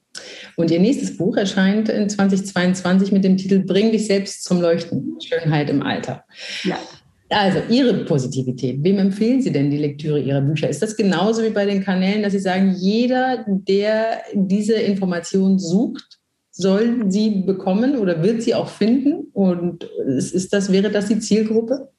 Und 0.56 0.72
Ihr 0.72 0.80
nächstes 0.80 1.18
Buch 1.18 1.36
erscheint 1.36 1.90
in 1.90 2.10
2022 2.10 3.12
mit 3.12 3.24
dem 3.24 3.38
Titel 3.38 3.60
Bring 3.60 3.92
dich 3.92 4.06
selbst 4.06 4.44
zum 4.44 4.62
Leuchten, 4.62 5.18
Schönheit 5.20 5.70
im 5.70 5.82
Alter. 5.82 6.24
Ja. 6.64 6.78
Also 7.30 7.60
Ihre 7.70 8.06
Positivität. 8.06 8.84
Wem 8.84 9.00
empfehlen 9.00 9.42
Sie 9.42 9.52
denn 9.52 9.72
die 9.72 9.78
Lektüre 9.78 10.20
Ihrer 10.20 10.42
Bücher? 10.42 10.70
Ist 10.70 10.82
das 10.82 10.96
genauso 10.96 11.44
wie 11.44 11.50
bei 11.50 11.66
den 11.66 11.84
Kanälen, 11.84 12.22
dass 12.22 12.34
Sie 12.34 12.40
sagen, 12.40 12.76
jeder, 12.78 13.46
der 13.48 14.22
diese 14.34 14.76
Information 14.76 15.58
sucht, 15.58 16.20
soll 16.58 17.12
sie 17.12 17.42
bekommen 17.42 17.98
oder 17.98 18.24
wird 18.24 18.42
sie 18.42 18.56
auch 18.56 18.70
finden? 18.70 19.28
Und 19.34 19.84
ist 19.84 20.54
das, 20.54 20.72
wäre 20.72 20.90
das 20.90 21.08
die 21.08 21.20
Zielgruppe? 21.20 21.90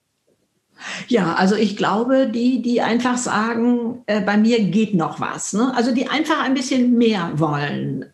Ja, 1.08 1.34
also 1.34 1.56
ich 1.56 1.76
glaube, 1.76 2.28
die, 2.28 2.62
die 2.62 2.80
einfach 2.80 3.18
sagen, 3.18 4.02
äh, 4.06 4.20
bei 4.20 4.36
mir 4.36 4.62
geht 4.64 4.94
noch 4.94 5.20
was. 5.20 5.52
Ne? 5.52 5.74
Also 5.74 5.92
die 5.92 6.08
einfach 6.08 6.42
ein 6.42 6.54
bisschen 6.54 6.96
mehr 6.96 7.32
wollen. 7.36 8.06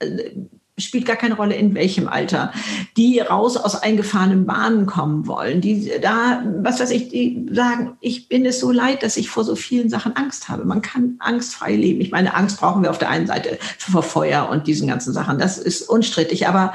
Spielt 0.83 1.07
gar 1.07 1.16
keine 1.16 1.35
Rolle, 1.35 1.55
in 1.55 1.75
welchem 1.75 2.09
Alter, 2.09 2.53
die 2.97 3.21
raus 3.21 3.57
aus 3.57 3.83
eingefahrenen 3.83 4.47
Bahnen 4.47 4.87
kommen 4.87 5.27
wollen, 5.27 5.61
die 5.61 5.90
da, 6.01 6.45
was 6.62 6.81
weiß 6.81 6.90
ich, 6.90 7.09
die 7.09 7.47
sagen, 7.53 7.97
ich 8.01 8.29
bin 8.29 8.45
es 8.45 8.61
so 8.61 8.71
leid, 8.71 9.03
dass 9.03 9.16
ich 9.16 9.29
vor 9.29 9.45
so 9.45 9.57
vielen 9.57 9.88
Sachen 9.88 10.16
Angst 10.16 10.49
habe. 10.49 10.64
Man 10.64 10.83
kann 10.83 11.16
angstfrei 11.18 11.75
leben. 11.77 12.01
Ich 12.01 12.11
meine, 12.11 12.35
Angst 12.35 12.61
brauchen 12.61 12.83
wir 12.83 12.90
auf 12.90 12.99
der 12.99 13.11
einen 13.11 13.27
Seite 13.27 13.59
vor 13.79 14.03
Feuer 14.03 14.49
und 14.51 14.66
diesen 14.66 14.88
ganzen 14.88 15.12
Sachen. 15.12 15.38
Das 15.38 15.59
ist 15.59 15.88
unstrittig. 15.88 16.49
Aber 16.49 16.73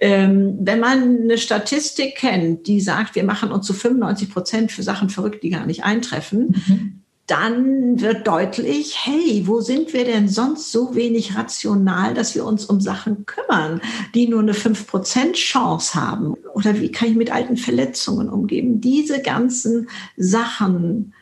ähm, 0.00 0.58
wenn 0.60 0.80
man 0.80 1.22
eine 1.22 1.38
Statistik 1.38 2.16
kennt, 2.16 2.66
die 2.66 2.80
sagt, 2.80 3.14
wir 3.14 3.24
machen 3.24 3.52
uns 3.52 3.66
zu 3.66 3.74
95 3.74 4.30
Prozent 4.32 4.72
für 4.72 4.82
Sachen 4.82 5.10
verrückt, 5.10 5.42
die 5.42 5.50
gar 5.50 5.66
nicht 5.66 5.84
eintreffen, 5.84 6.62
mhm 6.66 7.01
dann 7.26 8.00
wird 8.00 8.26
deutlich, 8.26 8.96
hey, 9.04 9.44
wo 9.46 9.60
sind 9.60 9.92
wir 9.92 10.04
denn 10.04 10.28
sonst 10.28 10.72
so 10.72 10.94
wenig 10.94 11.36
rational, 11.36 12.14
dass 12.14 12.34
wir 12.34 12.44
uns 12.44 12.64
um 12.64 12.80
Sachen 12.80 13.26
kümmern, 13.26 13.80
die 14.14 14.28
nur 14.28 14.40
eine 14.40 14.52
5% 14.52 15.32
Chance 15.34 15.94
haben? 15.94 16.34
Oder 16.54 16.80
wie 16.80 16.90
kann 16.90 17.08
ich 17.08 17.16
mit 17.16 17.32
alten 17.32 17.56
Verletzungen 17.56 18.28
umgehen? 18.28 18.80
Diese 18.80 19.22
ganzen 19.22 19.88
Sachen 20.16 21.14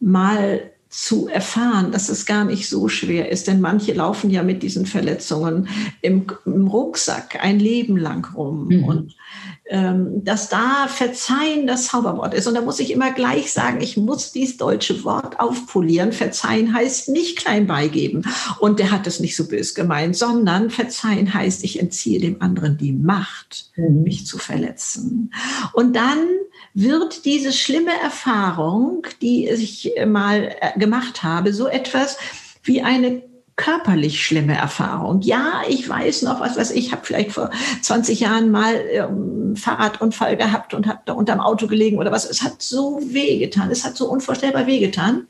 mal 0.00 0.70
zu 0.90 1.28
erfahren, 1.28 1.92
dass 1.92 2.08
es 2.08 2.26
gar 2.26 2.44
nicht 2.44 2.68
so 2.68 2.88
schwer 2.88 3.30
ist. 3.30 3.46
Denn 3.46 3.60
manche 3.60 3.92
laufen 3.92 4.28
ja 4.28 4.42
mit 4.42 4.64
diesen 4.64 4.86
Verletzungen 4.86 5.68
im, 6.02 6.26
im 6.44 6.66
Rucksack 6.66 7.38
ein 7.40 7.60
Leben 7.60 7.96
lang 7.96 8.26
rum. 8.34 8.66
Mhm. 8.66 8.84
Und 8.84 9.16
dass 9.70 10.48
da 10.48 10.88
Verzeihen 10.88 11.68
das 11.68 11.86
Zauberwort 11.86 12.34
ist. 12.34 12.48
Und 12.48 12.54
da 12.54 12.60
muss 12.60 12.80
ich 12.80 12.90
immer 12.90 13.12
gleich 13.12 13.52
sagen, 13.52 13.80
ich 13.80 13.96
muss 13.96 14.32
dieses 14.32 14.56
deutsche 14.56 15.04
Wort 15.04 15.38
aufpolieren. 15.38 16.12
Verzeihen 16.12 16.74
heißt 16.74 17.08
nicht 17.08 17.38
klein 17.38 17.68
beigeben. 17.68 18.24
Und 18.58 18.80
der 18.80 18.90
hat 18.90 19.06
es 19.06 19.20
nicht 19.20 19.36
so 19.36 19.46
bös 19.46 19.76
gemeint, 19.76 20.16
sondern 20.16 20.70
Verzeihen 20.70 21.32
heißt, 21.32 21.62
ich 21.62 21.78
entziehe 21.78 22.20
dem 22.20 22.42
anderen 22.42 22.78
die 22.78 22.92
Macht, 22.92 23.70
mhm. 23.76 24.02
mich 24.02 24.26
zu 24.26 24.38
verletzen. 24.38 25.32
Und 25.72 25.94
dann 25.94 26.18
wird 26.74 27.24
diese 27.24 27.52
schlimme 27.52 27.92
Erfahrung, 28.02 29.06
die 29.22 29.48
ich 29.48 29.92
mal 30.04 30.56
äh, 30.60 30.78
gemacht 30.78 31.22
habe, 31.22 31.52
so 31.52 31.68
etwas 31.68 32.18
wie 32.64 32.82
eine 32.82 33.29
körperlich 33.60 34.24
schlimme 34.24 34.56
Erfahrung. 34.56 35.20
Ja, 35.20 35.60
ich 35.68 35.86
weiß 35.86 36.22
noch, 36.22 36.40
was 36.40 36.56
weiß 36.56 36.70
ich, 36.70 36.92
habe 36.92 37.04
vielleicht 37.04 37.32
vor 37.32 37.50
20 37.82 38.18
Jahren 38.20 38.50
mal 38.50 38.74
ähm, 38.90 39.54
Fahrradunfall 39.54 40.38
gehabt 40.38 40.72
und 40.72 40.86
habe 40.86 41.00
da 41.04 41.12
unterm 41.12 41.40
Auto 41.40 41.66
gelegen 41.66 41.98
oder 41.98 42.10
was. 42.10 42.24
Es 42.24 42.42
hat 42.42 42.62
so 42.62 43.00
wehgetan, 43.04 43.70
es 43.70 43.84
hat 43.84 43.98
so 43.98 44.08
unvorstellbar 44.10 44.66
wehgetan, 44.66 45.26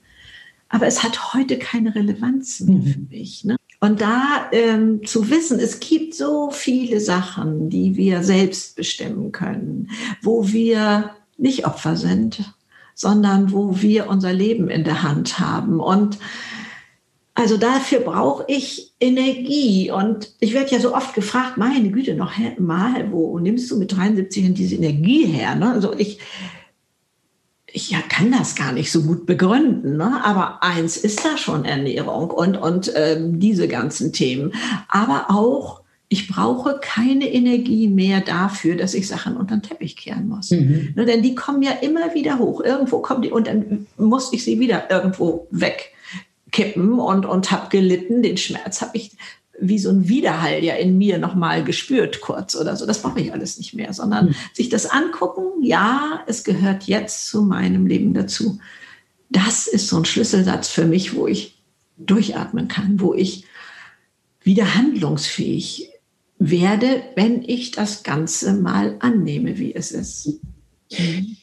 aber 0.68 0.86
es 0.86 1.02
hat 1.02 1.34
heute 1.34 1.58
keine 1.58 1.92
Relevanz 1.92 2.60
mehr 2.60 2.80
für 2.80 3.00
mhm. 3.00 3.08
mich. 3.10 3.44
Ne? 3.44 3.56
Und 3.80 4.00
da 4.00 4.48
ähm, 4.52 5.04
zu 5.04 5.28
wissen, 5.28 5.58
es 5.58 5.80
gibt 5.80 6.14
so 6.14 6.52
viele 6.52 7.00
Sachen, 7.00 7.68
die 7.68 7.96
wir 7.96 8.22
selbst 8.22 8.76
bestimmen 8.76 9.32
können, 9.32 9.90
wo 10.22 10.46
wir 10.46 11.10
nicht 11.36 11.66
Opfer 11.66 11.96
sind, 11.96 12.54
sondern 12.94 13.50
wo 13.50 13.80
wir 13.82 14.08
unser 14.08 14.32
Leben 14.32 14.68
in 14.68 14.84
der 14.84 15.02
Hand 15.02 15.40
haben. 15.40 15.80
Und 15.80 16.18
also 17.34 17.56
dafür 17.56 18.00
brauche 18.00 18.44
ich 18.48 18.92
Energie. 19.00 19.90
Und 19.90 20.32
ich 20.40 20.52
werde 20.52 20.72
ja 20.72 20.80
so 20.80 20.94
oft 20.94 21.14
gefragt, 21.14 21.56
meine 21.56 21.90
Güte, 21.90 22.14
noch 22.14 22.32
mal, 22.58 23.10
wo 23.12 23.38
nimmst 23.38 23.70
du 23.70 23.78
mit 23.78 23.96
73 23.96 24.52
diese 24.54 24.76
Energie 24.76 25.26
her? 25.26 25.54
Ne? 25.54 25.70
Also 25.70 25.94
ich, 25.96 26.18
ich 27.72 27.94
kann 28.08 28.32
das 28.32 28.56
gar 28.56 28.72
nicht 28.72 28.90
so 28.90 29.02
gut 29.02 29.26
begründen. 29.26 29.96
Ne? 29.96 30.24
Aber 30.24 30.62
eins 30.62 30.96
ist 30.96 31.24
da 31.24 31.36
schon 31.36 31.64
Ernährung 31.64 32.30
und, 32.30 32.56
und 32.56 32.92
ähm, 32.96 33.38
diese 33.38 33.68
ganzen 33.68 34.12
Themen. 34.12 34.52
Aber 34.88 35.26
auch, 35.28 35.80
ich 36.08 36.26
brauche 36.26 36.80
keine 36.82 37.32
Energie 37.32 37.86
mehr 37.86 38.20
dafür, 38.20 38.74
dass 38.74 38.94
ich 38.94 39.06
Sachen 39.06 39.36
unter 39.36 39.56
den 39.56 39.62
Teppich 39.62 39.96
kehren 39.96 40.26
muss. 40.26 40.50
Mhm. 40.50 40.92
Ne? 40.96 41.04
Denn 41.04 41.22
die 41.22 41.36
kommen 41.36 41.62
ja 41.62 41.70
immer 41.70 42.12
wieder 42.14 42.40
hoch. 42.40 42.60
Irgendwo 42.60 42.98
kommen 42.98 43.22
die 43.22 43.30
und 43.30 43.46
dann 43.46 43.86
muss 43.96 44.32
ich 44.32 44.42
sie 44.42 44.58
wieder 44.58 44.90
irgendwo 44.90 45.46
weg 45.52 45.92
kippen 46.50 46.98
und, 46.98 47.26
und 47.26 47.50
habe 47.50 47.68
gelitten. 47.68 48.22
Den 48.22 48.36
Schmerz 48.36 48.80
habe 48.80 48.96
ich 48.96 49.12
wie 49.60 49.78
so 49.78 49.90
ein 49.90 50.08
Widerhall 50.08 50.64
ja 50.64 50.74
in 50.74 50.96
mir 50.96 51.18
nochmal 51.18 51.62
gespürt, 51.64 52.20
kurz 52.20 52.56
oder 52.56 52.76
so. 52.76 52.86
Das 52.86 53.02
brauche 53.02 53.20
ich 53.20 53.32
alles 53.32 53.58
nicht 53.58 53.74
mehr, 53.74 53.92
sondern 53.92 54.28
mhm. 54.28 54.34
sich 54.54 54.68
das 54.68 54.86
angucken, 54.86 55.62
ja, 55.62 56.22
es 56.26 56.44
gehört 56.44 56.84
jetzt 56.84 57.26
zu 57.26 57.42
meinem 57.42 57.86
Leben 57.86 58.14
dazu. 58.14 58.58
Das 59.28 59.66
ist 59.66 59.88
so 59.88 59.98
ein 59.98 60.04
Schlüsselsatz 60.04 60.68
für 60.68 60.86
mich, 60.86 61.14
wo 61.14 61.26
ich 61.26 61.58
durchatmen 61.98 62.68
kann, 62.68 63.00
wo 63.00 63.14
ich 63.14 63.44
wieder 64.42 64.74
handlungsfähig 64.74 65.90
werde, 66.38 67.02
wenn 67.14 67.42
ich 67.42 67.70
das 67.70 68.02
Ganze 68.02 68.54
mal 68.54 68.96
annehme, 69.00 69.58
wie 69.58 69.74
es 69.74 69.92
ist. 69.92 70.40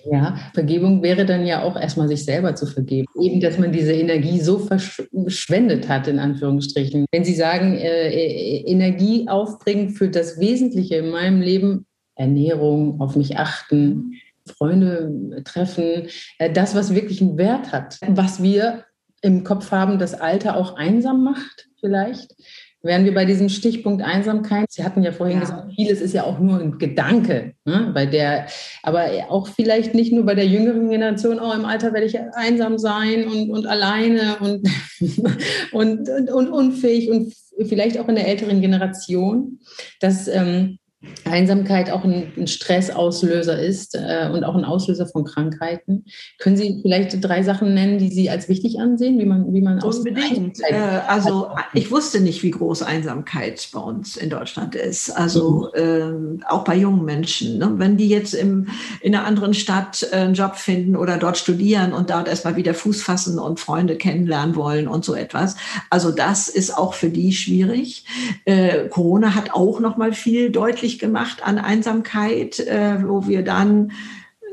Ja, 0.09 0.37
Vergebung 0.53 1.01
wäre 1.01 1.25
dann 1.25 1.45
ja 1.45 1.63
auch 1.63 1.79
erstmal 1.79 2.07
sich 2.07 2.25
selber 2.25 2.55
zu 2.55 2.65
vergeben. 2.65 3.07
Eben, 3.19 3.39
dass 3.39 3.57
man 3.57 3.71
diese 3.71 3.93
Energie 3.93 4.41
so 4.41 4.59
verschwendet 4.59 5.87
hat, 5.87 6.07
in 6.07 6.19
Anführungsstrichen. 6.19 7.05
Wenn 7.11 7.23
Sie 7.23 7.35
sagen, 7.35 7.77
äh, 7.77 8.09
äh, 8.09 8.63
Energie 8.69 9.27
aufbringen 9.29 9.91
für 9.91 10.09
das 10.09 10.39
Wesentliche 10.39 10.97
in 10.97 11.11
meinem 11.11 11.41
Leben, 11.41 11.85
Ernährung, 12.15 12.99
auf 12.99 13.15
mich 13.15 13.37
achten, 13.37 14.13
Freunde 14.45 15.41
treffen, 15.45 16.07
äh, 16.39 16.51
das, 16.51 16.75
was 16.75 16.93
wirklich 16.93 17.21
einen 17.21 17.37
Wert 17.37 17.71
hat, 17.71 17.99
was 18.07 18.41
wir 18.43 18.83
im 19.21 19.43
Kopf 19.43 19.71
haben, 19.71 19.97
das 19.97 20.13
Alter 20.13 20.57
auch 20.57 20.75
einsam 20.75 21.23
macht, 21.23 21.69
vielleicht 21.79 22.35
wären 22.83 23.05
wir 23.05 23.13
bei 23.13 23.25
diesem 23.25 23.49
Stichpunkt 23.49 24.03
Einsamkeit. 24.03 24.71
Sie 24.71 24.83
hatten 24.83 25.03
ja 25.03 25.11
vorhin 25.11 25.37
ja. 25.37 25.41
gesagt, 25.41 25.73
vieles 25.75 26.01
ist 26.01 26.13
ja 26.13 26.23
auch 26.23 26.39
nur 26.39 26.59
ein 26.59 26.77
Gedanke, 26.77 27.53
ne? 27.65 27.91
bei 27.93 28.05
der, 28.05 28.47
aber 28.83 29.07
auch 29.29 29.47
vielleicht 29.47 29.93
nicht 29.93 30.13
nur 30.13 30.25
bei 30.25 30.35
der 30.35 30.47
jüngeren 30.47 30.89
Generation, 30.89 31.39
auch 31.39 31.55
im 31.55 31.65
Alter 31.65 31.93
werde 31.93 32.05
ich 32.05 32.17
einsam 32.33 32.77
sein 32.77 33.27
und, 33.27 33.49
und 33.49 33.65
alleine 33.67 34.37
und, 34.39 34.67
und, 35.71 36.09
und, 36.09 36.31
und, 36.31 36.49
unfähig 36.49 37.09
und 37.09 37.33
vielleicht 37.67 37.99
auch 37.99 38.07
in 38.07 38.15
der 38.15 38.27
älteren 38.27 38.61
Generation, 38.61 39.59
dass 39.99 40.27
ähm, 40.27 40.77
Einsamkeit 41.25 41.91
auch 41.91 42.03
ein, 42.03 42.31
ein 42.35 42.47
Stressauslöser 42.47 43.61
ist 43.61 43.93
äh, 43.93 44.29
und 44.33 44.43
auch 44.43 44.55
ein 44.55 44.65
Auslöser 44.65 45.05
von 45.05 45.25
Krankheiten. 45.25 46.05
Können 46.39 46.57
Sie 46.57 46.79
vielleicht 46.81 47.23
drei 47.23 47.43
Sachen 47.43 47.75
nennen, 47.75 47.99
die 47.99 48.09
Sie 48.09 48.31
als 48.31 48.49
wichtig 48.49 48.79
ansehen, 48.79 49.19
wie 49.19 49.25
man, 49.25 49.53
wie 49.53 49.61
man 49.61 49.81
Unbedingt. 49.83 50.59
Äh, 50.67 50.75
also 51.07 51.49
ich 51.73 51.91
wusste 51.91 52.19
nicht, 52.19 52.41
wie 52.41 52.49
groß 52.49 52.81
Einsamkeit 52.81 53.69
bei 53.71 53.79
uns 53.79 54.17
in 54.17 54.31
Deutschland 54.31 54.73
ist. 54.73 55.11
Also 55.11 55.69
mhm. 55.75 56.39
äh, 56.39 56.45
auch 56.47 56.63
bei 56.63 56.75
jungen 56.75 57.05
Menschen. 57.05 57.59
Ne? 57.59 57.73
Wenn 57.75 57.97
die 57.97 58.09
jetzt 58.09 58.33
im, 58.33 58.67
in 59.01 59.13
einer 59.13 59.25
anderen 59.25 59.53
Stadt 59.53 60.07
äh, 60.11 60.15
einen 60.15 60.33
Job 60.33 60.55
finden 60.55 60.95
oder 60.95 61.17
dort 61.17 61.37
studieren 61.37 61.93
und 61.93 62.09
dort 62.09 62.27
erstmal 62.27 62.55
wieder 62.55 62.73
Fuß 62.73 63.03
fassen 63.03 63.37
und 63.37 63.59
Freunde 63.59 63.97
kennenlernen 63.97 64.55
wollen 64.55 64.87
und 64.87 65.05
so 65.05 65.13
etwas. 65.13 65.57
Also 65.91 66.11
das 66.11 66.47
ist 66.49 66.75
auch 66.75 66.95
für 66.95 67.09
die 67.09 67.33
schwierig. 67.33 68.05
Äh, 68.45 68.87
Corona 68.89 69.35
hat 69.35 69.53
auch 69.53 69.79
noch 69.79 69.97
mal 69.97 70.13
viel 70.13 70.49
deutlich 70.49 70.87
gemacht 70.99 71.43
an 71.43 71.57
Einsamkeit, 71.57 72.59
äh, 72.59 73.03
wo 73.07 73.27
wir 73.27 73.43
dann 73.43 73.91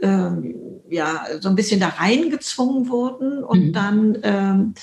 äh, 0.01 0.31
ja 0.91 1.27
so 1.41 1.49
ein 1.49 1.57
bisschen 1.57 1.81
da 1.81 1.89
reingezwungen 1.89 2.89
wurden 2.89 3.43
und 3.43 3.69
mhm. 3.69 3.73
dann 3.73 4.19
ähm, 4.23 4.75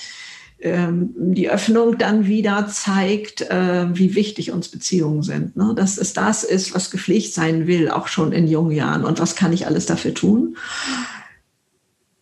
ähm, 0.62 1.12
die 1.16 1.50
Öffnung 1.50 1.98
dann 1.98 2.26
wieder 2.26 2.68
zeigt, 2.68 3.42
äh, 3.42 3.86
wie 3.92 4.14
wichtig 4.14 4.52
uns 4.52 4.68
Beziehungen 4.68 5.22
sind. 5.22 5.56
Ne? 5.56 5.74
Dass 5.74 5.98
es 5.98 6.12
das 6.12 6.44
ist, 6.44 6.74
was 6.74 6.90
gepflegt 6.90 7.34
sein 7.34 7.66
will, 7.66 7.90
auch 7.90 8.06
schon 8.06 8.32
in 8.32 8.46
jungen 8.46 8.70
Jahren. 8.70 9.04
Und 9.04 9.18
was 9.18 9.34
kann 9.34 9.52
ich 9.52 9.66
alles 9.66 9.86
dafür 9.86 10.14
tun? 10.14 10.56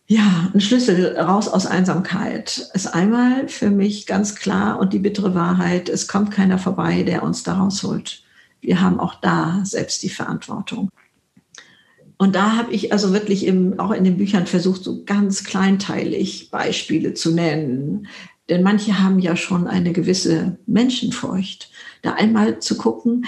Ja, 0.07 0.51
ein 0.53 0.59
Schlüssel 0.59 1.15
raus 1.17 1.47
aus 1.47 1.65
Einsamkeit 1.65 2.69
ist 2.73 2.87
einmal 2.87 3.47
für 3.47 3.69
mich 3.69 4.07
ganz 4.07 4.35
klar 4.35 4.79
und 4.79 4.91
die 4.91 4.99
bittere 4.99 5.35
Wahrheit, 5.35 5.87
es 5.87 6.07
kommt 6.07 6.31
keiner 6.31 6.57
vorbei, 6.57 7.03
der 7.03 7.23
uns 7.23 7.43
da 7.43 7.53
rausholt 7.53 8.23
wir 8.61 8.81
haben 8.81 8.99
auch 8.99 9.15
da 9.15 9.61
selbst 9.63 10.03
die 10.03 10.09
Verantwortung. 10.09 10.89
Und 12.17 12.35
da 12.35 12.55
habe 12.55 12.71
ich 12.71 12.93
also 12.93 13.13
wirklich 13.13 13.47
im, 13.47 13.79
auch 13.79 13.91
in 13.91 14.03
den 14.03 14.17
Büchern 14.17 14.45
versucht, 14.45 14.83
so 14.83 15.03
ganz 15.05 15.43
kleinteilig 15.43 16.51
Beispiele 16.51 17.15
zu 17.15 17.31
nennen. 17.33 18.07
Denn 18.47 18.61
manche 18.61 18.99
haben 18.99 19.17
ja 19.17 19.35
schon 19.35 19.65
eine 19.65 19.91
gewisse 19.91 20.59
Menschenfurcht. 20.67 21.71
Da 22.03 22.13
einmal 22.13 22.59
zu 22.59 22.77
gucken, 22.77 23.25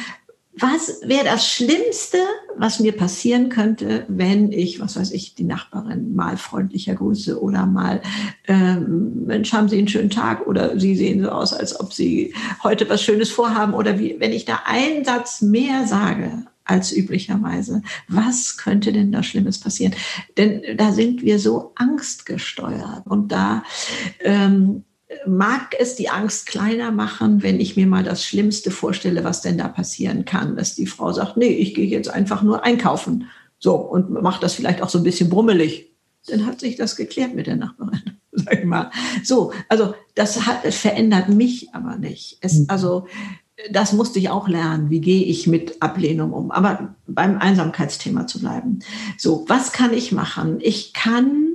was 0.56 1.02
wäre 1.04 1.24
das 1.24 1.48
Schlimmste, 1.48 2.20
was 2.58 2.80
mir 2.80 2.92
passieren 2.92 3.50
könnte, 3.50 4.06
wenn 4.08 4.52
ich, 4.52 4.80
was 4.80 4.96
weiß 4.96 5.12
ich, 5.12 5.34
die 5.34 5.46
Nachbarin 5.46 6.16
mal 6.16 6.38
freundlicher 6.38 6.94
grüße 6.94 7.42
oder 7.42 7.66
mal, 7.66 8.02
ähm, 8.48 9.26
Mensch, 9.26 9.52
haben 9.52 9.68
Sie 9.68 9.80
einen 9.80 9.88
schönen 9.88 10.12
Tag 10.12 10.46
oder 10.46 10.80
Sie 10.80 10.96
sehen 10.96 11.24
so 11.24 11.30
aus, 11.30 11.54
als 11.54 11.80
ob 11.80 11.94
Sie 11.94 12.36
heute 12.64 12.88
was 12.88 13.02
Schönes 13.02 13.32
vorhaben 13.32 13.74
oder 13.74 13.98
wie, 13.98 14.16
wenn 14.20 14.32
ich 14.32 14.46
da 14.46 14.62
einen 14.66 15.04
Satz 15.04 15.42
mehr 15.42 15.88
sage 15.88 16.44
als 16.66 16.96
üblicherweise, 16.96 17.82
was 18.08 18.58
könnte 18.58 18.94
denn 18.94 19.12
da 19.12 19.24
Schlimmes 19.24 19.60
passieren? 19.60 19.96
Denn 20.38 20.62
da 20.78 20.92
sind 20.92 21.24
wir 21.24 21.40
so 21.40 21.72
angstgesteuert 21.76 23.06
und 23.06 23.32
da 23.32 23.64
ähm, 24.20 24.84
mag 25.26 25.76
es 25.80 25.96
die 25.96 26.10
Angst 26.10 26.46
kleiner 26.46 26.92
machen, 26.92 27.44
wenn 27.44 27.60
ich 27.60 27.76
mir 27.76 27.88
mal 27.88 28.04
das 28.04 28.24
Schlimmste 28.24 28.72
vorstelle, 28.72 29.24
was 29.24 29.42
denn 29.42 29.58
da 29.58 29.68
passieren 29.68 30.26
kann, 30.26 30.56
dass 30.56 30.76
die 30.76 30.88
Frau 30.88 31.12
sagt, 31.12 31.38
nee, 31.38 31.48
ich 31.48 31.74
gehe 31.74 31.88
jetzt 31.88 32.10
einfach 32.10 32.42
nur 32.42 32.64
einkaufen. 32.64 33.30
So, 33.60 33.76
und 33.76 34.12
macht 34.12 34.44
das 34.44 34.54
vielleicht 34.54 34.82
auch 34.82 34.90
so 34.90 35.00
ein 35.00 35.04
bisschen 35.04 35.30
brummelig. 35.30 35.92
Dann 36.28 36.46
hat 36.46 36.60
sich 36.60 36.76
das 36.76 36.96
geklärt 36.96 37.36
mit 37.36 37.48
der 37.48 37.56
Nachbarin, 37.56 38.02
sag 38.32 38.60
ich 38.60 38.66
mal. 38.66 38.92
So, 39.24 39.54
also 39.70 39.94
das 40.16 40.46
hat, 40.46 40.74
verändert 40.74 41.30
mich 41.30 41.74
aber 41.74 41.98
nicht. 41.98 42.38
Es, 42.42 42.60
mhm. 42.60 42.66
also, 42.68 43.08
das 43.72 43.94
musste 43.94 44.20
ich 44.20 44.30
auch 44.30 44.48
lernen. 44.48 44.90
Wie 44.90 45.00
gehe 45.00 45.24
ich 45.24 45.48
mit 45.48 45.82
Ablehnung 45.82 46.34
um? 46.34 46.52
Aber 46.52 46.96
beim 47.08 47.38
Einsamkeitsthema 47.38 48.28
zu 48.28 48.40
bleiben. 48.40 48.80
So, 49.18 49.46
was 49.48 49.72
kann 49.72 49.94
ich 49.94 50.12
machen? 50.12 50.58
Ich 50.60 50.94
kann 50.94 51.54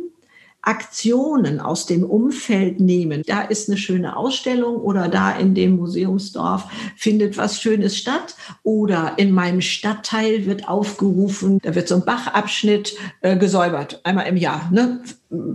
Aktionen 0.69 1.61
aus 1.61 1.87
dem 1.87 2.05
Umfeld 2.05 2.79
nehmen. 2.79 3.23
Da 3.27 3.41
ist 3.41 3.71
eine 3.71 3.79
schöne 3.79 4.19
Ausstellung 4.19 4.77
oder 4.77 5.09
da 5.09 5.33
in 5.33 5.55
dem 5.55 5.77
Museumsdorf 5.77 6.64
findet 6.95 7.39
was 7.39 7.59
Schönes 7.59 7.97
statt 7.97 8.35
oder 8.62 9.14
in 9.16 9.33
meinem 9.33 9.62
Stadtteil 9.62 10.45
wird 10.45 10.69
aufgerufen, 10.69 11.59
da 11.62 11.75
wird 11.75 11.89
so 11.89 11.95
ein 11.95 12.05
Bachabschnitt 12.05 12.95
äh, 13.23 13.39
gesäubert, 13.39 14.03
einmal 14.05 14.27
im 14.27 14.37
Jahr. 14.37 14.69
Ne? 14.71 15.01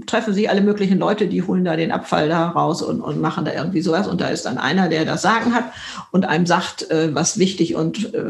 Treffen 0.07 0.33
sich 0.33 0.49
alle 0.49 0.61
möglichen 0.61 0.97
Leute, 0.97 1.27
die 1.27 1.43
holen 1.43 1.63
da 1.63 1.75
den 1.75 1.91
Abfall 1.91 2.27
da 2.27 2.49
raus 2.49 2.81
und, 2.81 2.99
und 2.99 3.21
machen 3.21 3.45
da 3.45 3.53
irgendwie 3.53 3.81
sowas 3.81 4.07
und 4.07 4.19
da 4.19 4.29
ist 4.29 4.47
dann 4.47 4.57
einer, 4.57 4.89
der 4.89 5.05
das 5.05 5.21
Sagen 5.21 5.53
hat 5.53 5.65
und 6.11 6.25
einem 6.25 6.47
sagt, 6.47 6.89
äh, 6.89 7.13
was 7.13 7.37
wichtig 7.37 7.75
und 7.75 8.15
äh, 8.15 8.23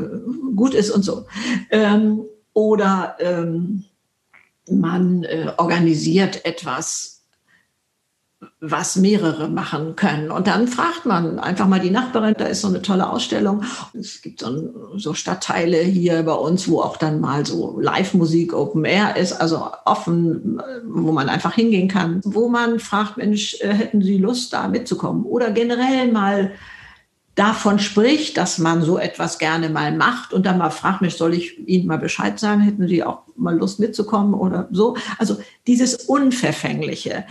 gut 0.53 0.73
ist 0.73 0.91
und 0.91 1.03
so. 1.03 1.27
Ähm, 1.71 2.23
oder 2.51 3.15
ähm, 3.19 3.86
man 4.70 5.24
äh, 5.24 5.51
organisiert 5.57 6.45
etwas, 6.45 7.14
was 8.59 8.95
mehrere 8.95 9.49
machen 9.49 9.95
können. 9.95 10.32
Und 10.32 10.47
dann 10.47 10.68
fragt 10.68 11.05
man 11.05 11.39
einfach 11.39 11.68
mal 11.68 11.80
die 11.80 11.89
Nachbarin, 11.89 12.36
da 12.38 12.45
ist 12.45 12.61
so 12.61 12.68
eine 12.68 12.82
tolle 12.82 13.09
Ausstellung. 13.09 13.64
Es 13.93 14.22
gibt 14.22 14.39
so, 14.39 14.97
so 14.97 15.14
Stadtteile 15.14 15.80
hier 15.80 16.24
bei 16.24 16.34
uns, 16.34 16.68
wo 16.68 16.82
auch 16.82 16.97
dann 16.97 17.20
mal 17.20 17.45
so 17.45 17.80
Live-Musik 17.80 18.53
Open 18.53 18.86
Air 18.86 19.16
ist, 19.18 19.34
also 19.34 19.70
offen, 19.86 20.61
wo 20.86 21.11
man 21.11 21.30
einfach 21.30 21.53
hingehen 21.53 21.88
kann, 21.88 22.22
wo 22.24 22.47
man 22.47 22.80
fragt, 22.80 23.18
Mensch, 23.18 23.57
äh, 23.61 23.74
hätten 23.74 24.01
Sie 24.01 24.18
Lust, 24.18 24.53
da 24.53 24.68
mitzukommen? 24.68 25.24
Oder 25.24 25.51
generell 25.51 26.11
mal 26.11 26.51
davon 27.36 27.79
spricht, 27.79 28.38
dass 28.38 28.59
man 28.59 28.84
so 28.84 28.97
etwas 28.97 29.39
gerne 29.39 29.69
mal 29.69 29.95
macht 29.95 30.34
und 30.34 30.45
dann 30.45 30.57
mal 30.57 30.69
fragt 30.69 31.01
mich, 31.01 31.15
soll 31.15 31.34
ich 31.34 31.57
Ihnen 31.67 31.88
mal 31.88 31.97
Bescheid 31.97 32.39
sagen, 32.39 32.61
hätten 32.61 32.88
Sie 32.88 33.03
auch 33.03 33.23
mal 33.36 33.57
Lust 33.57 33.79
mitzukommen 33.79 34.34
oder 34.34 34.67
so. 34.71 34.95
Also 35.17 35.38
dieses 35.65 35.95
Unverfängliche, 35.95 37.25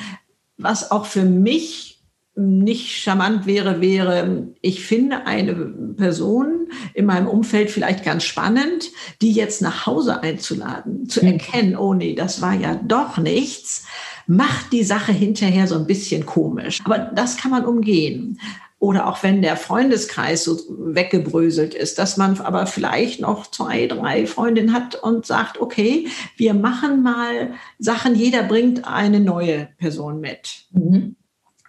was 0.58 0.90
auch 0.90 1.06
für 1.06 1.24
mich 1.24 1.92
nicht 2.34 3.02
charmant 3.02 3.44
wäre, 3.46 3.82
wäre, 3.82 4.48
ich 4.62 4.84
finde 4.86 5.26
eine 5.26 5.54
Person 5.54 6.68
in 6.94 7.04
meinem 7.04 7.28
Umfeld 7.28 7.70
vielleicht 7.70 8.04
ganz 8.04 8.24
spannend, 8.24 8.90
die 9.20 9.32
jetzt 9.32 9.60
nach 9.60 9.86
Hause 9.86 10.22
einzuladen, 10.22 11.08
zu 11.08 11.20
mhm. 11.20 11.32
erkennen, 11.32 11.76
oh 11.76 11.92
nee, 11.92 12.14
das 12.14 12.40
war 12.40 12.54
ja 12.54 12.74
doch 12.74 13.18
nichts, 13.18 13.84
macht 14.26 14.72
die 14.72 14.82
Sache 14.84 15.12
hinterher 15.12 15.66
so 15.66 15.74
ein 15.76 15.86
bisschen 15.86 16.24
komisch. 16.24 16.80
Aber 16.84 16.98
das 16.98 17.36
kann 17.36 17.50
man 17.50 17.66
umgehen 17.66 18.38
oder 18.82 19.06
auch 19.06 19.22
wenn 19.22 19.42
der 19.42 19.56
Freundeskreis 19.56 20.42
so 20.42 20.58
weggebröselt 20.68 21.72
ist, 21.72 22.00
dass 22.00 22.16
man 22.16 22.40
aber 22.40 22.66
vielleicht 22.66 23.20
noch 23.20 23.48
zwei, 23.48 23.86
drei 23.86 24.26
Freundinnen 24.26 24.72
hat 24.72 24.96
und 24.96 25.24
sagt, 25.24 25.60
okay, 25.60 26.08
wir 26.36 26.52
machen 26.52 27.00
mal 27.00 27.52
Sachen, 27.78 28.16
jeder 28.16 28.42
bringt 28.42 28.84
eine 28.84 29.20
neue 29.20 29.68
Person 29.78 30.18
mit. 30.18 30.64
Mhm. 30.72 31.14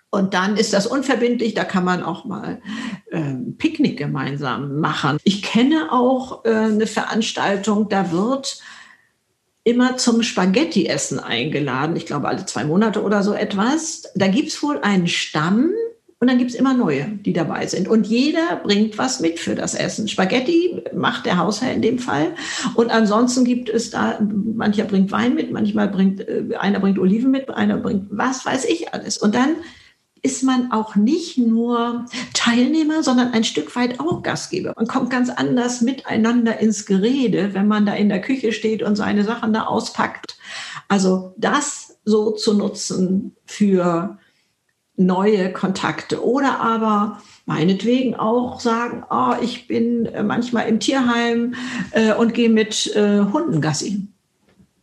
Und 0.09 0.33
dann 0.33 0.57
ist 0.57 0.73
das 0.73 0.87
unverbindlich, 0.87 1.53
da 1.53 1.65
kann 1.65 1.85
man 1.85 2.01
auch 2.01 2.25
mal 2.25 2.59
äh, 3.11 3.35
Picknick 3.59 3.99
gemeinsam 3.99 4.79
machen. 4.79 5.19
Ich 5.23 5.43
kenne 5.43 5.91
auch 5.91 6.45
äh, 6.45 6.49
eine 6.49 6.87
Veranstaltung, 6.87 7.89
da 7.89 8.11
wird 8.11 8.59
immer 9.63 9.97
zum 9.97 10.23
Spaghetti-Essen 10.23 11.19
eingeladen. 11.19 11.95
Ich 11.95 12.07
glaube, 12.07 12.27
alle 12.27 12.47
zwei 12.47 12.63
Monate 12.63 13.03
oder 13.03 13.21
so 13.21 13.33
etwas. 13.33 14.11
Da 14.15 14.27
gibt's 14.27 14.63
wohl 14.63 14.79
einen 14.79 15.07
Stamm, 15.07 15.69
und 16.23 16.29
dann 16.29 16.37
gibt 16.37 16.51
es 16.51 16.55
immer 16.55 16.73
neue, 16.73 17.19
die 17.25 17.33
dabei 17.33 17.67
sind. 17.67 17.89
Und 17.89 18.07
jeder 18.07 18.55
bringt 18.63 18.97
was 18.97 19.19
mit 19.19 19.39
für 19.39 19.55
das 19.55 19.75
Essen. 19.75 20.07
Spaghetti 20.07 20.81
macht 20.95 21.25
der 21.25 21.37
Hausherr 21.37 21.73
in 21.73 21.81
dem 21.81 21.99
Fall. 21.99 22.33
Und 22.75 22.91
ansonsten 22.91 23.43
gibt 23.43 23.67
es 23.67 23.89
da, 23.89 24.21
mancher 24.21 24.85
bringt 24.85 25.11
Wein 25.11 25.35
mit, 25.35 25.51
manchmal 25.51 25.89
bringt, 25.89 26.21
äh, 26.21 26.45
einer 26.57 26.79
bringt 26.79 26.97
Oliven 26.97 27.29
mit, 27.29 27.49
einer 27.49 27.75
bringt 27.75 28.07
was 28.09 28.45
weiß 28.45 28.63
ich 28.63 28.93
alles. 28.93 29.17
Und 29.17 29.35
dann 29.35 29.57
ist 30.21 30.43
man 30.43 30.71
auch 30.71 30.95
nicht 30.95 31.37
nur 31.37 32.05
Teilnehmer, 32.33 33.03
sondern 33.03 33.33
ein 33.33 33.43
Stück 33.43 33.75
weit 33.75 33.99
auch 33.99 34.23
Gastgeber. 34.23 34.71
Man 34.77 34.87
kommt 34.87 35.09
ganz 35.09 35.29
anders 35.29 35.81
miteinander 35.81 36.57
ins 36.57 36.85
Gerede, 36.85 37.53
wenn 37.53 37.67
man 37.67 37.85
da 37.85 37.95
in 37.95 38.07
der 38.07 38.21
Küche 38.21 38.53
steht 38.53 38.81
und 38.81 38.95
seine 38.95 39.25
Sachen 39.25 39.51
da 39.51 39.63
auspackt. 39.63 40.37
Also 40.87 41.33
das 41.35 41.99
so 42.05 42.31
zu 42.31 42.53
nutzen 42.53 43.35
für 43.45 44.19
neue 45.05 45.51
Kontakte 45.51 46.23
oder 46.23 46.59
aber 46.59 47.21
meinetwegen 47.45 48.15
auch 48.15 48.59
sagen, 48.59 49.03
oh, 49.09 49.33
ich 49.41 49.67
bin 49.67 50.05
äh, 50.05 50.23
manchmal 50.23 50.67
im 50.67 50.79
Tierheim 50.79 51.55
äh, 51.91 52.13
und 52.13 52.33
gehe 52.33 52.49
mit 52.49 52.95
äh, 52.95 53.19
Hunden 53.19 53.61
Gassi. 53.61 54.07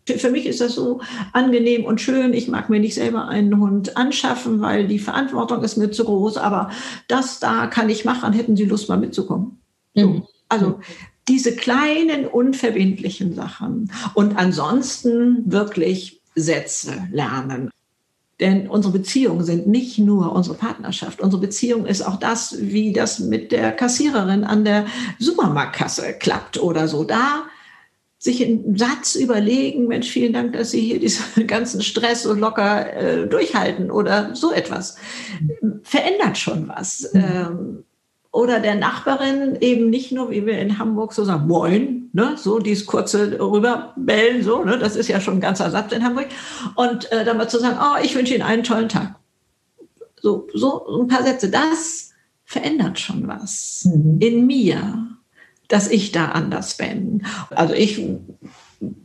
Für 0.06 0.30
mich 0.30 0.46
ist 0.46 0.60
das 0.60 0.74
so 0.74 1.00
angenehm 1.32 1.84
und 1.84 2.00
schön. 2.00 2.34
Ich 2.34 2.48
mag 2.48 2.68
mir 2.68 2.80
nicht 2.80 2.94
selber 2.94 3.28
einen 3.28 3.60
Hund 3.60 3.96
anschaffen, 3.96 4.60
weil 4.60 4.88
die 4.88 4.98
Verantwortung 4.98 5.62
ist 5.62 5.76
mir 5.76 5.90
zu 5.90 6.04
groß. 6.04 6.36
Aber 6.36 6.70
das 7.06 7.38
da 7.38 7.66
kann 7.68 7.88
ich 7.88 8.04
machen. 8.04 8.32
Hätten 8.32 8.56
Sie 8.56 8.64
Lust, 8.64 8.88
mal 8.88 8.98
mitzukommen? 8.98 9.60
So. 9.94 10.08
Mhm. 10.08 10.22
Also 10.48 10.80
diese 11.28 11.54
kleinen, 11.54 12.26
unverbindlichen 12.26 13.34
Sachen. 13.34 13.92
Und 14.14 14.36
ansonsten 14.36 15.50
wirklich 15.50 16.20
Sätze 16.34 17.06
lernen. 17.12 17.70
Denn 18.40 18.68
unsere 18.68 18.92
Beziehungen 18.92 19.44
sind 19.44 19.66
nicht 19.66 19.98
nur 19.98 20.32
unsere 20.32 20.56
Partnerschaft. 20.56 21.20
Unsere 21.20 21.42
Beziehung 21.42 21.86
ist 21.86 22.02
auch 22.02 22.16
das, 22.16 22.56
wie 22.58 22.92
das 22.92 23.18
mit 23.18 23.52
der 23.52 23.72
Kassiererin 23.72 24.44
an 24.44 24.64
der 24.64 24.86
Supermarktkasse 25.18 26.14
klappt 26.14 26.60
oder 26.60 26.88
so. 26.88 27.04
Da 27.04 27.44
sich 28.18 28.44
einen 28.44 28.76
Satz 28.76 29.14
überlegen, 29.14 29.86
Mensch, 29.86 30.10
vielen 30.10 30.34
Dank, 30.34 30.52
dass 30.52 30.70
Sie 30.70 30.80
hier 30.80 31.00
diesen 31.00 31.46
ganzen 31.46 31.82
Stress 31.82 32.22
so 32.22 32.34
locker 32.34 32.92
äh, 32.92 33.26
durchhalten 33.26 33.90
oder 33.90 34.34
so 34.34 34.52
etwas, 34.52 34.96
verändert 35.82 36.36
schon 36.36 36.68
was. 36.68 37.10
Mhm. 37.14 37.20
Ähm, 37.20 37.84
oder 38.32 38.60
der 38.60 38.76
Nachbarin 38.76 39.56
eben 39.60 39.90
nicht 39.90 40.12
nur, 40.12 40.30
wie 40.30 40.46
wir 40.46 40.58
in 40.58 40.78
Hamburg 40.78 41.12
so 41.12 41.24
sagen, 41.24 41.48
moin, 41.48 42.10
ne, 42.12 42.36
so 42.36 42.60
dieses 42.60 42.86
kurze 42.86 43.38
rüberbellen, 43.40 44.42
so, 44.42 44.64
ne, 44.64 44.78
das 44.78 44.96
ist 44.96 45.08
ja 45.08 45.20
schon 45.20 45.34
ein 45.34 45.40
ganzer 45.40 45.70
Satz 45.70 45.92
in 45.92 46.04
Hamburg. 46.04 46.26
Und 46.76 47.10
äh, 47.10 47.24
dann 47.24 47.38
mal 47.38 47.48
zu 47.48 47.58
sagen, 47.58 47.78
oh, 47.80 47.98
ich 48.02 48.14
wünsche 48.14 48.34
Ihnen 48.34 48.44
einen 48.44 48.62
tollen 48.62 48.88
Tag. 48.88 49.16
So, 50.20 50.46
so 50.54 51.00
ein 51.00 51.08
paar 51.08 51.22
Sätze, 51.22 51.50
das 51.50 52.10
verändert 52.44 53.00
schon 53.00 53.26
was 53.26 53.84
mhm. 53.84 54.18
in 54.20 54.46
mir, 54.46 55.08
dass 55.68 55.88
ich 55.88 56.12
da 56.12 56.26
anders 56.26 56.76
bin. 56.76 57.24
Also 57.50 57.74
ich 57.74 58.00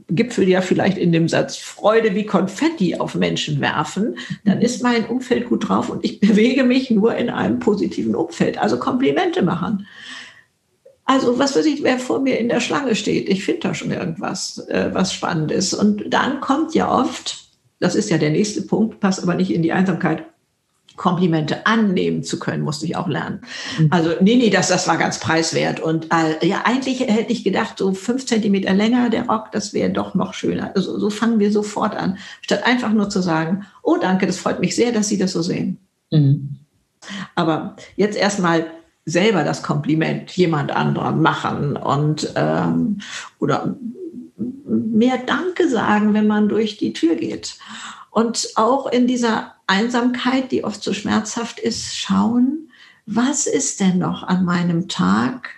gipfelt 0.10 0.48
ja 0.48 0.62
vielleicht 0.62 0.98
in 0.98 1.12
dem 1.12 1.28
Satz 1.28 1.58
Freude 1.58 2.16
wie 2.16 2.26
Konfetti 2.26 2.96
auf 2.96 3.16
Menschen 3.16 3.60
werfen, 3.60 4.18
dann 4.44 4.62
ist 4.62 4.84
mein 4.84 5.06
Umfeld 5.06 5.50
gut 5.50 5.68
drauf 5.68 5.90
und 5.90 6.04
ich 6.06 6.20
bewege 6.22 6.64
mich 6.64 6.92
nur 6.92 7.16
in 7.16 7.30
einem 7.30 7.60
positiven 7.60 8.16
Umfeld. 8.16 8.58
Also 8.58 8.78
Komplimente 8.78 9.42
machen. 9.42 9.88
Also 11.06 11.38
was 11.38 11.56
weiß 11.56 11.66
ich, 11.68 11.84
wer 11.84 12.00
vor 12.00 12.20
mir 12.20 12.40
in 12.40 12.50
der 12.50 12.60
Schlange 12.60 12.96
steht, 12.96 13.30
ich 13.30 13.46
finde 13.46 13.62
da 13.62 13.74
schon 13.76 13.92
irgendwas, 13.92 14.58
äh, 14.70 14.90
was 14.92 15.14
spannend 15.14 15.52
ist. 15.52 15.74
Und 15.74 16.04
dann 16.12 16.42
kommt 16.42 16.74
ja 16.74 16.92
oft, 16.92 17.48
das 17.80 17.96
ist 17.96 18.10
ja 18.10 18.18
der 18.18 18.32
nächste 18.32 18.64
Punkt, 18.64 19.00
passt 19.00 19.22
aber 19.22 19.36
nicht 19.36 19.54
in 19.54 19.62
die 19.62 19.72
Einsamkeit, 19.72 20.26
Komplimente 20.96 21.66
annehmen 21.66 22.24
zu 22.24 22.40
können, 22.40 22.64
musste 22.64 22.86
ich 22.86 22.96
auch 22.96 23.08
lernen. 23.08 23.42
Mhm. 23.78 23.88
Also, 23.92 24.12
nee, 24.22 24.36
nee, 24.36 24.50
das, 24.50 24.70
das 24.70 24.88
war 24.88 24.98
ganz 24.98 25.20
preiswert. 25.20 25.80
Und 25.80 26.08
äh, 26.12 26.46
ja, 26.46 26.62
eigentlich 26.66 27.02
hätte 27.02 27.32
ich 27.32 27.44
gedacht, 27.44 27.78
so 27.78 27.94
fünf 27.94 28.26
Zentimeter 28.26 28.74
länger 28.74 29.10
der 29.10 29.28
Rock, 29.28 29.52
das 29.52 29.74
wäre 29.74 29.90
doch 29.90 30.16
noch 30.16 30.34
schöner. 30.34 30.72
Also, 30.76 30.98
so 31.00 31.10
fangen 31.10 31.40
wir 31.40 31.52
sofort 31.52 31.96
an, 31.96 32.18
statt 32.42 32.66
einfach 32.66 32.92
nur 32.92 33.10
zu 33.10 33.22
sagen, 33.22 33.66
oh 33.84 33.98
danke, 34.00 34.26
das 34.26 34.38
freut 34.38 34.60
mich 34.60 34.76
sehr, 34.76 34.92
dass 34.92 35.08
Sie 35.08 35.18
das 35.18 35.32
so 35.32 35.42
sehen. 35.42 35.78
Mhm. 36.12 36.58
Aber 37.36 37.76
jetzt 37.96 38.18
erstmal 38.18 38.66
selber 39.06 39.44
das 39.44 39.62
Kompliment 39.62 40.32
jemand 40.32 40.72
anderem 40.72 41.22
machen 41.22 41.78
und 41.78 42.34
ähm, 42.36 43.00
oder 43.40 43.76
mehr 44.66 45.20
Danke 45.26 45.70
sagen, 45.70 46.14
wenn 46.14 46.28
man 46.28 46.50
durch 46.50 46.78
die 46.78 46.94
Tür 46.94 47.16
geht. 47.16 47.58
Und 48.16 48.48
auch 48.56 48.90
in 48.90 49.08
dieser 49.08 49.56
Einsamkeit, 49.68 50.54
die 50.54 50.64
oft 50.64 50.82
so 50.82 50.94
schmerzhaft 50.94 51.60
ist, 51.60 51.98
schauen, 51.98 52.70
was 53.06 53.46
ist 53.46 53.82
denn 53.82 53.98
noch 53.98 54.24
an 54.24 54.46
meinem 54.46 54.88
Tag 54.88 55.50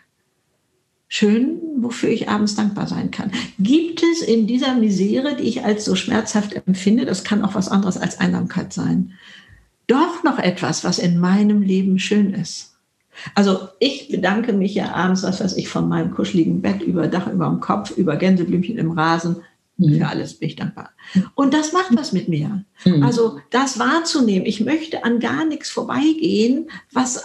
schön, 1.08 1.60
wofür 1.78 2.10
ich 2.10 2.30
abends 2.30 2.56
dankbar 2.56 2.88
sein 2.88 3.12
kann. 3.12 3.32
Gibt 3.60 4.02
es 4.02 4.24
in 4.24 4.48
dieser 4.48 4.74
Misere, 4.74 5.36
die 5.36 5.44
ich 5.44 5.66
als 5.66 5.86
so 5.86 5.94
schmerzhaft 5.94 6.60
empfinde, 6.66 7.06
das 7.06 7.24
kann 7.24 7.46
auch 7.46 7.54
was 7.54 7.70
anderes 7.70 7.96
als 7.96 8.20
Einsamkeit 8.20 8.74
sein, 8.74 9.14
doch 9.86 10.24
noch 10.24 10.40
etwas, 10.40 10.84
was 10.84 10.98
in 10.98 11.20
meinem 11.20 11.62
Leben 11.62 12.00
schön 12.00 12.34
ist? 12.34 12.74
Also 13.36 13.68
ich 13.80 14.10
bedanke 14.10 14.52
mich 14.52 14.74
ja 14.74 14.96
abends, 14.96 15.22
was 15.22 15.42
weiß 15.42 15.58
ich, 15.58 15.70
von 15.70 15.88
meinem 15.88 16.10
kuscheligen 16.10 16.64
Bett 16.64 16.82
über 16.82 17.08
Dach 17.08 17.32
über 17.32 17.46
dem 17.46 17.60
Kopf, 17.60 17.92
über 17.92 18.16
Gänseblümchen 18.16 18.80
im 18.80 18.90
Rasen, 18.90 19.36
Mhm. 19.78 20.00
Für 20.00 20.08
alles 20.08 20.40
bin 20.40 20.50
ich 20.50 20.56
dankbar. 20.56 20.92
Und 21.36 21.54
das 21.54 21.72
macht 21.72 21.96
was 21.96 22.12
mit 22.12 22.28
mir. 22.28 22.66
Mhm. 22.86 23.04
Also 23.04 23.40
das 23.52 23.80
wahrzunehmen. 23.80 24.46
Ich 24.46 24.62
möchte 24.62 25.04
an 25.04 25.20
gar 25.20 25.46
nichts 25.46 25.70
vorbeigehen, 25.70 26.70
was 26.92 27.24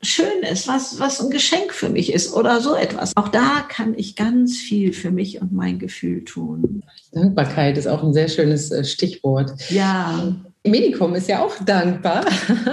schön 0.00 0.42
ist, 0.50 0.68
was, 0.68 1.00
was 1.00 1.20
ein 1.20 1.30
Geschenk 1.30 1.72
für 1.72 1.88
mich 1.88 2.12
ist 2.12 2.32
oder 2.32 2.60
so 2.60 2.76
etwas. 2.76 3.16
Auch 3.16 3.28
da 3.28 3.64
kann 3.68 3.94
ich 3.96 4.14
ganz 4.14 4.56
viel 4.56 4.92
für 4.92 5.10
mich 5.10 5.40
und 5.40 5.52
mein 5.52 5.78
Gefühl 5.78 6.24
tun. 6.24 6.84
Dankbarkeit 7.12 7.76
ist 7.76 7.88
auch 7.88 8.02
ein 8.02 8.12
sehr 8.12 8.28
schönes 8.28 8.70
äh, 8.70 8.84
Stichwort. 8.84 9.52
Ja. 9.70 10.36
Medicom 10.64 11.14
ist 11.14 11.28
ja 11.28 11.42
auch 11.42 11.54
dankbar, 11.64 12.24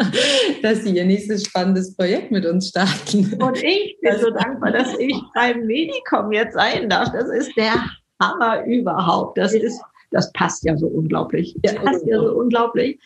dass 0.62 0.84
Sie 0.84 0.96
Ihr 0.96 1.06
nächstes 1.06 1.46
spannendes 1.46 1.96
Projekt 1.96 2.32
mit 2.32 2.46
uns 2.46 2.70
starten. 2.70 3.34
Und 3.42 3.64
ich 3.64 3.98
bin 4.02 4.20
so 4.20 4.30
dankbar, 4.32 4.72
dass 4.72 4.98
ich 5.00 5.16
beim 5.34 5.66
Medicom 5.66 6.32
jetzt 6.32 6.54
sein 6.54 6.90
darf. 6.90 7.12
Das 7.12 7.30
ist 7.30 7.56
der 7.56 7.74
Hammer 8.22 8.64
überhaupt. 8.66 9.38
Das 9.38 9.54
ist, 9.54 9.82
das 10.12 10.32
passt 10.34 10.64
ja 10.64 10.78
so 10.78 10.88
unglaublich. 10.88 11.56
Das 11.62 11.76
passt 11.76 12.06
ja 12.06 12.18
so 12.18 12.34
unglaublich. 12.38 13.00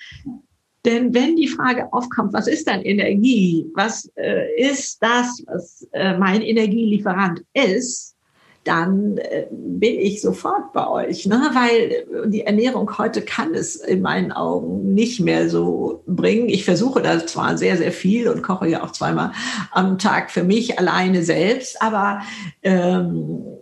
Denn 0.86 1.14
wenn 1.14 1.36
die 1.36 1.48
Frage 1.48 1.92
aufkommt, 1.92 2.34
was 2.34 2.48
ist 2.48 2.68
denn 2.68 2.82
Energie? 2.82 3.70
Was 3.76 4.10
äh, 4.16 4.56
ist 4.58 5.04
das, 5.04 5.44
was 5.48 5.88
äh, 5.92 6.18
mein 6.18 6.42
Energielieferant 6.42 7.44
ist? 7.54 8.16
Dann 8.64 9.18
äh, 9.18 9.48
bin 9.52 10.00
ich 10.00 10.22
sofort 10.22 10.74
bei 10.74 10.88
euch, 10.88 11.26
ne? 11.26 11.50
weil 11.54 12.30
die 12.30 12.42
Ernährung 12.42 12.98
heute 12.98 13.22
kann 13.22 13.56
es 13.56 13.78
in 13.78 14.02
meinen 14.02 14.32
Augen 14.32 14.94
nicht 14.94 15.20
mehr 15.20 15.50
so 15.50 16.04
bringen. 16.06 16.50
Ich 16.50 16.66
versuche 16.66 17.02
da 17.02 17.26
zwar 17.26 17.58
sehr, 17.58 17.78
sehr 17.78 17.92
viel 17.92 18.30
und 18.30 18.42
koche 18.42 18.68
ja 18.68 18.84
auch 18.84 18.92
zweimal 18.92 19.32
am 19.72 19.98
Tag 19.98 20.30
für 20.32 20.44
mich 20.44 20.78
alleine 20.78 21.24
selbst, 21.24 21.82
aber 21.82 22.22
ähm, 22.62 23.59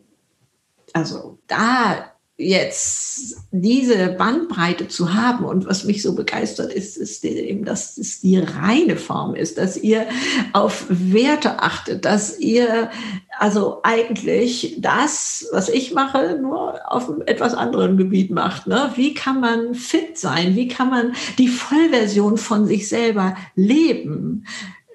also 0.94 1.40
da 1.48 2.12
jetzt 2.40 3.38
diese 3.52 4.10
Bandbreite 4.10 4.88
zu 4.88 5.16
haben 5.16 5.44
und 5.44 5.66
was 5.66 5.86
mich 5.86 6.04
so 6.04 6.14
begeistert 6.14 6.72
ist, 6.72 6.96
ist 6.96 7.26
eben, 7.26 7.66
dass 7.66 7.98
es 7.98 8.20
die 8.22 8.38
reine 8.38 8.96
Form 8.96 9.34
ist, 9.34 9.58
dass 9.58 9.76
ihr 9.76 10.06
auf 10.54 10.86
Werte 10.88 11.64
achtet, 11.64 12.06
dass 12.06 12.38
ihr 12.38 12.92
also 13.40 13.80
eigentlich 13.82 14.78
das, 14.80 15.48
was 15.52 15.68
ich 15.68 15.94
mache, 15.94 16.38
nur 16.40 16.80
auf 16.92 17.10
einem 17.10 17.24
etwas 17.26 17.56
anderen 17.56 17.98
Gebiet 17.98 18.30
macht. 18.30 18.68
Ne? 18.68 18.92
Wie 18.96 19.16
kann 19.16 19.40
man 19.40 19.74
fit 19.74 20.20
sein? 20.20 20.56
Wie 20.56 20.68
kann 20.68 20.92
man 20.92 21.14
die 21.40 21.48
Vollversion 21.48 22.38
von 22.38 22.68
sich 22.68 22.88
selber 22.88 23.36
leben? 23.56 24.46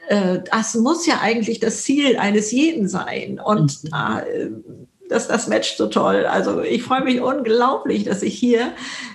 Äh, 0.07 0.41
das 0.49 0.77
muss 0.77 1.07
ja 1.07 1.21
eigentlich 1.21 1.59
das 1.59 1.83
Ziel 1.83 2.17
eines 2.19 2.53
jeden 2.53 2.89
sein. 2.89 3.41
Und 3.45 3.83
mhm. 3.83 3.89
da 3.91 4.23
äh, 5.13 5.29
das, 5.29 5.49
matcht 5.49 5.77
so 5.77 5.87
toll. 5.87 6.27
Also 6.27 6.61
ich 6.61 6.83
freue 6.83 7.05
mich 7.05 7.21
unglaublich, 7.21 8.05
dass 8.05 8.23
ich 8.23 8.39
hier 8.39 8.73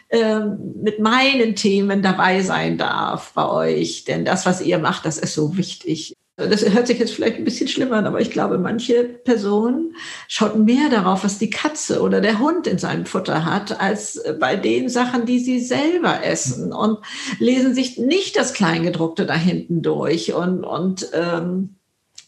ähm, 0.09 0.57
mit 0.81 0.99
meinen 0.99 1.55
Themen 1.55 2.01
dabei 2.01 2.41
sein 2.41 2.77
darf 2.77 3.33
bei 3.33 3.49
euch. 3.49 4.05
Denn 4.05 4.25
das, 4.25 4.45
was 4.45 4.61
ihr 4.61 4.79
macht, 4.79 5.05
das 5.05 5.17
ist 5.17 5.33
so 5.33 5.57
wichtig. 5.57 6.13
Das 6.37 6.63
hört 6.69 6.85
sich 6.85 6.99
jetzt 6.99 7.13
vielleicht 7.13 7.37
ein 7.37 7.45
bisschen 7.45 7.67
schlimmer 7.67 7.95
an, 7.95 8.05
aber 8.05 8.21
ich 8.21 8.29
glaube, 8.29 8.59
manche 8.59 9.03
Personen 9.03 9.95
schaut 10.27 10.55
mehr 10.55 10.87
darauf, 10.91 11.23
was 11.23 11.39
die 11.39 11.49
Katze 11.49 11.99
oder 12.03 12.21
der 12.21 12.37
Hund 12.37 12.67
in 12.67 12.77
seinem 12.77 13.07
Futter 13.07 13.43
hat, 13.43 13.81
als 13.81 14.21
bei 14.39 14.55
den 14.55 14.87
Sachen, 14.87 15.25
die 15.25 15.39
sie 15.39 15.59
selber 15.59 16.23
essen 16.23 16.73
und 16.73 16.99
lesen 17.39 17.73
sich 17.73 17.97
nicht 17.97 18.37
das 18.37 18.53
Kleingedruckte 18.53 19.25
da 19.25 19.33
hinten 19.33 19.81
durch 19.81 20.35
und, 20.35 20.63
und 20.63 21.09
ähm, 21.13 21.77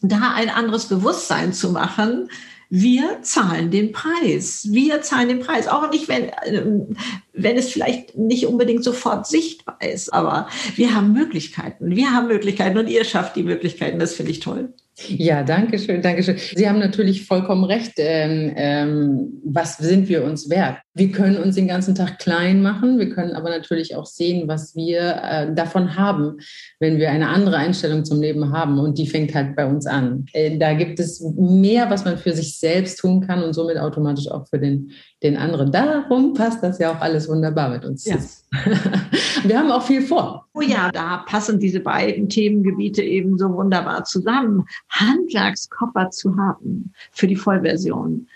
da 0.02 0.32
ein 0.34 0.48
anderes 0.48 0.86
Bewusstsein 0.86 1.52
zu 1.52 1.70
machen, 1.70 2.30
wir 2.70 3.18
zahlen 3.22 3.72
den 3.72 3.90
Preis. 3.90 4.68
Wir 4.70 5.02
zahlen 5.02 5.28
den 5.28 5.40
Preis. 5.40 5.66
Auch 5.66 5.90
nicht, 5.90 6.08
wenn, 6.08 6.30
ähm, 6.44 6.96
wenn 7.32 7.56
es 7.56 7.70
vielleicht 7.70 8.16
nicht 8.16 8.46
unbedingt 8.46 8.84
sofort 8.84 9.26
sichtbar 9.26 9.78
ist, 9.80 10.14
aber 10.14 10.48
wir 10.76 10.94
haben 10.94 11.12
Möglichkeiten. 11.12 11.96
Wir 11.96 12.12
haben 12.12 12.28
Möglichkeiten 12.28 12.78
und 12.78 12.88
ihr 12.88 13.04
schafft 13.04 13.34
die 13.34 13.42
Möglichkeiten. 13.42 13.98
Das 13.98 14.14
finde 14.14 14.30
ich 14.30 14.38
toll. 14.38 14.72
Ja, 15.08 15.42
danke 15.42 15.78
schön, 15.78 16.02
danke 16.02 16.22
schön. 16.22 16.36
Sie 16.36 16.68
haben 16.68 16.78
natürlich 16.78 17.26
vollkommen 17.26 17.64
recht. 17.64 17.92
Ähm, 17.96 18.52
ähm, 18.56 19.40
was 19.44 19.78
sind 19.78 20.08
wir 20.08 20.24
uns 20.24 20.50
wert? 20.50 20.78
Wir 20.94 21.10
können 21.10 21.36
uns 21.36 21.54
den 21.54 21.68
ganzen 21.68 21.94
Tag 21.94 22.18
klein 22.18 22.62
machen. 22.62 22.98
Wir 22.98 23.10
können 23.10 23.32
aber 23.32 23.48
natürlich 23.48 23.96
auch 23.96 24.06
sehen, 24.06 24.48
was 24.48 24.74
wir 24.74 25.20
äh, 25.22 25.54
davon 25.54 25.96
haben, 25.96 26.38
wenn 26.78 26.98
wir 26.98 27.10
eine 27.10 27.28
andere 27.28 27.56
Einstellung 27.56 28.04
zum 28.04 28.20
Leben 28.20 28.52
haben. 28.52 28.78
Und 28.78 28.98
die 28.98 29.06
fängt 29.06 29.34
halt 29.34 29.56
bei 29.56 29.66
uns 29.66 29.86
an. 29.86 30.26
Äh, 30.32 30.58
da 30.58 30.74
gibt 30.74 31.00
es 31.00 31.20
mehr, 31.36 31.90
was 31.90 32.04
man 32.04 32.18
für 32.18 32.32
sich 32.32 32.58
selbst 32.58 32.98
tun 32.98 33.26
kann 33.26 33.42
und 33.42 33.54
somit 33.54 33.78
automatisch 33.78 34.28
auch 34.30 34.46
für 34.48 34.58
den, 34.58 34.90
den 35.22 35.36
anderen. 35.36 35.70
Darum 35.70 36.34
passt 36.34 36.62
das 36.62 36.78
ja 36.78 36.92
auch 36.92 37.00
alles 37.00 37.28
wunderbar 37.28 37.70
mit 37.70 37.84
uns. 37.84 38.06
Ja. 38.06 38.16
Wir 39.44 39.58
haben 39.58 39.70
auch 39.70 39.82
viel 39.82 40.02
vor. 40.02 40.46
Oh 40.54 40.60
ja, 40.60 40.90
da 40.90 41.18
passen 41.18 41.58
diese 41.58 41.80
beiden 41.80 42.28
Themengebiete 42.28 43.02
eben 43.02 43.38
so 43.38 43.52
wunderbar 43.52 44.04
zusammen. 44.04 44.66
Handwerkskoffer 44.88 46.10
zu 46.10 46.36
haben 46.36 46.92
für 47.12 47.26
die 47.26 47.36
Vollversion. 47.36 48.28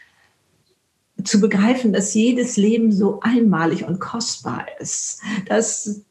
Zu 1.22 1.41
begreifen, 1.41 1.93
dass 1.93 2.12
jedes 2.12 2.57
Leben 2.57 2.93
so 2.93 3.20
einmalig 3.20 3.87
und 3.87 4.01
kostbar 4.01 4.66
ist, 4.78 5.22
dass 5.47 6.05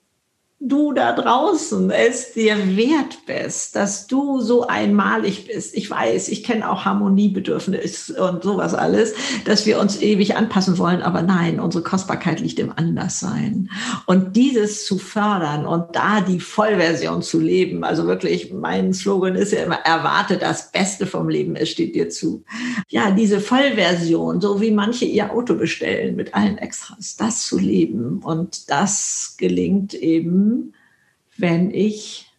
du 0.65 0.93
da 0.93 1.11
draußen 1.11 1.91
es 1.91 2.33
dir 2.33 2.55
wert 2.77 3.25
bist, 3.25 3.75
dass 3.75 4.07
du 4.07 4.39
so 4.39 4.65
einmalig 4.65 5.47
bist. 5.47 5.75
Ich 5.75 5.89
weiß, 5.89 6.29
ich 6.29 6.43
kenne 6.43 6.69
auch 6.69 6.85
Harmoniebedürfnis 6.85 8.11
und 8.11 8.43
sowas 8.43 8.73
alles, 8.73 9.13
dass 9.45 9.65
wir 9.65 9.79
uns 9.79 10.01
ewig 10.01 10.37
anpassen 10.37 10.77
wollen, 10.77 11.01
aber 11.01 11.21
nein, 11.21 11.59
unsere 11.59 11.83
Kostbarkeit 11.83 12.39
liegt 12.39 12.59
im 12.59 12.71
Anderssein. 12.73 13.69
Und 14.05 14.35
dieses 14.35 14.85
zu 14.85 14.97
fördern 14.97 15.65
und 15.65 15.95
da 15.95 16.21
die 16.21 16.39
Vollversion 16.39 17.21
zu 17.21 17.39
leben, 17.39 17.83
also 17.83 18.07
wirklich, 18.07 18.53
mein 18.53 18.93
Slogan 18.93 19.35
ist 19.35 19.51
ja 19.51 19.63
immer, 19.63 19.79
erwarte 19.83 20.37
das 20.37 20.71
Beste 20.71 21.05
vom 21.05 21.27
Leben, 21.27 21.55
es 21.55 21.69
steht 21.69 21.93
dir 21.93 22.09
zu. 22.09 22.43
Ja, 22.87 23.11
diese 23.11 23.41
Vollversion, 23.41 24.39
so 24.39 24.61
wie 24.61 24.71
manche 24.71 25.05
ihr 25.05 25.31
Auto 25.33 25.55
bestellen 25.55 26.15
mit 26.15 26.33
allen 26.33 26.57
Extras, 26.57 27.17
das 27.17 27.45
zu 27.45 27.59
leben 27.59 28.19
und 28.23 28.69
das 28.69 29.35
gelingt 29.37 29.93
eben 29.93 30.52
wenn 31.37 31.71
ich 31.71 32.29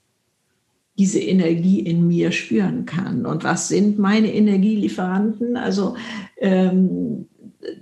diese 0.96 1.20
Energie 1.20 1.80
in 1.80 2.06
mir 2.06 2.30
spüren 2.30 2.86
kann. 2.86 3.26
Und 3.26 3.42
was 3.42 3.68
sind 3.68 3.98
meine 3.98 4.32
Energielieferanten? 4.32 5.56
Also 5.56 5.96
ähm, 6.38 7.26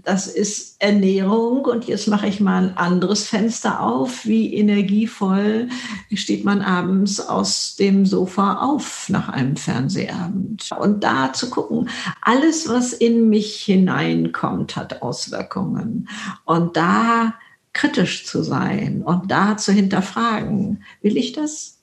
das 0.04 0.26
ist 0.26 0.80
Ernährung 0.80 1.64
und 1.64 1.86
jetzt 1.86 2.08
mache 2.08 2.26
ich 2.26 2.40
mal 2.40 2.68
ein 2.68 2.76
anderes 2.76 3.28
Fenster 3.28 3.80
auf. 3.80 4.26
Wie 4.26 4.54
energievoll 4.54 5.68
steht 6.14 6.44
man 6.44 6.62
abends 6.62 7.20
aus 7.20 7.76
dem 7.76 8.06
Sofa 8.06 8.58
auf 8.62 9.08
nach 9.08 9.28
einem 9.28 9.56
Fernsehabend? 9.56 10.70
Und 10.78 11.04
da 11.04 11.32
zu 11.32 11.50
gucken, 11.50 11.88
alles, 12.20 12.68
was 12.68 12.92
in 12.92 13.28
mich 13.28 13.56
hineinkommt, 13.56 14.76
hat 14.76 15.02
Auswirkungen. 15.02 16.08
Und 16.44 16.76
da 16.76 17.34
kritisch 17.72 18.26
zu 18.26 18.42
sein 18.42 19.02
und 19.02 19.30
da 19.30 19.56
zu 19.56 19.72
hinterfragen, 19.72 20.84
will 21.00 21.16
ich 21.16 21.32
das? 21.32 21.78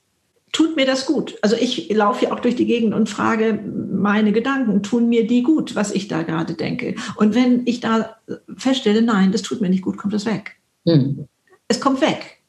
Tut 0.52 0.74
mir 0.74 0.84
das 0.84 1.06
gut? 1.06 1.38
Also 1.42 1.54
ich 1.54 1.92
laufe 1.94 2.24
ja 2.24 2.32
auch 2.32 2.40
durch 2.40 2.56
die 2.56 2.66
Gegend 2.66 2.92
und 2.92 3.08
frage 3.08 3.62
meine 3.92 4.32
Gedanken, 4.32 4.82
tun 4.82 5.08
mir 5.08 5.26
die 5.26 5.42
gut, 5.42 5.76
was 5.76 5.92
ich 5.92 6.08
da 6.08 6.22
gerade 6.22 6.54
denke? 6.54 6.96
Und 7.16 7.34
wenn 7.34 7.66
ich 7.66 7.80
da 7.80 8.16
feststelle, 8.56 9.02
nein, 9.02 9.30
das 9.30 9.42
tut 9.42 9.60
mir 9.60 9.68
nicht 9.68 9.82
gut, 9.82 9.96
kommt 9.96 10.14
es 10.14 10.26
weg. 10.26 10.56
Hm. 10.86 11.28
Es 11.68 11.80
kommt 11.80 12.00
weg. 12.00 12.42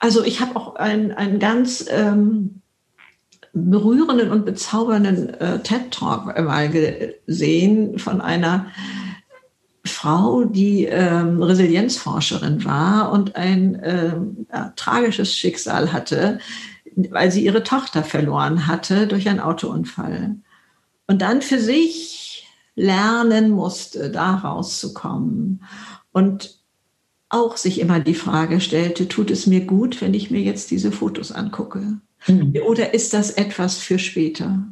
Also 0.00 0.22
ich 0.22 0.40
habe 0.40 0.56
auch 0.56 0.74
einen, 0.76 1.12
einen 1.12 1.38
ganz 1.38 1.86
ähm, 1.88 2.60
berührenden 3.52 4.30
und 4.30 4.44
bezaubernden 4.44 5.30
äh, 5.34 5.60
TED-Talk 5.60 6.26
mal 6.44 6.68
gesehen 6.68 7.98
von 7.98 8.20
einer 8.20 8.66
Frau, 9.86 10.44
die 10.44 10.84
ähm, 10.84 11.42
Resilienzforscherin 11.42 12.64
war 12.64 13.12
und 13.12 13.36
ein 13.36 13.80
ähm, 13.82 14.46
ja, 14.52 14.72
tragisches 14.76 15.34
Schicksal 15.34 15.92
hatte, 15.92 16.38
weil 17.10 17.30
sie 17.30 17.44
ihre 17.44 17.62
Tochter 17.62 18.02
verloren 18.04 18.66
hatte 18.66 19.06
durch 19.06 19.28
einen 19.28 19.40
Autounfall. 19.40 20.36
Und 21.06 21.22
dann 21.22 21.42
für 21.42 21.58
sich 21.58 22.46
lernen 22.74 23.50
musste, 23.50 24.10
da 24.10 24.36
rauszukommen. 24.36 25.64
Und 26.12 26.58
auch 27.28 27.56
sich 27.56 27.80
immer 27.80 28.00
die 28.00 28.14
Frage 28.14 28.60
stellte, 28.60 29.08
tut 29.08 29.30
es 29.30 29.46
mir 29.46 29.64
gut, 29.64 30.00
wenn 30.00 30.14
ich 30.14 30.30
mir 30.30 30.40
jetzt 30.40 30.70
diese 30.70 30.92
Fotos 30.92 31.32
angucke? 31.32 31.98
Mhm. 32.26 32.54
Oder 32.66 32.94
ist 32.94 33.14
das 33.14 33.30
etwas 33.30 33.78
für 33.78 33.98
später? 33.98 34.62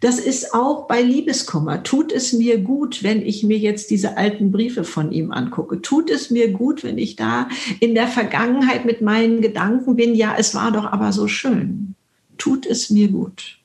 Das 0.00 0.18
ist 0.18 0.54
auch 0.54 0.86
bei 0.86 1.02
Liebeskummer. 1.02 1.82
Tut 1.82 2.12
es 2.12 2.32
mir 2.32 2.58
gut, 2.58 3.02
wenn 3.02 3.24
ich 3.24 3.42
mir 3.42 3.58
jetzt 3.58 3.90
diese 3.90 4.16
alten 4.16 4.52
Briefe 4.52 4.84
von 4.84 5.12
ihm 5.12 5.32
angucke? 5.32 5.80
Tut 5.80 6.10
es 6.10 6.30
mir 6.30 6.50
gut, 6.52 6.84
wenn 6.84 6.98
ich 6.98 7.16
da 7.16 7.48
in 7.80 7.94
der 7.94 8.08
Vergangenheit 8.08 8.84
mit 8.84 9.00
meinen 9.00 9.40
Gedanken 9.40 9.96
bin? 9.96 10.14
Ja, 10.14 10.34
es 10.38 10.54
war 10.54 10.72
doch 10.72 10.84
aber 10.84 11.12
so 11.12 11.28
schön. 11.28 11.94
Tut 12.38 12.66
es 12.66 12.90
mir 12.90 13.08
gut? 13.08 13.58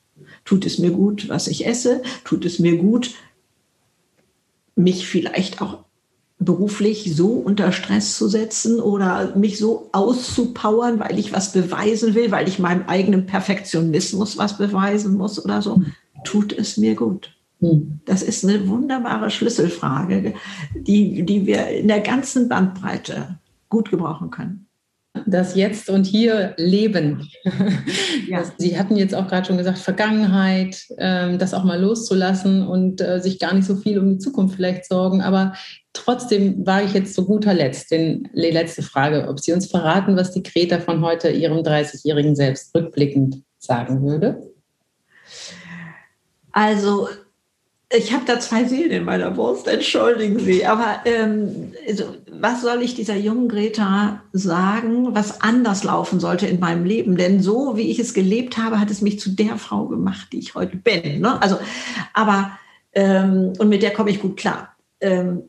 Tut 0.44 0.64
es 0.64 0.78
mir 0.78 0.90
gut, 0.90 1.28
was 1.28 1.46
ich 1.46 1.66
esse? 1.66 2.02
Tut 2.24 2.44
es 2.44 2.58
mir 2.58 2.76
gut, 2.76 3.14
mich 4.76 5.06
vielleicht 5.06 5.60
auch 5.60 5.84
beruflich 6.38 7.16
so 7.16 7.32
unter 7.32 7.72
Stress 7.72 8.16
zu 8.16 8.28
setzen 8.28 8.80
oder 8.80 9.34
mich 9.36 9.58
so 9.58 9.88
auszupowern, 9.92 11.00
weil 11.00 11.18
ich 11.18 11.32
was 11.32 11.52
beweisen 11.52 12.14
will, 12.14 12.30
weil 12.30 12.48
ich 12.48 12.58
meinem 12.58 12.84
eigenen 12.86 13.26
Perfektionismus 13.26 14.38
was 14.38 14.56
beweisen 14.56 15.16
muss 15.16 15.44
oder 15.44 15.62
so, 15.62 15.82
tut 16.24 16.52
es 16.52 16.76
mir 16.76 16.94
gut. 16.94 17.34
Hm. 17.60 18.00
Das 18.04 18.22
ist 18.22 18.44
eine 18.44 18.68
wunderbare 18.68 19.30
Schlüsselfrage, 19.30 20.34
die, 20.74 21.24
die 21.24 21.46
wir 21.46 21.66
in 21.68 21.88
der 21.88 22.00
ganzen 22.00 22.48
Bandbreite 22.48 23.38
gut 23.68 23.90
gebrauchen 23.90 24.30
können. 24.30 24.67
Das 25.26 25.54
Jetzt 25.54 25.90
und 25.90 26.04
Hier 26.04 26.54
leben. 26.56 27.28
Ja. 28.26 28.42
Sie 28.58 28.78
hatten 28.78 28.96
jetzt 28.96 29.14
auch 29.14 29.26
gerade 29.26 29.46
schon 29.46 29.56
gesagt, 29.56 29.78
Vergangenheit, 29.78 30.84
ähm, 30.98 31.38
das 31.38 31.54
auch 31.54 31.64
mal 31.64 31.80
loszulassen 31.80 32.66
und 32.66 33.00
äh, 33.00 33.20
sich 33.20 33.38
gar 33.38 33.54
nicht 33.54 33.66
so 33.66 33.76
viel 33.76 33.98
um 33.98 34.10
die 34.10 34.18
Zukunft 34.18 34.56
vielleicht 34.56 34.84
sorgen. 34.86 35.22
Aber 35.22 35.54
trotzdem 35.94 36.66
war 36.66 36.82
ich 36.82 36.92
jetzt 36.92 37.14
zu 37.14 37.24
guter 37.24 37.54
Letzt, 37.54 37.90
denn 37.90 38.28
die 38.34 38.50
letzte 38.50 38.82
Frage, 38.82 39.28
ob 39.28 39.40
Sie 39.40 39.52
uns 39.52 39.66
verraten, 39.66 40.16
was 40.16 40.32
die 40.32 40.42
Greta 40.42 40.78
von 40.78 41.00
heute 41.00 41.30
ihrem 41.30 41.58
30-jährigen 41.58 42.36
Selbst 42.36 42.74
rückblickend 42.74 43.42
sagen 43.58 44.02
würde? 44.02 44.42
Also 46.52 47.08
ich 47.90 48.12
habe 48.12 48.24
da 48.26 48.38
zwei 48.38 48.64
Seelen 48.64 48.90
in 48.90 49.04
meiner 49.04 49.30
Brust, 49.30 49.66
entschuldigen 49.66 50.38
Sie. 50.38 50.66
Aber 50.66 51.00
ähm, 51.06 51.72
also, 51.86 52.16
was 52.30 52.60
soll 52.60 52.82
ich 52.82 52.94
dieser 52.94 53.16
jungen 53.16 53.48
Greta 53.48 54.22
sagen, 54.32 55.14
was 55.14 55.40
anders 55.40 55.84
laufen 55.84 56.20
sollte 56.20 56.46
in 56.46 56.60
meinem 56.60 56.84
Leben? 56.84 57.16
Denn 57.16 57.42
so 57.42 57.76
wie 57.76 57.90
ich 57.90 57.98
es 57.98 58.12
gelebt 58.12 58.58
habe, 58.58 58.78
hat 58.78 58.90
es 58.90 59.00
mich 59.00 59.18
zu 59.18 59.30
der 59.30 59.56
Frau 59.56 59.86
gemacht, 59.86 60.28
die 60.32 60.38
ich 60.38 60.54
heute 60.54 60.76
bin. 60.76 61.20
Ne? 61.20 61.40
Also, 61.40 61.58
aber 62.12 62.58
ähm, 62.92 63.54
und 63.58 63.68
mit 63.70 63.82
der 63.82 63.92
komme 63.92 64.10
ich 64.10 64.20
gut 64.20 64.36
klar. 64.36 64.76
Ähm, 65.00 65.44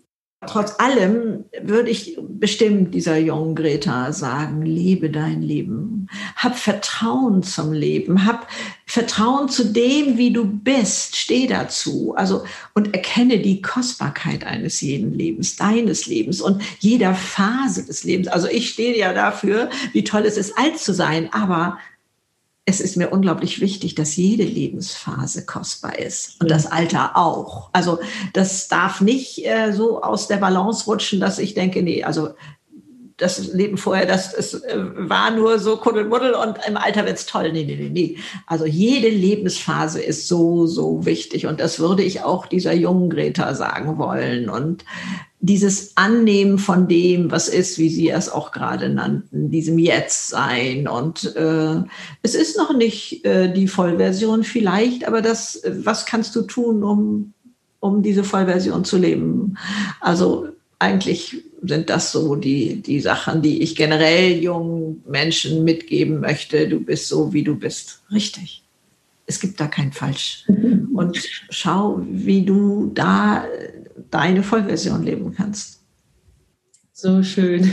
Trotz 0.48 0.80
allem 0.80 1.44
würde 1.62 1.90
ich 1.90 2.18
bestimmt 2.22 2.96
dieser 2.96 3.18
jungen 3.18 3.56
Greta 3.56 4.14
sagen, 4.14 4.62
lebe 4.62 5.10
dein 5.10 5.42
Leben. 5.42 6.08
Hab 6.38 6.58
Vertrauen 6.58 7.44
zum 7.44 7.74
Leben. 7.74 8.26
Hab 8.26 8.48
Vertrauen 8.86 9.50
zu 9.50 9.66
dem, 9.66 10.18
wie 10.18 10.32
du 10.32 10.46
bist. 10.46 11.18
Steh 11.18 11.46
dazu. 11.46 12.14
Also, 12.16 12.46
und 12.74 12.94
erkenne 12.94 13.40
die 13.40 13.62
Kostbarkeit 13.62 14.46
eines 14.46 14.80
jeden 14.80 15.14
Lebens, 15.14 15.58
deines 15.58 16.06
Lebens 16.06 16.40
und 16.40 16.62
jeder 16.80 17.16
Phase 17.16 17.86
des 17.86 18.06
Lebens. 18.06 18.30
Also 18.30 18.48
ich 18.48 18.70
stehe 18.70 18.98
ja 18.98 19.12
dafür, 19.12 19.70
wie 19.92 20.06
toll 20.06 20.24
es 20.26 20.38
ist, 20.38 20.58
alt 20.58 20.80
zu 20.80 20.94
sein. 20.94 21.34
Aber 21.34 21.78
es 22.70 22.80
ist 22.80 22.98
mir 22.98 23.10
unglaublich 23.10 23.62
wichtig, 23.62 23.96
dass 23.96 24.16
jede 24.16 24.44
Lebensphase 24.44 25.46
kostbar 25.46 25.98
ist 25.98 26.40
und 26.40 26.52
das 26.52 26.68
Alter 26.68 27.18
auch. 27.18 27.72
Also 27.74 27.98
das 28.34 28.68
darf 28.68 29.02
nicht 29.02 29.44
äh, 29.46 29.74
so 29.74 30.04
aus 30.04 30.28
der 30.28 30.38
Balance 30.38 30.86
rutschen, 30.86 31.20
dass 31.20 31.40
ich 31.40 31.56
denke, 31.56 31.82
nee, 31.82 32.04
also 32.04 32.30
das 33.18 33.52
Leben 33.54 33.78
vorher, 33.78 34.06
das, 34.06 34.36
das 34.36 34.54
äh, 34.54 34.78
war 34.78 35.32
nur 35.32 35.58
so 35.58 35.78
Kuddelmuddel 35.78 36.34
und 36.36 36.58
im 36.68 36.78
Alter 36.78 37.06
wird's 37.08 37.26
toll. 37.26 37.52
Nee, 37.52 37.66
nee, 37.66 37.76
nee, 37.76 37.90
nee. 37.90 38.18
Also 38.46 38.66
jede 38.66 39.10
Lebensphase 39.10 40.02
ist 40.02 40.28
so, 40.28 40.68
so 40.68 41.06
wichtig 41.06 41.48
und 41.48 41.60
das 41.60 41.80
würde 41.80 42.04
ich 42.04 42.22
auch 42.22 42.46
dieser 42.46 42.74
jungen 42.74 43.10
Greta 43.10 43.56
sagen 43.56 43.98
wollen. 43.98 44.48
Und 44.48 44.86
dieses 45.42 45.96
Annehmen 45.96 46.58
von 46.58 46.88
dem, 46.88 47.32
was 47.32 47.48
ist, 47.48 47.78
wie 47.78 47.90
Sie 47.90 48.10
es 48.10 48.30
auch 48.30 48.52
gerade 48.52 48.90
nannten, 48.90 49.52
diesem 49.52 49.80
Jetzt-Sein. 49.80 50.88
Und 50.88 51.36
äh, 51.36 51.82
es 52.22 52.36
ist 52.36 52.58
noch 52.58 52.76
nicht 52.76 53.24
äh, 53.26 53.52
die 53.52 53.68
Vollversion 53.68 54.44
vielleicht, 54.44 55.06
aber 55.08 55.22
das, 55.22 55.62
was 55.66 56.06
kannst 56.06 56.36
du 56.36 56.42
tun, 56.42 56.84
um, 56.84 57.34
um 57.80 58.04
diese 58.04 58.26
Vollversion 58.26 58.84
zu 58.84 58.98
leben? 58.98 59.58
Also 60.02 60.50
eigentlich 60.78 61.38
sind 61.62 61.90
das 61.90 62.12
so 62.12 62.36
die, 62.36 62.82
die 62.82 63.00
Sachen, 63.00 63.42
die 63.42 63.62
ich 63.62 63.76
generell 63.76 64.42
jungen 64.42 65.04
Menschen 65.08 65.64
mitgeben 65.64 66.20
möchte. 66.20 66.68
Du 66.68 66.82
bist 66.82 67.08
so, 67.08 67.32
wie 67.32 67.44
du 67.44 67.56
bist. 67.56 68.02
Richtig. 68.12 68.64
Es 69.26 69.40
gibt 69.40 69.60
da 69.60 69.68
kein 69.68 69.94
Falsch. 69.94 70.46
Und 70.94 71.22
schau, 71.50 72.02
wie 72.10 72.44
du 72.44 72.92
da 72.94 73.46
deine 74.12 74.44
Vollversion 74.44 75.04
leben 75.04 75.34
kannst. 75.34 75.80
So 76.92 77.24
schön. 77.24 77.64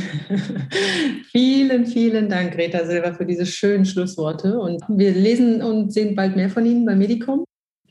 vielen, 1.32 1.87
vielen 1.87 2.28
Dank, 2.28 2.53
Greta 2.53 2.87
Silber, 2.87 3.14
für 3.14 3.26
diese 3.26 3.45
schönen 3.45 3.84
Schlussworte. 3.84 4.59
Und 4.59 4.82
wir 4.89 5.12
lesen 5.12 5.62
und 5.62 5.93
sehen 5.93 6.14
bald 6.14 6.37
mehr 6.37 6.49
von 6.49 6.64
Ihnen 6.64 6.84
bei 6.84 6.95
Medicom 6.95 7.45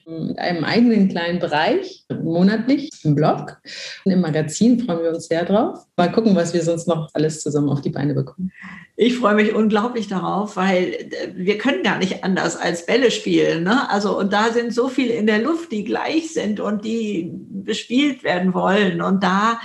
mit 0.06 0.38
einem 0.38 0.64
eigenen 0.64 1.10
kleinen 1.10 1.40
Bereich, 1.40 2.06
monatlich 2.22 2.92
im 3.04 3.16
Blog 3.16 3.58
und 4.04 4.12
im 4.12 4.22
Magazin 4.22 4.80
freuen 4.80 5.02
wir 5.02 5.10
uns 5.10 5.28
sehr 5.28 5.46
drauf. 5.46 5.80
Mal 5.98 6.12
gucken, 6.12 6.36
was 6.36 6.54
wir 6.54 6.62
sonst 6.62 6.88
noch 6.88 7.10
alles 7.14 7.42
zusammen 7.42 7.70
auf 7.70 7.82
die 7.82 7.90
Beine 7.90 8.14
bekommen. 8.14 8.52
Ich 8.98 9.18
freue 9.18 9.36
mich 9.36 9.54
unglaublich 9.54 10.08
darauf, 10.08 10.56
weil 10.56 10.94
äh, 10.94 11.34
wir 11.34 11.58
können 11.58 11.84
gar 11.84 11.98
nicht 11.98 12.24
anders 12.24 12.56
als 12.56 12.86
Bälle 12.86 13.12
spielen. 13.12 13.64
Ne? 13.64 13.90
Also, 13.90 14.18
und 14.18 14.32
da 14.32 14.52
sind 14.54 14.74
so 14.74 14.88
viele 14.88 15.14
in 15.14 15.28
der 15.28 15.40
Luft, 15.40 15.72
die 15.72 15.84
gleich 15.84 16.34
sind 16.34 16.60
und 16.62 16.86
die 16.86 17.30
bespielt 17.34 18.24
werden 18.24 18.54
wollen. 18.54 19.02
Und 19.02 19.22
da 19.22 19.60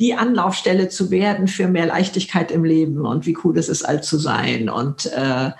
die 0.00 0.14
Anlaufstelle 0.14 0.88
zu 0.88 1.12
werden 1.12 1.46
für 1.46 1.68
mehr 1.68 1.86
Leichtigkeit 1.86 2.50
im 2.50 2.64
Leben 2.64 3.06
und 3.06 3.24
wie 3.24 3.36
cool 3.44 3.56
es 3.56 3.68
ist, 3.68 3.84
alt 3.84 4.04
zu 4.04 4.18
sein. 4.18 4.68
Und 4.68 5.06
äh, 5.06 5.50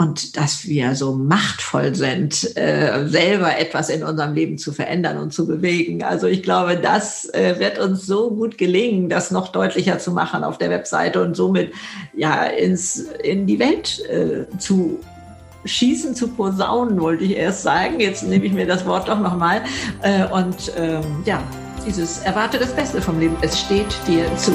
und 0.00 0.36
dass 0.36 0.64
wir 0.68 0.94
so 0.94 1.16
machtvoll 1.16 1.92
sind, 1.96 2.56
äh, 2.56 3.08
selber 3.08 3.58
etwas 3.58 3.90
in 3.90 4.04
unserem 4.04 4.32
Leben 4.32 4.56
zu 4.56 4.70
verändern 4.70 5.18
und 5.18 5.34
zu 5.34 5.44
bewegen. 5.44 6.04
Also 6.04 6.28
ich 6.28 6.44
glaube, 6.44 6.76
das 6.76 7.24
äh, 7.34 7.56
wird 7.58 7.80
uns 7.80 8.06
so 8.06 8.30
gut 8.30 8.58
gelingen, 8.58 9.08
das 9.08 9.32
noch 9.32 9.48
deutlicher 9.48 9.98
zu 9.98 10.12
machen 10.12 10.44
auf 10.44 10.56
der 10.56 10.70
Webseite 10.70 11.20
und 11.20 11.34
somit 11.34 11.72
ja 12.16 12.44
ins, 12.44 13.06
in 13.24 13.48
die 13.48 13.58
Welt 13.58 14.00
äh, 14.08 14.46
zu 14.58 15.00
schießen, 15.64 16.14
zu 16.14 16.28
posaunen, 16.28 17.00
wollte 17.00 17.24
ich 17.24 17.36
erst 17.36 17.64
sagen. 17.64 17.98
Jetzt 17.98 18.22
nehme 18.22 18.44
ich 18.44 18.52
mir 18.52 18.68
das 18.68 18.86
Wort 18.86 19.08
doch 19.08 19.18
nochmal. 19.18 19.62
Äh, 20.02 20.26
und 20.26 20.72
ähm, 20.76 21.02
ja, 21.24 21.42
dieses 21.84 22.20
Erwarte 22.20 22.58
das 22.58 22.72
Beste 22.72 23.02
vom 23.02 23.18
Leben. 23.18 23.36
Es 23.40 23.58
steht 23.58 23.88
dir 24.06 24.24
zu. 24.36 24.52